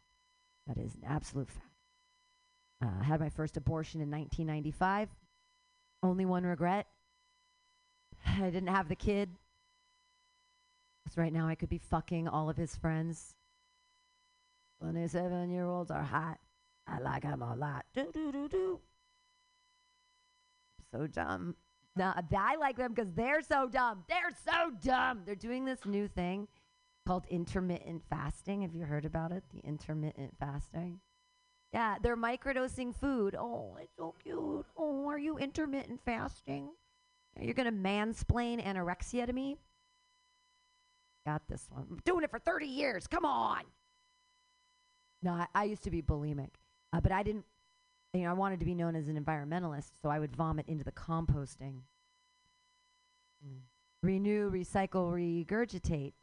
That 0.68 0.78
is 0.78 0.94
an 0.96 1.04
absolute 1.08 1.50
fact. 1.50 1.66
Uh, 2.84 2.90
I 3.02 3.04
had 3.04 3.20
my 3.20 3.30
first 3.30 3.58
abortion 3.58 4.02
in 4.02 4.12
1995. 4.12 5.10
Only 6.04 6.26
one 6.26 6.44
regret. 6.44 6.88
I 8.26 8.50
didn't 8.52 8.68
have 8.68 8.90
the 8.90 8.96
kid. 8.96 9.30
Because 11.04 11.18
right 11.18 11.34
now 11.34 11.48
I 11.48 11.56
could 11.56 11.70
be 11.70 11.80
fucking 11.80 12.28
all 12.28 12.50
of 12.50 12.58
his 12.58 12.76
friends. 12.76 13.34
27 14.82 15.50
year 15.50 15.66
olds 15.66 15.90
are 15.90 16.04
hot. 16.04 16.38
I 16.88 17.00
like 17.00 17.24
them 17.24 17.42
a 17.42 17.56
lot. 17.56 17.86
Do, 17.94 18.08
do, 18.14 18.32
do, 18.32 18.48
do. 18.48 18.80
So 20.92 21.08
dumb. 21.08 21.56
No, 21.98 22.14
I 22.38 22.56
like 22.56 22.78
them 22.78 22.94
because 22.94 23.12
they're 23.14 23.42
so 23.42 23.68
dumb. 23.68 24.04
They're 24.08 24.36
so 24.46 24.72
dumb. 24.82 25.24
They're 25.26 25.36
doing 25.36 25.66
this 25.66 25.86
new 25.86 26.08
thing 26.08 26.48
called 27.08 27.26
intermittent 27.30 28.04
fasting. 28.10 28.62
Have 28.62 28.76
you 28.76 28.86
heard 28.86 29.06
about 29.06 29.32
it? 29.32 29.44
The 29.54 29.60
intermittent 29.68 30.36
fasting. 30.40 31.00
Yeah, 31.74 31.96
they're 32.02 32.18
microdosing 32.18 32.96
food. 32.96 33.36
Oh, 33.38 33.78
it's 33.82 33.96
so 33.98 34.14
cute. 34.24 34.66
Oh, 34.78 35.08
are 35.08 35.18
you 35.18 35.38
intermittent 35.38 36.02
fasting? 36.06 36.70
You're 37.40 37.54
gonna 37.54 37.72
mansplain 37.72 38.64
anorexia 38.64 39.26
to 39.26 39.34
me? 39.34 39.58
Got 41.26 41.48
this 41.48 41.68
one. 41.70 41.86
I'm 41.90 42.00
doing 42.06 42.24
it 42.24 42.32
for 42.32 42.40
30 42.40 42.66
years. 42.66 43.06
Come 43.06 43.26
on. 43.26 43.64
No, 45.22 45.32
I, 45.34 45.48
I 45.54 45.64
used 45.66 45.84
to 45.84 45.92
be 45.92 46.02
bulimic, 46.02 46.52
uh, 46.94 47.02
but 47.02 47.12
I 47.12 47.24
didn't. 47.24 47.46
You 48.14 48.22
know, 48.22 48.30
I 48.30 48.34
wanted 48.34 48.60
to 48.60 48.66
be 48.66 48.74
known 48.74 48.96
as 48.96 49.08
an 49.10 49.24
environmentalist, 49.24 49.92
so 50.02 50.10
I 50.10 50.20
would 50.20 50.36
vomit 50.36 50.68
into 50.68 50.84
the 50.84 50.92
composting. 50.92 51.82
Mm. 53.46 53.60
Renew, 54.02 54.50
recycle, 54.50 55.12
regurgitate. 55.12 56.14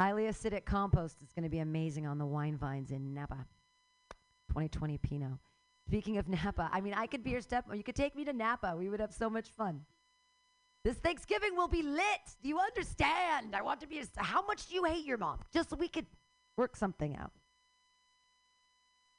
Highly 0.00 0.24
acidic 0.24 0.64
compost 0.64 1.22
is 1.22 1.32
going 1.32 1.44
to 1.44 1.48
be 1.48 1.60
amazing 1.60 2.06
on 2.06 2.18
the 2.18 2.26
wine 2.26 2.56
vines 2.56 2.90
in 2.90 3.14
Napa. 3.14 3.46
2020 4.48 4.98
Pinot. 4.98 5.30
Speaking 5.86 6.18
of 6.18 6.28
Napa, 6.28 6.68
I 6.72 6.80
mean, 6.80 6.94
I 6.94 7.06
could 7.06 7.24
be 7.24 7.30
your 7.30 7.40
step. 7.40 7.64
You 7.72 7.82
could 7.82 7.94
take 7.94 8.14
me 8.14 8.24
to 8.24 8.32
Napa. 8.32 8.74
We 8.76 8.88
would 8.88 9.00
have 9.00 9.12
so 9.12 9.30
much 9.30 9.48
fun. 9.48 9.82
This 10.84 10.96
Thanksgiving 10.96 11.56
will 11.56 11.68
be 11.68 11.82
lit. 11.82 12.36
Do 12.42 12.48
you 12.48 12.58
understand? 12.58 13.56
I 13.56 13.62
want 13.62 13.80
to 13.80 13.86
be. 13.88 13.98
A, 13.98 14.04
how 14.22 14.46
much 14.46 14.68
do 14.68 14.74
you 14.74 14.84
hate 14.84 15.04
your 15.04 15.18
mom? 15.18 15.40
Just 15.52 15.70
so 15.70 15.76
we 15.76 15.88
could 15.88 16.06
work 16.56 16.76
something 16.76 17.16
out. 17.16 17.32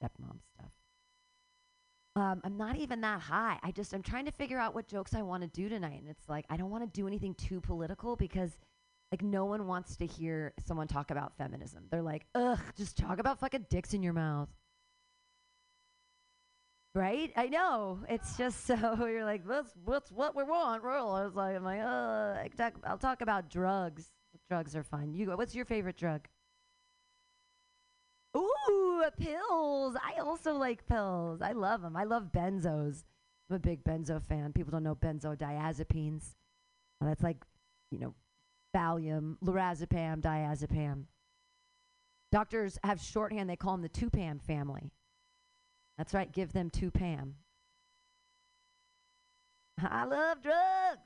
Stepmom 0.01 0.39
stuff. 0.53 0.71
Um, 2.17 2.41
I'm 2.43 2.57
not 2.57 2.77
even 2.77 3.01
that 3.01 3.21
high. 3.21 3.59
I 3.61 3.69
just 3.69 3.93
I'm 3.93 4.01
trying 4.01 4.25
to 4.25 4.31
figure 4.31 4.57
out 4.57 4.73
what 4.73 4.87
jokes 4.87 5.13
I 5.13 5.21
want 5.21 5.43
to 5.43 5.47
do 5.49 5.69
tonight, 5.69 5.99
and 6.01 6.09
it's 6.09 6.27
like 6.27 6.45
I 6.49 6.57
don't 6.57 6.71
want 6.71 6.83
to 6.83 6.99
do 6.99 7.05
anything 7.05 7.35
too 7.35 7.61
political 7.61 8.15
because 8.15 8.57
like 9.11 9.21
no 9.21 9.45
one 9.45 9.67
wants 9.67 9.95
to 9.97 10.07
hear 10.07 10.51
someone 10.65 10.87
talk 10.87 11.11
about 11.11 11.37
feminism. 11.37 11.83
They're 11.91 12.01
like, 12.01 12.25
ugh, 12.33 12.57
just 12.75 12.97
talk 12.97 13.19
about 13.19 13.39
fucking 13.39 13.67
dicks 13.69 13.93
in 13.93 14.01
your 14.01 14.13
mouth. 14.13 14.49
Right? 16.95 17.31
I 17.35 17.49
know. 17.49 17.99
It's 18.09 18.35
just 18.35 18.65
so 18.65 18.75
you're 18.99 19.23
like, 19.23 19.43
what's 19.45 20.11
what 20.11 20.35
we 20.35 20.43
want. 20.43 20.81
Rural. 20.81 21.11
I 21.11 21.23
was 21.23 21.35
like, 21.35 21.55
I'm 21.55 21.63
like, 21.63 21.81
uh, 21.81 22.41
I 22.41 22.49
talk, 22.57 22.73
I'll 22.83 22.97
talk 22.97 23.21
about 23.21 23.47
drugs. 23.51 24.07
Drugs 24.49 24.75
are 24.75 24.83
fun. 24.83 25.13
You, 25.13 25.27
what's 25.37 25.53
your 25.53 25.65
favorite 25.65 25.97
drug? 25.97 26.27
Ooh, 28.35 28.76
pills. 29.17 29.95
I 29.95 30.19
also 30.19 30.53
like 30.53 30.87
pills. 30.87 31.41
I 31.41 31.53
love 31.53 31.81
them. 31.81 31.95
I 31.95 32.03
love 32.03 32.31
benzos. 32.31 33.03
I'm 33.49 33.55
a 33.55 33.59
big 33.59 33.83
benzo 33.83 34.21
fan. 34.21 34.53
People 34.53 34.71
don't 34.71 34.83
know 34.83 34.95
benzodiazepines. 34.95 36.35
Uh, 37.01 37.05
that's 37.05 37.23
like, 37.23 37.43
you 37.91 37.99
know, 37.99 38.13
Valium, 38.75 39.37
lorazepam, 39.43 40.21
diazepam. 40.21 41.03
Doctors 42.31 42.77
have 42.83 43.01
shorthand. 43.01 43.49
They 43.49 43.55
call 43.55 43.73
them 43.73 43.81
the 43.81 43.89
two-pam 43.89 44.39
family. 44.39 44.91
That's 45.97 46.13
right. 46.13 46.31
Give 46.31 46.51
them 46.51 46.69
two 46.69 46.91
Pam. 46.91 47.35
I 49.79 50.05
love 50.05 50.41
drugs. 50.41 51.01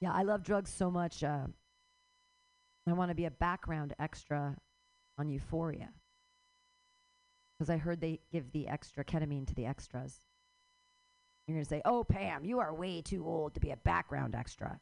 Yeah, 0.00 0.12
I 0.12 0.22
love 0.22 0.42
drugs 0.42 0.72
so 0.72 0.90
much. 0.90 1.22
Uh, 1.24 1.46
I 2.86 2.92
want 2.92 3.10
to 3.10 3.14
be 3.14 3.24
a 3.24 3.30
background 3.30 3.94
extra 3.98 4.56
on 5.18 5.28
Euphoria 5.28 5.90
because 7.58 7.70
I 7.70 7.76
heard 7.76 8.00
they 8.00 8.20
give 8.30 8.52
the 8.52 8.68
extra 8.68 9.04
ketamine 9.04 9.46
to 9.46 9.54
the 9.54 9.66
extras. 9.66 10.20
You're 11.46 11.56
gonna 11.56 11.64
say, 11.64 11.82
"Oh, 11.84 12.04
Pam, 12.04 12.44
you 12.44 12.58
are 12.58 12.74
way 12.74 13.02
too 13.02 13.26
old 13.26 13.54
to 13.54 13.60
be 13.60 13.70
a 13.70 13.76
background 13.76 14.34
extra 14.34 14.80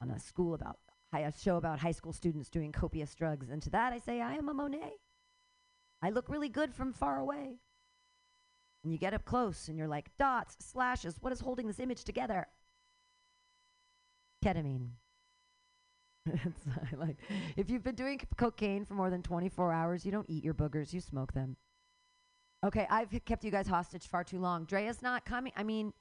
on 0.00 0.10
a 0.10 0.18
school 0.18 0.54
about 0.54 0.78
hi- 1.12 1.20
a 1.20 1.32
show 1.32 1.56
about 1.56 1.80
high 1.80 1.92
school 1.92 2.12
students 2.12 2.48
doing 2.48 2.72
copious 2.72 3.14
drugs." 3.14 3.50
And 3.50 3.62
to 3.62 3.70
that, 3.70 3.92
I 3.92 3.98
say, 3.98 4.20
"I 4.20 4.34
am 4.34 4.48
a 4.48 4.54
Monet. 4.54 4.98
I 6.02 6.10
look 6.10 6.28
really 6.28 6.48
good 6.48 6.74
from 6.74 6.92
far 6.92 7.18
away." 7.18 7.60
And 8.82 8.92
you 8.92 8.98
get 8.98 9.14
up 9.14 9.24
close 9.24 9.68
and 9.68 9.76
you're 9.76 9.88
like, 9.88 10.16
dots, 10.16 10.56
slashes, 10.64 11.20
what 11.20 11.32
is 11.32 11.40
holding 11.40 11.66
this 11.66 11.80
image 11.80 12.04
together? 12.04 12.46
Ketamine. 14.42 14.90
like, 16.96 17.16
if 17.56 17.68
you've 17.70 17.82
been 17.82 17.94
doing 17.94 18.18
c- 18.18 18.26
cocaine 18.36 18.84
for 18.84 18.94
more 18.94 19.10
than 19.10 19.22
24 19.22 19.72
hours, 19.72 20.04
you 20.06 20.12
don't 20.12 20.28
eat 20.30 20.44
your 20.44 20.54
boogers, 20.54 20.92
you 20.92 21.00
smoke 21.00 21.32
them. 21.32 21.56
Okay, 22.64 22.86
I've 22.90 23.08
kept 23.24 23.44
you 23.44 23.50
guys 23.50 23.66
hostage 23.66 24.06
far 24.06 24.22
too 24.22 24.38
long. 24.38 24.64
Drea's 24.64 25.00
not 25.00 25.24
coming. 25.24 25.52
I 25.56 25.62
mean, 25.62 25.92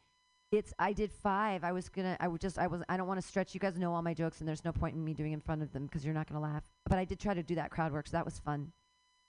it's, 0.52 0.74
I 0.78 0.94
did 0.94 1.12
five. 1.12 1.64
I 1.64 1.72
was 1.72 1.88
gonna, 1.90 2.18
I 2.20 2.28
would 2.28 2.42
just, 2.42 2.58
I 2.60 2.68
was, 2.68 2.82
I 2.90 2.98
don't 2.98 3.08
want 3.08 3.22
to 3.22 3.26
stretch. 3.26 3.54
You 3.54 3.60
guys 3.60 3.78
know 3.78 3.94
all 3.94 4.02
my 4.02 4.14
jokes 4.14 4.40
and 4.40 4.48
there's 4.48 4.66
no 4.66 4.72
point 4.72 4.96
in 4.96 5.04
me 5.04 5.14
doing 5.14 5.32
in 5.32 5.40
front 5.40 5.62
of 5.62 5.72
them 5.72 5.86
because 5.86 6.04
you're 6.04 6.14
not 6.14 6.28
gonna 6.28 6.42
laugh. 6.42 6.64
But 6.88 6.98
I 6.98 7.06
did 7.06 7.20
try 7.20 7.34
to 7.34 7.44
do 7.44 7.56
that 7.56 7.72
crowd 7.72 7.94
work, 7.94 8.08
so 8.08 8.18
that 8.18 8.26
was 8.26 8.40
fun. 8.40 8.72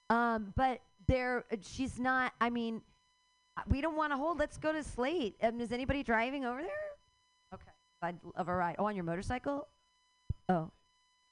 Um, 0.09 0.53
but 0.57 0.81
there, 1.07 1.45
uh, 1.53 1.57
she's 1.63 2.01
not, 2.01 2.33
I 2.41 2.51
mean, 2.51 2.83
uh, 3.57 3.63
we 3.69 3.81
don't 3.81 3.97
want 3.97 4.13
to 4.13 4.17
hold. 4.17 4.39
Let's 4.39 4.59
go 4.59 4.73
to 4.73 4.83
Slate. 4.83 5.37
Um, 5.43 5.61
is 5.61 5.71
anybody 5.71 6.03
driving 6.03 6.45
over 6.45 6.63
there? 6.63 6.71
Okay. 7.55 7.71
I'd 8.03 8.19
love 8.37 8.49
a 8.49 8.55
ride. 8.55 8.77
Oh, 8.79 8.87
on 8.87 8.97
your 8.97 9.05
motorcycle? 9.05 9.69
Oh. 10.49 10.71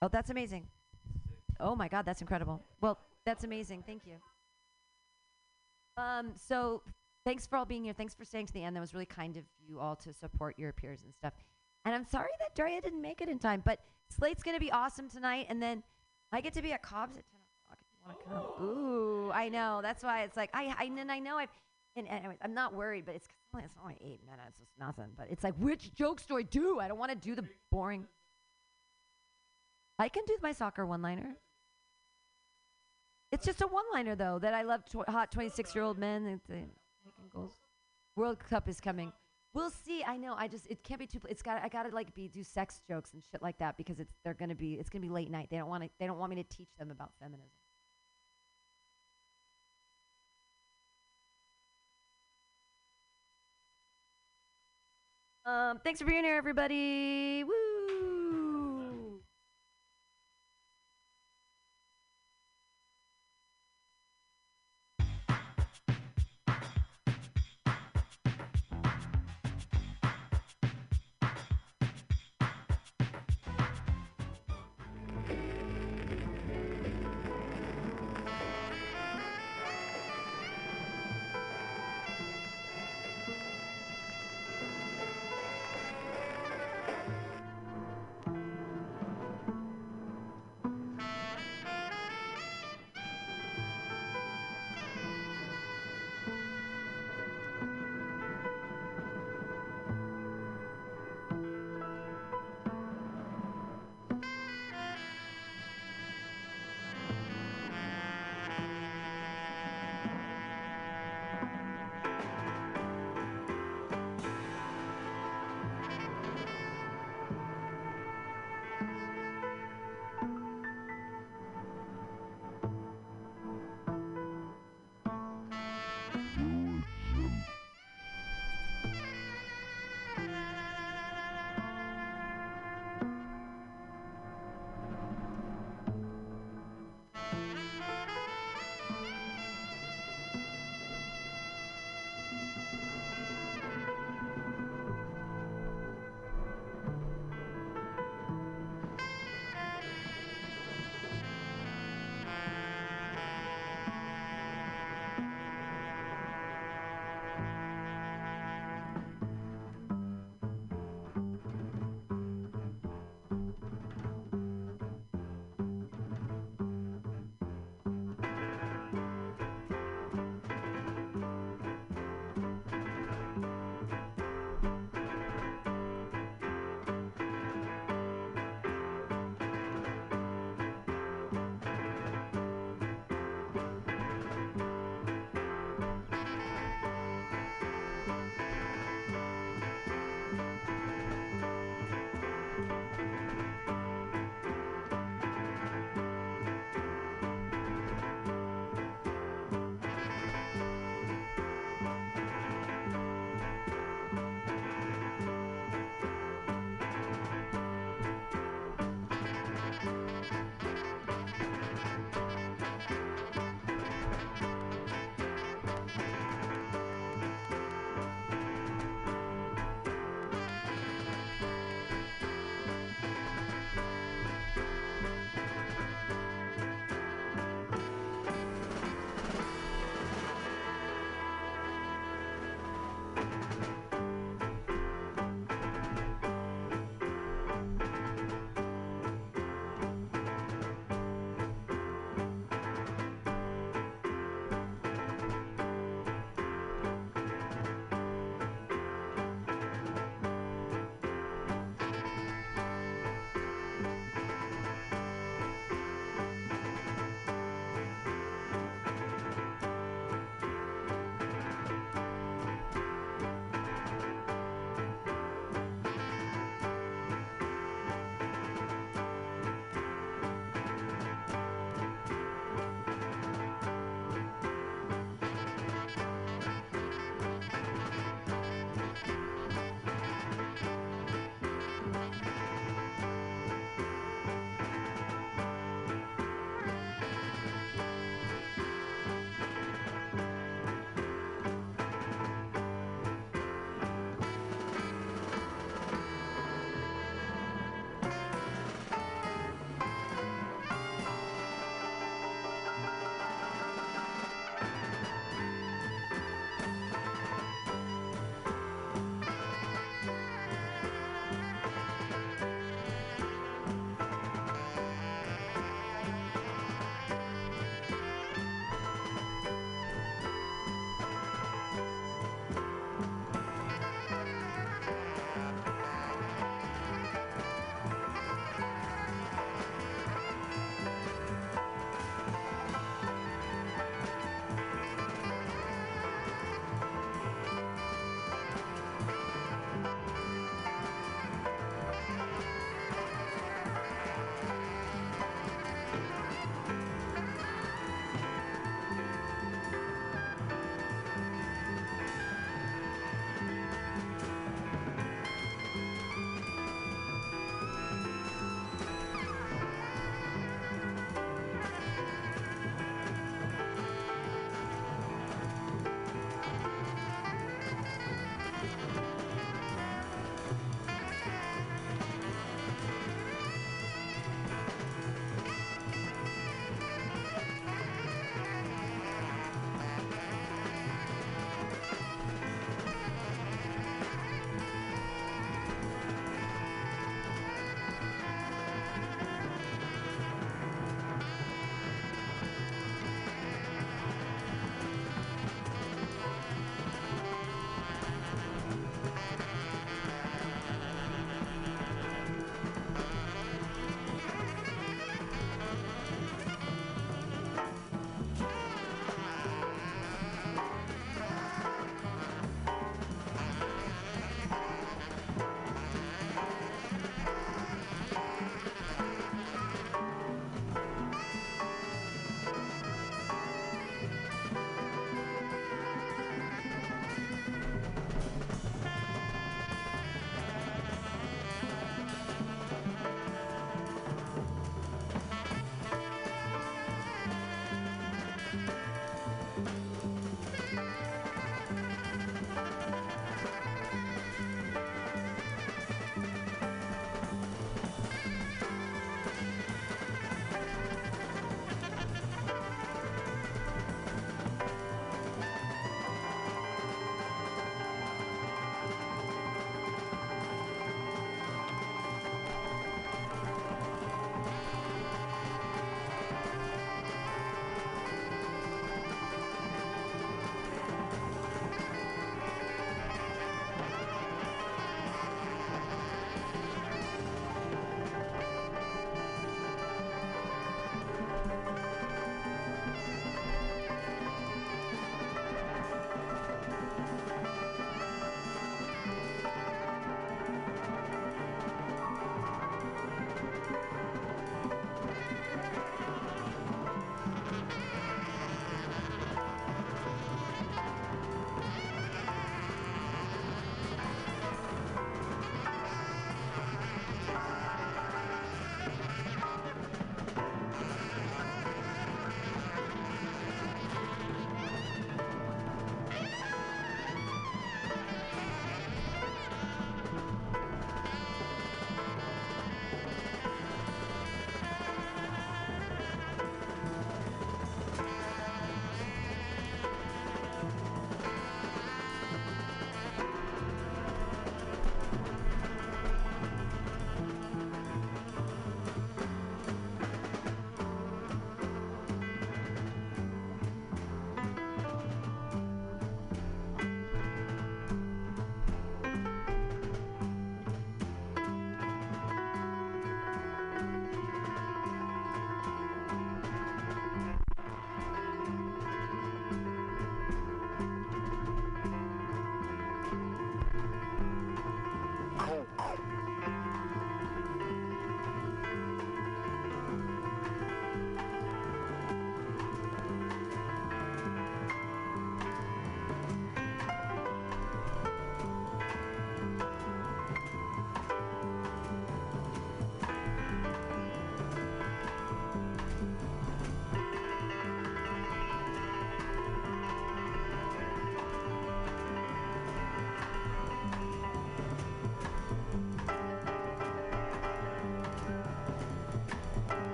Oh, 0.00 0.08
that's 0.08 0.30
amazing. 0.30 0.66
Oh 1.60 1.76
my 1.76 1.88
God, 1.88 2.06
that's 2.06 2.22
incredible. 2.22 2.62
Well, 2.80 2.98
that's 3.26 3.44
amazing. 3.44 3.84
Thank 3.86 4.06
you. 4.06 4.14
Um, 5.96 6.32
so 6.36 6.82
thanks 7.24 7.46
for 7.46 7.56
all 7.56 7.64
being 7.64 7.84
here. 7.84 7.92
Thanks 7.92 8.14
for 8.14 8.24
staying 8.24 8.46
to 8.46 8.52
the 8.52 8.62
end. 8.62 8.76
That 8.76 8.80
was 8.80 8.94
really 8.94 9.06
kind 9.06 9.36
of 9.36 9.44
you 9.66 9.78
all 9.78 9.96
to 9.96 10.12
support 10.12 10.58
your 10.58 10.72
peers 10.72 11.00
and 11.04 11.14
stuff. 11.14 11.34
And 11.84 11.94
I'm 11.94 12.04
sorry 12.04 12.30
that 12.38 12.54
Daria 12.54 12.80
didn't 12.80 13.02
make 13.02 13.20
it 13.20 13.28
in 13.28 13.38
time, 13.38 13.62
but 13.64 13.80
Slate's 14.08 14.42
gonna 14.42 14.60
be 14.60 14.70
awesome 14.70 15.08
tonight, 15.08 15.46
and 15.48 15.60
then 15.60 15.82
I 16.30 16.40
get 16.40 16.54
to 16.54 16.62
be 16.62 16.72
at 16.72 16.82
Cobb's 16.82 17.16
at 17.16 17.24
10 17.30 17.40
o'clock. 17.64 17.78
If 17.80 17.86
you 17.92 17.98
want 18.06 18.20
to 18.20 18.58
come. 18.58 18.66
Ooh, 18.66 19.32
I 19.32 19.48
know. 19.48 19.80
That's 19.82 20.02
why 20.02 20.22
it's 20.22 20.36
like 20.36 20.50
I, 20.54 20.74
I 20.78 20.84
and 20.84 21.10
I 21.10 21.18
know 21.18 21.38
I've. 21.38 21.50
And 21.94 22.08
anyways, 22.08 22.38
I'm 22.40 22.54
not 22.54 22.74
worried, 22.74 23.04
but 23.04 23.14
it's 23.14 23.28
it's 23.58 23.74
only 23.82 23.98
eight 24.00 24.20
minutes. 24.24 24.58
It's 24.62 24.72
nothing. 24.78 25.10
But 25.16 25.26
it's 25.30 25.44
like, 25.44 25.54
which 25.56 25.94
jokes 25.94 26.24
do 26.24 26.38
I 26.38 26.42
do? 26.42 26.80
I 26.80 26.88
don't 26.88 26.98
want 26.98 27.12
to 27.12 27.18
do 27.18 27.34
the 27.34 27.44
boring. 27.70 28.06
I 29.98 30.08
can 30.08 30.24
do 30.26 30.36
my 30.42 30.52
soccer 30.52 30.86
one-liner. 30.86 31.36
It's 33.32 33.46
just 33.46 33.62
a 33.62 33.66
one-liner 33.66 34.14
though 34.14 34.38
that 34.40 34.52
I 34.52 34.62
love. 34.62 34.84
Tw- 34.84 35.08
hot 35.08 35.32
26-year-old 35.32 35.98
men. 35.98 36.40
World 38.14 38.38
Cup 38.38 38.68
is 38.68 38.78
coming. 38.78 39.10
We'll 39.54 39.70
see. 39.70 40.04
I 40.04 40.18
know. 40.18 40.34
I 40.36 40.48
just 40.48 40.66
it 40.66 40.84
can't 40.84 41.00
be 41.00 41.06
too. 41.06 41.20
It's 41.28 41.42
got. 41.42 41.62
I 41.62 41.68
gotta 41.68 41.94
like 41.94 42.14
be 42.14 42.28
do 42.28 42.44
sex 42.44 42.80
jokes 42.86 43.14
and 43.14 43.22
shit 43.30 43.42
like 43.42 43.58
that 43.58 43.76
because 43.78 43.98
it's 43.98 44.14
they're 44.22 44.34
gonna 44.34 44.54
be. 44.54 44.74
It's 44.74 44.90
gonna 44.90 45.02
be 45.02 45.08
late 45.08 45.30
night. 45.30 45.48
They 45.50 45.56
don't 45.56 45.68
want 45.68 45.82
to. 45.82 45.90
They 45.98 46.06
don't 46.06 46.18
want 46.18 46.30
me 46.30 46.42
to 46.42 46.48
teach 46.56 46.68
them 46.78 46.90
about 46.90 47.10
feminism. 47.20 47.48
Um, 55.44 55.80
thanks 55.82 56.00
for 56.00 56.06
being 56.06 56.22
here, 56.22 56.36
everybody. 56.36 57.44
Woo! 57.44 58.11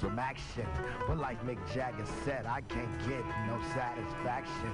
Some 0.00 0.18
action, 0.18 0.66
but 1.06 1.18
like 1.18 1.44
Mick 1.46 1.58
Jagger 1.72 2.04
said, 2.24 2.46
I 2.46 2.60
can't 2.62 2.98
get 3.08 3.24
no 3.46 3.60
satisfaction. 3.74 4.72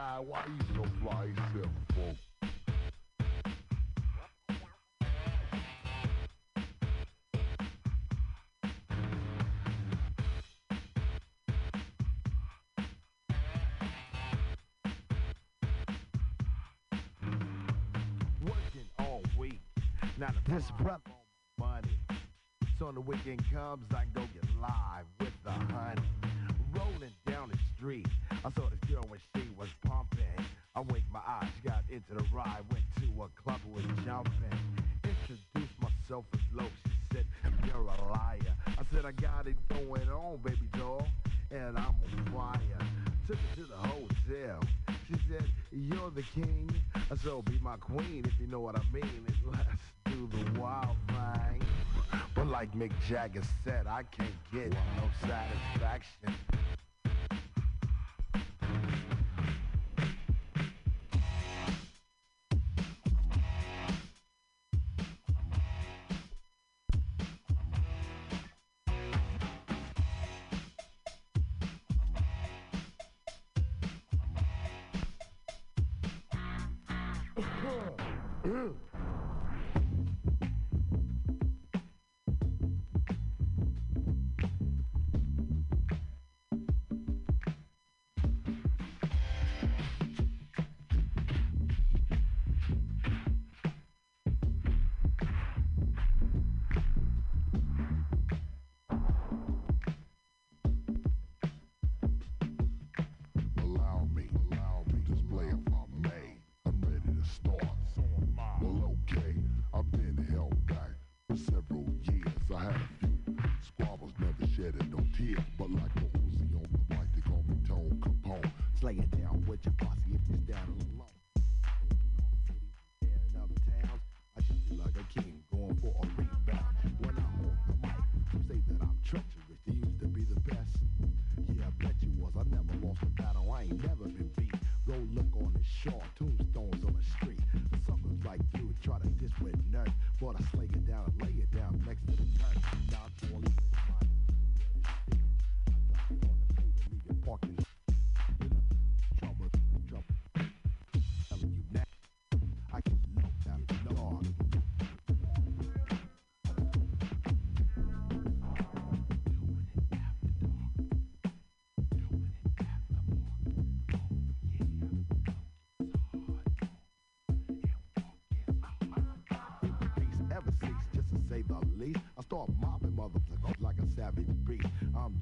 Guy, 0.00 0.18
why 0.26 0.44
you 0.46 0.74
so 0.74 0.82
fly 1.02 1.24
yourself, 1.24 1.72
folks? 1.94 2.24
Working 18.42 18.88
all 18.98 19.22
week. 19.38 19.60
Now 20.18 20.30
this 20.48 20.70
breath 20.80 21.00
on 21.04 21.12
my 21.58 21.66
money. 21.66 21.88
So 22.78 22.86
when 22.86 22.94
the 22.94 23.02
weekend 23.02 23.42
comes, 23.52 23.84
I 23.94 24.06
go 24.14 24.22
get 24.32 24.44
live 24.62 25.04
with 25.18 25.28
the 25.44 25.50
honey. 25.50 26.00
Rolling 26.72 27.12
down 27.26 27.50
the 27.50 27.58
street, 27.76 28.06
I 28.30 28.50
saw 28.52 28.70
this 28.70 28.78
girl 28.88 29.04
when 29.08 29.20
eyes, 31.30 31.48
got 31.64 31.84
into 31.88 32.14
the 32.14 32.24
ride, 32.34 32.62
went 32.72 32.84
to 32.96 33.22
a 33.22 33.28
club, 33.42 33.60
was 33.72 33.84
jumping. 34.04 34.32
Introduced 35.04 35.76
myself 35.80 36.24
as 36.34 36.40
low. 36.52 36.66
She 36.84 37.16
said, 37.16 37.26
You're 37.66 37.82
a 37.82 38.12
liar. 38.12 38.54
I 38.66 38.82
said, 38.92 39.04
I 39.04 39.12
got 39.12 39.46
it 39.46 39.56
going 39.68 40.08
on, 40.08 40.38
baby 40.38 40.68
doll, 40.76 41.06
and 41.50 41.76
I'm 41.78 41.94
on 42.04 42.32
fire. 42.32 42.86
Took 43.26 43.36
her 43.36 43.56
to 43.56 43.64
the 43.64 43.76
hotel. 43.76 44.60
She 45.08 45.14
said, 45.28 45.44
You're 45.70 46.10
the 46.10 46.22
king. 46.34 46.70
Oh, 47.26 47.42
Be 47.42 47.58
my 47.62 47.76
queen, 47.76 48.24
if 48.26 48.38
you 48.40 48.46
know 48.46 48.60
what 48.60 48.76
I 48.76 48.82
mean. 48.92 49.04
And 49.04 49.36
let's 49.52 49.86
do 50.06 50.28
the 50.32 50.60
wild 50.60 50.96
thing. 51.08 51.62
But 52.34 52.46
like 52.46 52.72
Mick 52.74 52.92
Jagger 53.08 53.42
said, 53.64 53.86
I 53.86 54.02
can't 54.04 54.30
get 54.52 54.70
no 54.70 55.10
satisfaction. 55.20 56.34
Huh? 77.70 78.89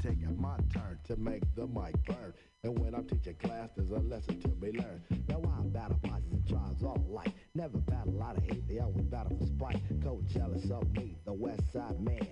Taking 0.00 0.40
my 0.40 0.56
turn 0.72 0.98
to 1.04 1.16
make 1.16 1.42
the 1.56 1.66
mic 1.66 1.92
burn. 2.04 2.32
And 2.62 2.78
when 2.78 2.94
I'm 2.94 3.04
teaching 3.04 3.34
class, 3.34 3.70
there's 3.76 3.90
a 3.90 3.98
lesson 3.98 4.40
to 4.42 4.48
be 4.48 4.72
learned. 4.72 5.02
Now 5.28 5.42
I 5.44 5.62
battle 5.66 5.98
bosses 6.02 6.32
and 6.32 6.48
tribes 6.48 6.84
all 6.84 7.04
alike. 7.10 7.32
Never 7.54 7.78
battle 7.78 8.22
out 8.22 8.36
of 8.36 8.44
hate, 8.44 8.68
they 8.68 8.78
always 8.78 9.06
battle 9.06 9.36
for 9.36 9.46
spite. 9.46 9.82
Cold 10.02 10.26
jealous 10.28 10.70
of 10.70 10.90
me, 10.92 11.16
the 11.24 11.32
west 11.32 11.72
side 11.72 12.00
man. 12.00 12.27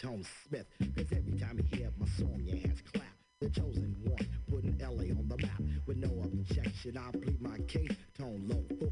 Tom 0.00 0.22
Smith. 0.46 0.66
Cause 0.96 1.06
every 1.10 1.32
time 1.32 1.58
you 1.58 1.76
hear 1.76 1.90
my 1.98 2.06
song, 2.06 2.40
your 2.44 2.56
hands 2.56 2.80
clap. 2.92 3.04
The 3.40 3.50
chosen 3.50 3.96
one, 4.04 4.28
putting 4.48 4.78
LA 4.78 5.12
on 5.18 5.26
the 5.28 5.36
map. 5.38 5.60
With 5.86 5.96
no 5.96 6.22
objection, 6.22 6.96
I 6.96 7.10
plead 7.10 7.40
my 7.40 7.58
case. 7.66 7.90
Tone 8.16 8.46
low, 8.46 8.87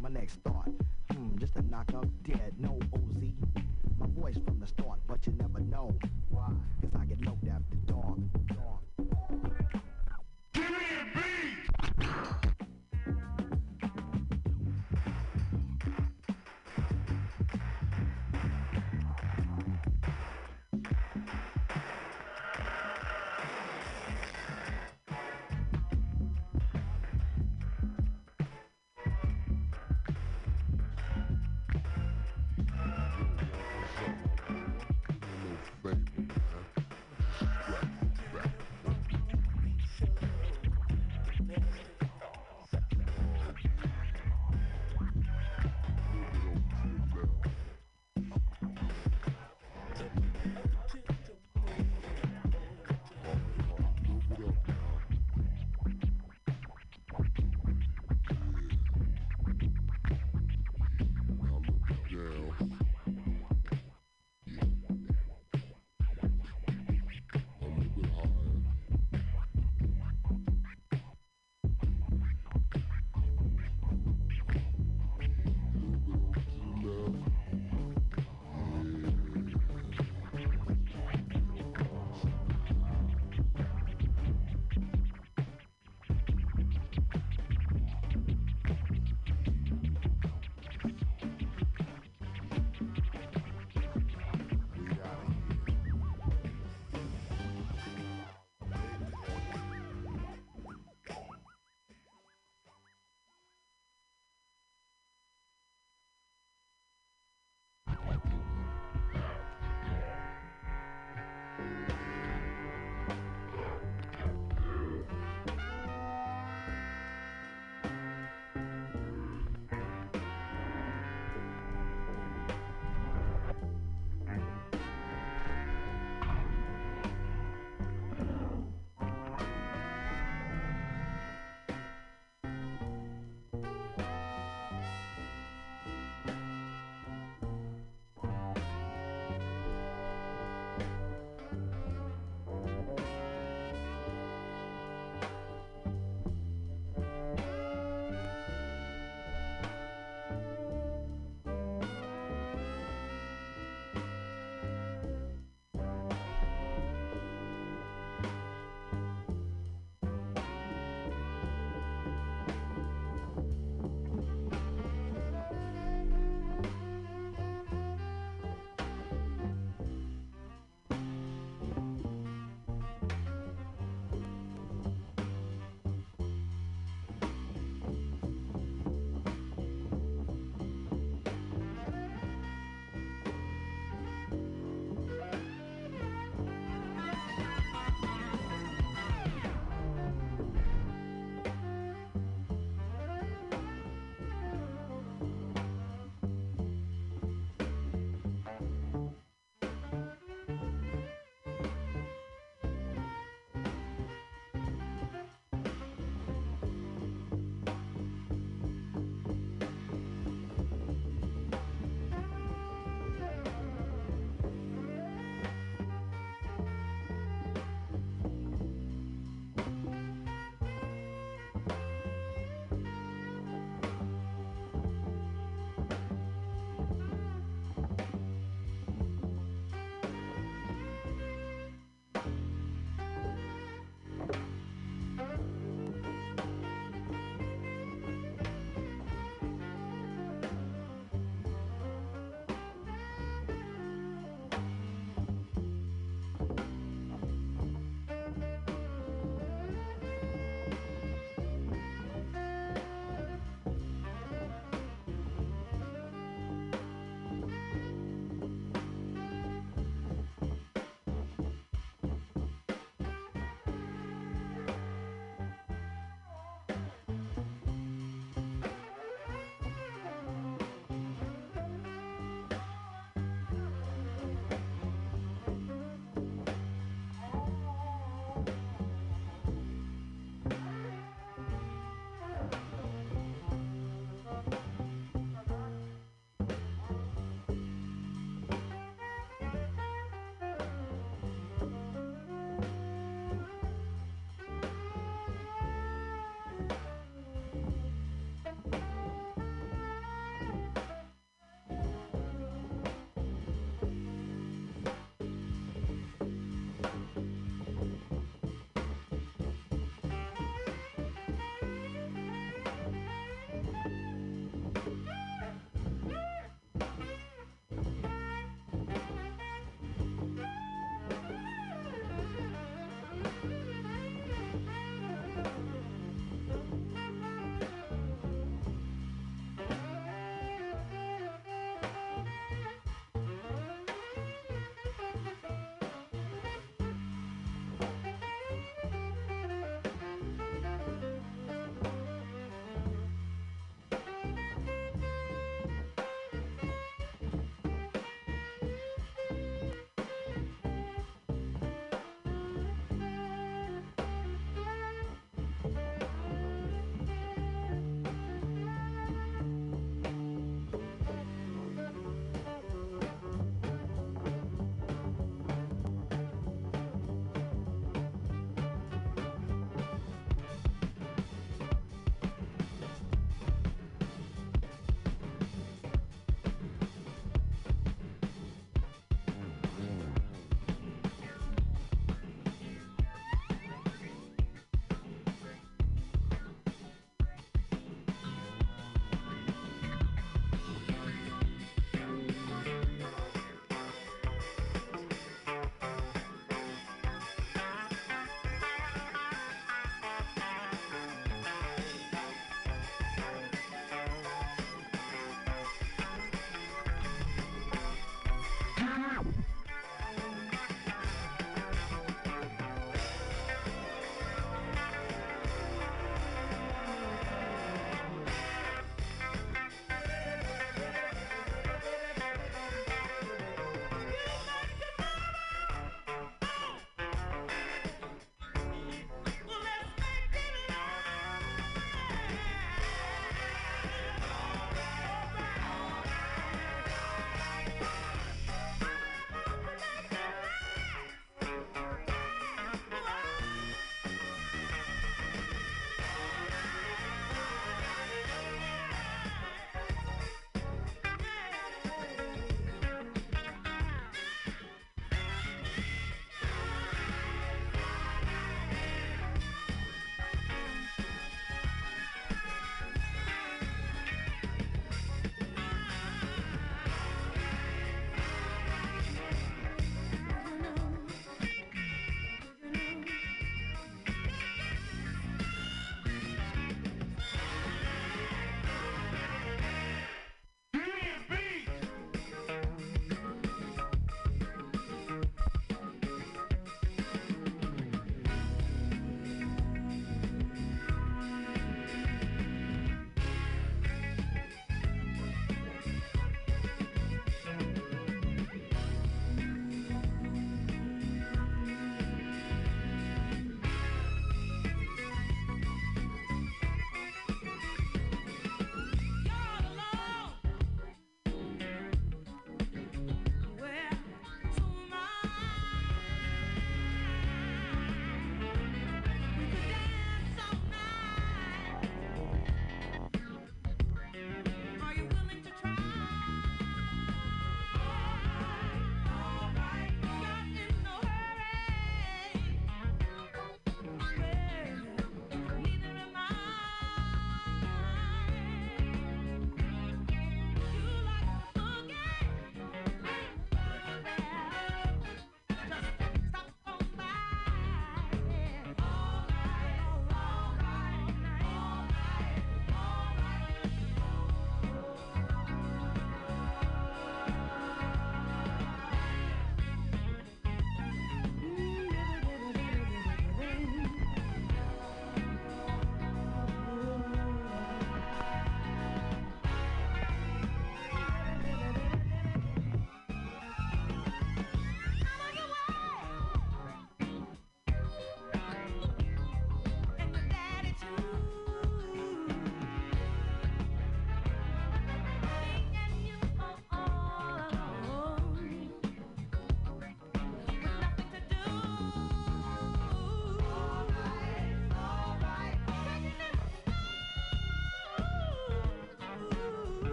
my 0.00 0.08
next 0.08 0.36
thought. 0.42 0.68
Hmm, 1.10 1.36
just 1.38 1.54
to 1.54 1.62
knock 1.62 1.92
up 1.94 2.06
dead, 2.24 2.54
no 2.58 2.78
OZ. 2.94 3.22
My 3.98 4.06
voice 4.08 4.38
from 4.44 4.58
the 4.58 4.66
start, 4.66 4.98
but 5.06 5.24
you 5.26 5.32
never 5.38 5.60
know. 5.60 5.94
Why? 6.30 6.48
Cause 6.80 6.90
I 6.98 7.04
get 7.04 7.20
knocked 7.20 7.46
after 7.46 7.76
dark. 7.86 8.18
dark. 8.48 8.91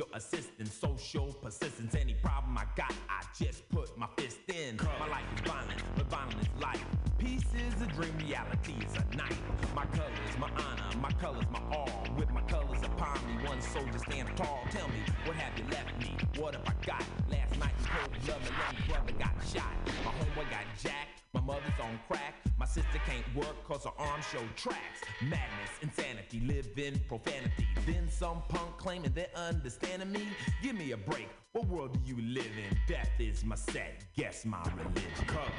your 0.00 0.08
assistance, 0.14 0.72
social 0.72 1.26
persistence. 1.42 1.94
Any 1.94 2.14
problem 2.14 2.56
I 2.56 2.64
got, 2.74 2.94
I 3.10 3.22
just 3.38 3.68
put 3.68 3.96
my 3.98 4.06
fist 4.16 4.38
in. 4.48 4.78
My 4.98 5.06
life 5.08 5.24
is 5.34 5.40
violent, 5.42 5.82
but 5.94 6.06
violent 6.06 6.40
is 6.40 6.48
life. 6.58 6.82
Peace 7.18 7.44
is 7.54 7.82
a 7.82 7.86
dream, 7.86 8.16
reality 8.18 8.72
is 8.80 8.94
a 8.96 9.04
night. 9.14 9.36
My 9.74 9.84
colors, 9.96 10.34
my 10.38 10.48
honor, 10.48 10.96
my 11.02 11.10
colors, 11.20 11.44
my 11.52 11.60
all. 11.76 12.06
With 12.16 12.30
my 12.30 12.40
colors 12.42 12.82
upon 12.82 13.18
me, 13.26 13.46
one 13.46 13.60
soldier 13.60 13.98
stand 13.98 14.34
tall. 14.38 14.62
Tell 14.70 14.88
me, 14.88 15.00
what 15.26 15.36
have 15.36 15.52
you 15.58 15.64
left 15.70 15.92
me? 16.00 16.16
What 16.40 16.54
have 16.54 16.64
I 16.66 16.86
got? 16.86 17.04
Last 17.30 17.58
night 17.58 17.74
in 17.78 17.84
cold 17.84 18.10
blood, 18.24 18.40
my 18.40 18.72
young 18.72 18.88
brother 18.88 19.12
got 19.18 19.34
shot. 19.52 19.74
My 20.02 20.12
homeboy 20.12 20.50
got 20.50 20.64
jacked. 20.82 21.19
My 21.50 21.56
mother's 21.56 21.80
on 21.80 21.98
crack. 22.06 22.34
My 22.58 22.64
sister 22.64 23.00
can't 23.06 23.34
work 23.34 23.64
cause 23.64 23.82
her 23.82 23.90
arm 23.98 24.20
show 24.30 24.42
tracks. 24.54 25.00
Madness, 25.20 25.72
insanity, 25.82 26.40
live 26.46 26.68
in 26.78 26.96
profanity. 27.08 27.66
Then 27.86 28.08
some 28.08 28.42
punk 28.48 28.78
claiming 28.78 29.10
they're 29.12 29.34
understanding 29.34 30.12
me. 30.12 30.28
Give 30.62 30.76
me 30.76 30.92
a 30.92 30.96
break. 30.96 31.28
What 31.50 31.66
world 31.66 31.92
do 31.92 32.08
you 32.08 32.22
live 32.22 32.44
in? 32.56 32.78
Death 32.86 33.10
is 33.18 33.44
my 33.44 33.56
set. 33.56 34.04
Guess 34.16 34.44
my 34.44 34.62
religion. 34.76 35.10
Color, 35.26 35.50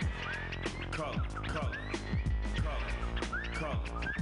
color, 0.92 1.24
color, 1.48 1.78
color, 2.56 2.78
color, 3.54 4.14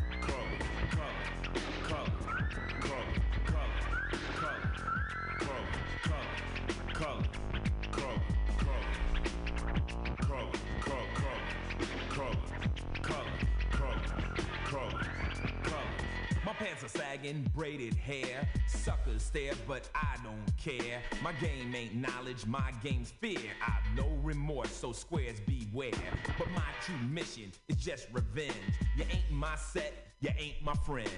pants 16.60 16.84
are 16.84 16.90
sagging, 16.90 17.50
braided 17.56 17.94
hair. 17.96 18.48
Suckers 18.68 19.24
stare, 19.24 19.54
but 19.66 19.90
I 19.96 20.18
don't 20.24 20.58
care. 20.58 21.02
My 21.24 21.32
game 21.34 21.74
ain't 21.74 21.96
knowledge, 21.96 22.46
my 22.46 22.72
game's 22.84 23.12
fear. 23.12 23.40
I've 23.66 23.96
no 23.96 24.08
remorse, 24.22 24.72
so 24.72 24.92
squares 24.92 25.40
beware. 25.40 25.92
But 26.38 26.52
my 26.52 26.62
true 26.82 27.08
mission 27.10 27.52
is 27.70 27.78
just 27.78 28.08
revenge. 28.12 28.54
You 28.98 29.06
ain't 29.10 29.32
my 29.32 29.56
set, 29.56 29.94
you 30.20 30.32
ain't 30.38 30.62
my 30.62 30.74
friend. 30.86 31.10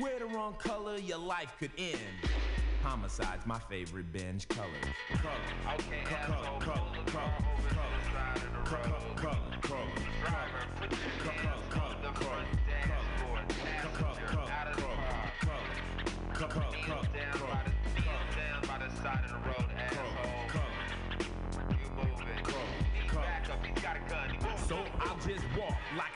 Wear 0.00 0.18
the 0.18 0.26
wrong 0.26 0.54
color, 0.58 0.98
your 0.98 1.18
life 1.18 1.54
could 1.60 1.70
end. 1.78 1.98
Homicide's 2.82 3.46
my 3.46 3.58
favorite 3.58 4.10
binge. 4.12 4.48
Color, 4.48 4.66
Okay, 5.74 6.00
color, 6.04 6.34
asshole, 6.34 6.60
color, 6.60 6.76
pull 6.80 7.04
the 7.04 7.10
color, 7.10 7.22
car 7.22 7.52
over 7.52 7.68
to 7.68 7.74
the 7.74 8.10
side 8.10 8.36
of 8.36 8.42
the 8.42 8.70
color, 8.70 8.94
road. 8.94 9.16
color, 9.16 9.58
color, 9.60 9.86
Driver, 10.24 10.66
put 10.80 10.90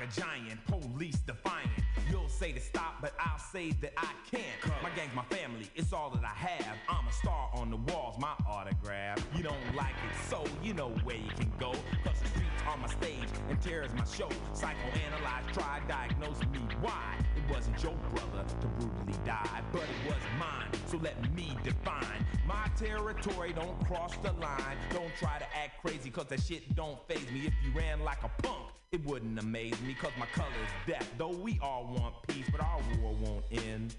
a 0.05 0.21
giant, 0.21 0.61
police 0.67 1.17
defiant. 1.27 1.71
You'll 2.11 2.29
say 2.29 2.53
to 2.53 2.61
stop, 2.61 2.97
but 3.01 3.15
I'll 3.19 3.39
say 3.39 3.71
that 3.81 3.93
I 3.97 4.13
can't. 4.31 4.83
My 4.83 4.91
gang's 4.91 5.15
my 5.15 5.25
family, 5.25 5.71
it's 5.75 5.93
all 5.93 6.11
that 6.11 6.25
I 6.25 6.35
have. 6.37 6.77
I'm 6.89 7.07
a 7.07 7.13
star 7.13 7.51
on 7.55 7.71
the 7.71 7.77
walls, 7.77 8.17
my 8.19 8.35
autograph. 8.47 9.27
You 9.35 9.43
don't 9.43 9.75
like 9.75 9.95
it, 9.95 10.29
so 10.29 10.45
you 10.63 10.75
know 10.75 10.91
where 11.05 11.17
you 11.17 11.31
can 11.37 11.53
go. 11.59 11.73
Cause 12.05 12.19
the 12.21 12.29
streets 12.29 12.63
are 12.69 12.77
my 12.77 12.89
stage 12.89 13.29
and 13.49 13.61
terror's 13.61 13.95
my 13.95 14.05
show. 14.05 14.29
Psychoanalyze, 14.53 15.53
try, 15.53 15.81
diagnose 15.89 16.41
me 16.53 16.61
why. 16.81 17.17
It 17.37 17.51
wasn't 17.51 17.83
your 17.83 17.97
brother 18.15 18.45
to 18.61 18.67
brutally 18.67 19.19
die, 19.25 19.63
but 19.73 19.83
it 19.83 20.07
was 20.07 20.21
mine. 20.39 20.69
So 20.87 20.99
let 20.99 21.17
me 21.35 21.57
define 21.63 22.14
my 22.55 22.69
territory, 22.77 23.53
don't 23.53 23.79
cross 23.87 24.17
the 24.23 24.33
line. 24.33 24.77
Don't 24.93 25.15
try 25.19 25.39
to 25.39 25.47
act 25.57 25.83
crazy, 25.85 26.11
cause 26.11 26.27
that 26.27 26.41
shit 26.41 26.75
don't 26.77 26.99
faze 27.09 27.31
me. 27.33 27.47
If 27.47 27.55
you 27.65 27.73
ran 27.77 28.01
like 28.05 28.23
a 28.23 28.31
punk, 28.43 28.71
it 28.93 29.05
wouldn't 29.05 29.39
amaze 29.39 29.81
me, 29.83 29.95
cause 29.95 30.13
my 30.19 30.27
color's 30.27 30.53
death. 30.87 31.11
Though 31.19 31.37
we 31.37 31.59
all 31.61 31.85
want 31.99 32.15
peace, 32.29 32.47
but 32.53 32.61
our 32.61 32.81
war 33.01 33.13
won't 33.21 33.45
end 33.51 33.97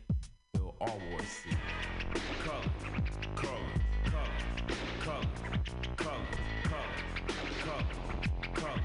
till 0.53 0.73
all 0.79 0.99
wars 1.11 1.27
cease. 1.27 1.53
Color, 2.45 2.61
color, 3.35 3.59
color, 4.05 4.23
color, 4.99 5.27
color, 5.97 6.25
color, 6.67 6.85
color, 7.61 7.85
color. 8.53 8.84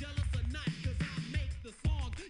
jealous 0.00 0.32
I 0.32 1.20
make 1.30 1.52
the. 1.62 1.72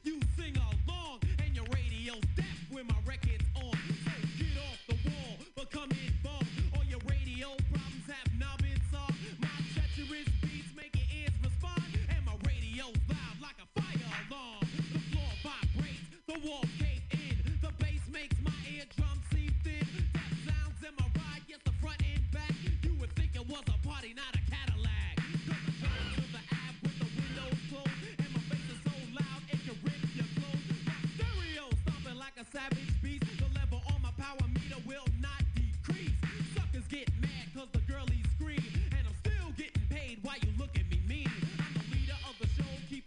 You 0.03 0.19
sing 0.37 0.57
along, 0.59 1.21
and 1.39 1.55
your 1.55 1.67
radio's 1.73 2.27
deaf 2.35 2.59
when 2.71 2.87
my 2.87 2.99
record's 3.07 3.47
on. 3.55 3.79
So 4.03 4.11
get 4.43 4.59
off 4.59 4.81
the 4.91 4.99
wall. 5.07 5.39
All 6.75 6.85
your 6.91 6.99
radio 7.07 7.55
problems 7.71 8.07
have 8.11 8.31
now 8.39 8.57
been 8.59 8.81
solved. 8.91 9.15
My 9.39 9.55
treacherous 9.71 10.27
beats 10.43 10.75
make 10.75 10.91
your 10.99 11.07
ears 11.15 11.37
respond, 11.47 11.87
and 12.11 12.27
my 12.27 12.35
radio's 12.43 12.99
loud 13.07 13.39
like 13.39 13.59
a 13.63 13.69
fire 13.79 14.11
alarm. 14.27 14.67
The 14.91 15.03
floor 15.15 15.31
vibrates, 15.47 16.11
the 16.27 16.35
cave 16.83 17.07
in. 17.15 17.39
The 17.63 17.71
bass 17.79 18.03
makes 18.11 18.35
my 18.43 18.59
eardrums 18.67 19.23
thin. 19.31 19.87
Sounds 20.43 20.83
in 20.83 20.95
my 20.99 21.07
ride, 21.23 21.47
yes, 21.47 21.61
the 21.65 21.75
front 21.79 22.03
and 22.03 22.25
back. 22.35 22.55
You 22.83 22.99
would 22.99 23.15
think 23.15 23.37
it 23.39 23.47
was 23.47 23.63
a 23.71 23.79
party, 23.87 24.11
not 24.15 24.35
a 24.35 24.40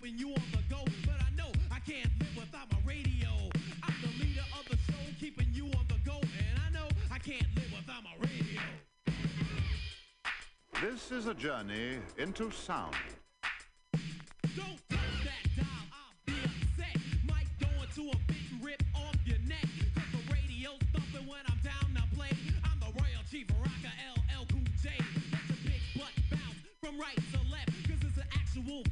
keeping 0.04 0.20
you 0.20 0.34
on 0.34 0.44
the 0.52 0.76
go. 0.76 0.84
But 1.06 1.16
I 1.22 1.36
know 1.38 1.50
I 1.72 1.80
can't 1.80 2.10
live 2.20 2.36
without 2.36 2.70
my 2.72 2.80
radio. 2.86 3.30
I'm 3.84 3.96
the 4.02 4.24
leader 4.24 4.44
of 4.60 4.68
the 4.70 4.76
show, 4.92 5.00
keeping 5.20 5.48
you 5.54 5.66
on 5.66 5.86
the 5.88 5.98
go. 6.04 6.18
And 6.20 6.60
I 6.68 6.70
know 6.72 6.88
I 7.12 7.20
can't 7.20 7.48
live 7.56 7.72
without 7.72 8.04
my 8.04 8.16
radio. 8.20 8.62
This 10.82 11.12
is 11.12 11.28
a 11.28 11.34
journey 11.34 12.00
into 12.18 12.52
sound. 12.52 12.96
Don't 14.58 14.80
touch 14.90 15.24
that 15.24 15.44
dial, 15.56 15.88
I'll 15.94 16.14
be 16.26 16.34
upset. 16.34 16.98
Might 17.26 17.48
go 17.62 17.68
into 17.82 18.12
a 18.12 18.18
big 18.28 18.62
rip 18.62 18.84
off 18.96 19.16
your 19.26 19.40
neck. 19.48 19.68
Cause 19.96 20.12
the 20.12 20.34
radio's 20.34 20.80
thumping 20.92 21.28
when 21.30 21.44
I'm 21.48 21.60
down 21.64 21.96
to 21.96 22.16
play. 22.16 22.32
I'm 22.66 22.80
the 22.80 22.92
royal 23.00 23.24
chief 23.32 23.48
rocker, 23.58 23.94
LL 24.04 24.46
Cool 24.52 24.68
J. 24.82 24.90
That's 25.32 25.50
a 25.50 25.64
big 25.64 25.82
butt 25.96 26.12
bounce 26.30 26.60
from 26.82 27.00
right 27.00 27.16
to 27.32 27.40
left. 27.50 27.72
Cause 27.88 28.04
it's 28.04 28.18
an 28.18 28.28
actual 28.36 28.84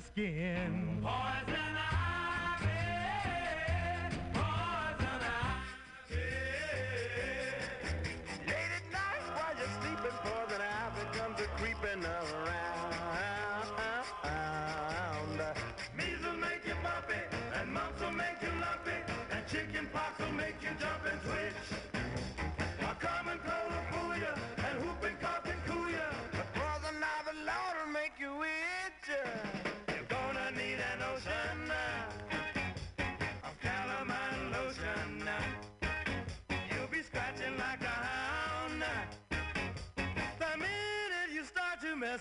skin. 0.00 0.85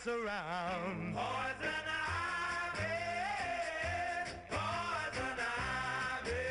dance 0.05 0.17
around. 0.17 1.15
Poison 1.15 1.85
ivy, 2.67 2.89
poison 4.49 5.37
ivy. 6.19 6.45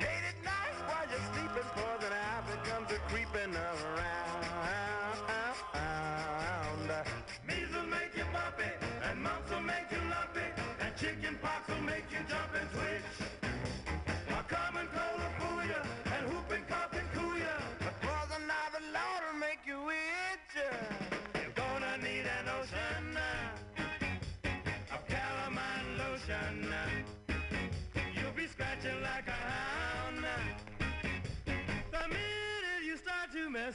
Late 0.00 0.26
at 0.28 0.38
night 0.44 0.76
while 0.86 1.06
you're 1.10 1.26
sleeping, 1.32 1.68
poison 1.74 2.12
ivy 2.12 2.56
comes 2.68 2.90
a 2.92 2.98
creeping 3.08 3.56
up. 3.56 3.71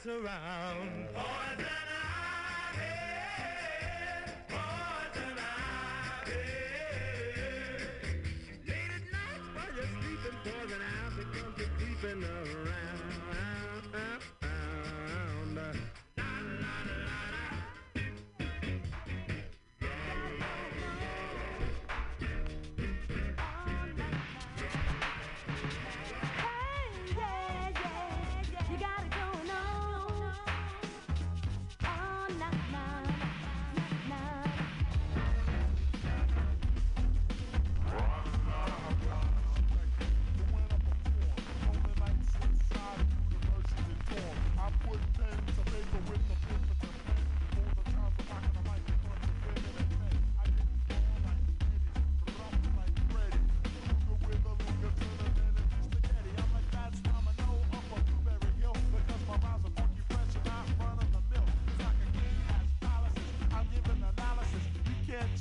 around. 0.06 1.47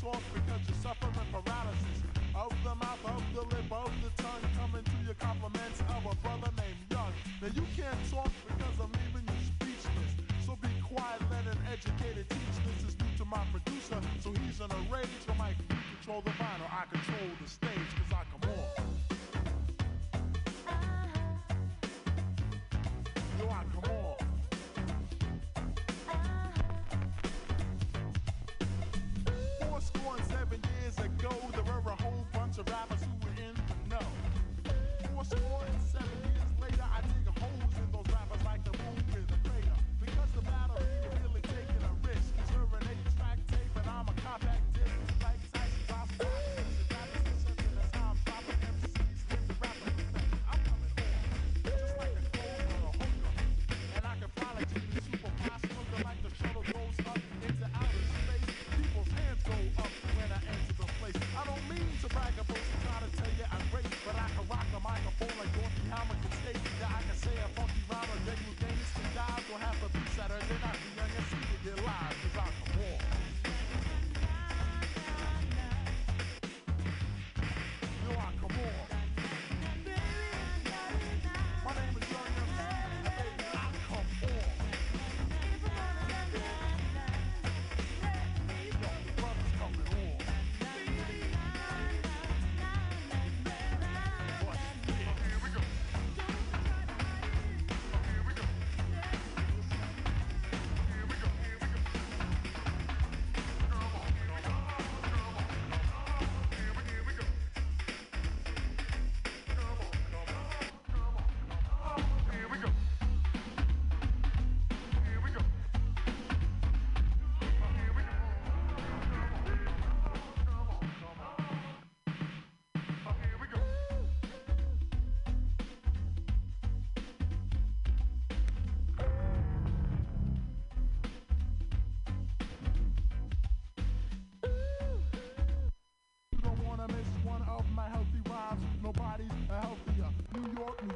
swamp. 0.08 0.47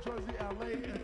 Jersey, 0.04 0.34
LA, 0.40 0.66
and 0.66 1.01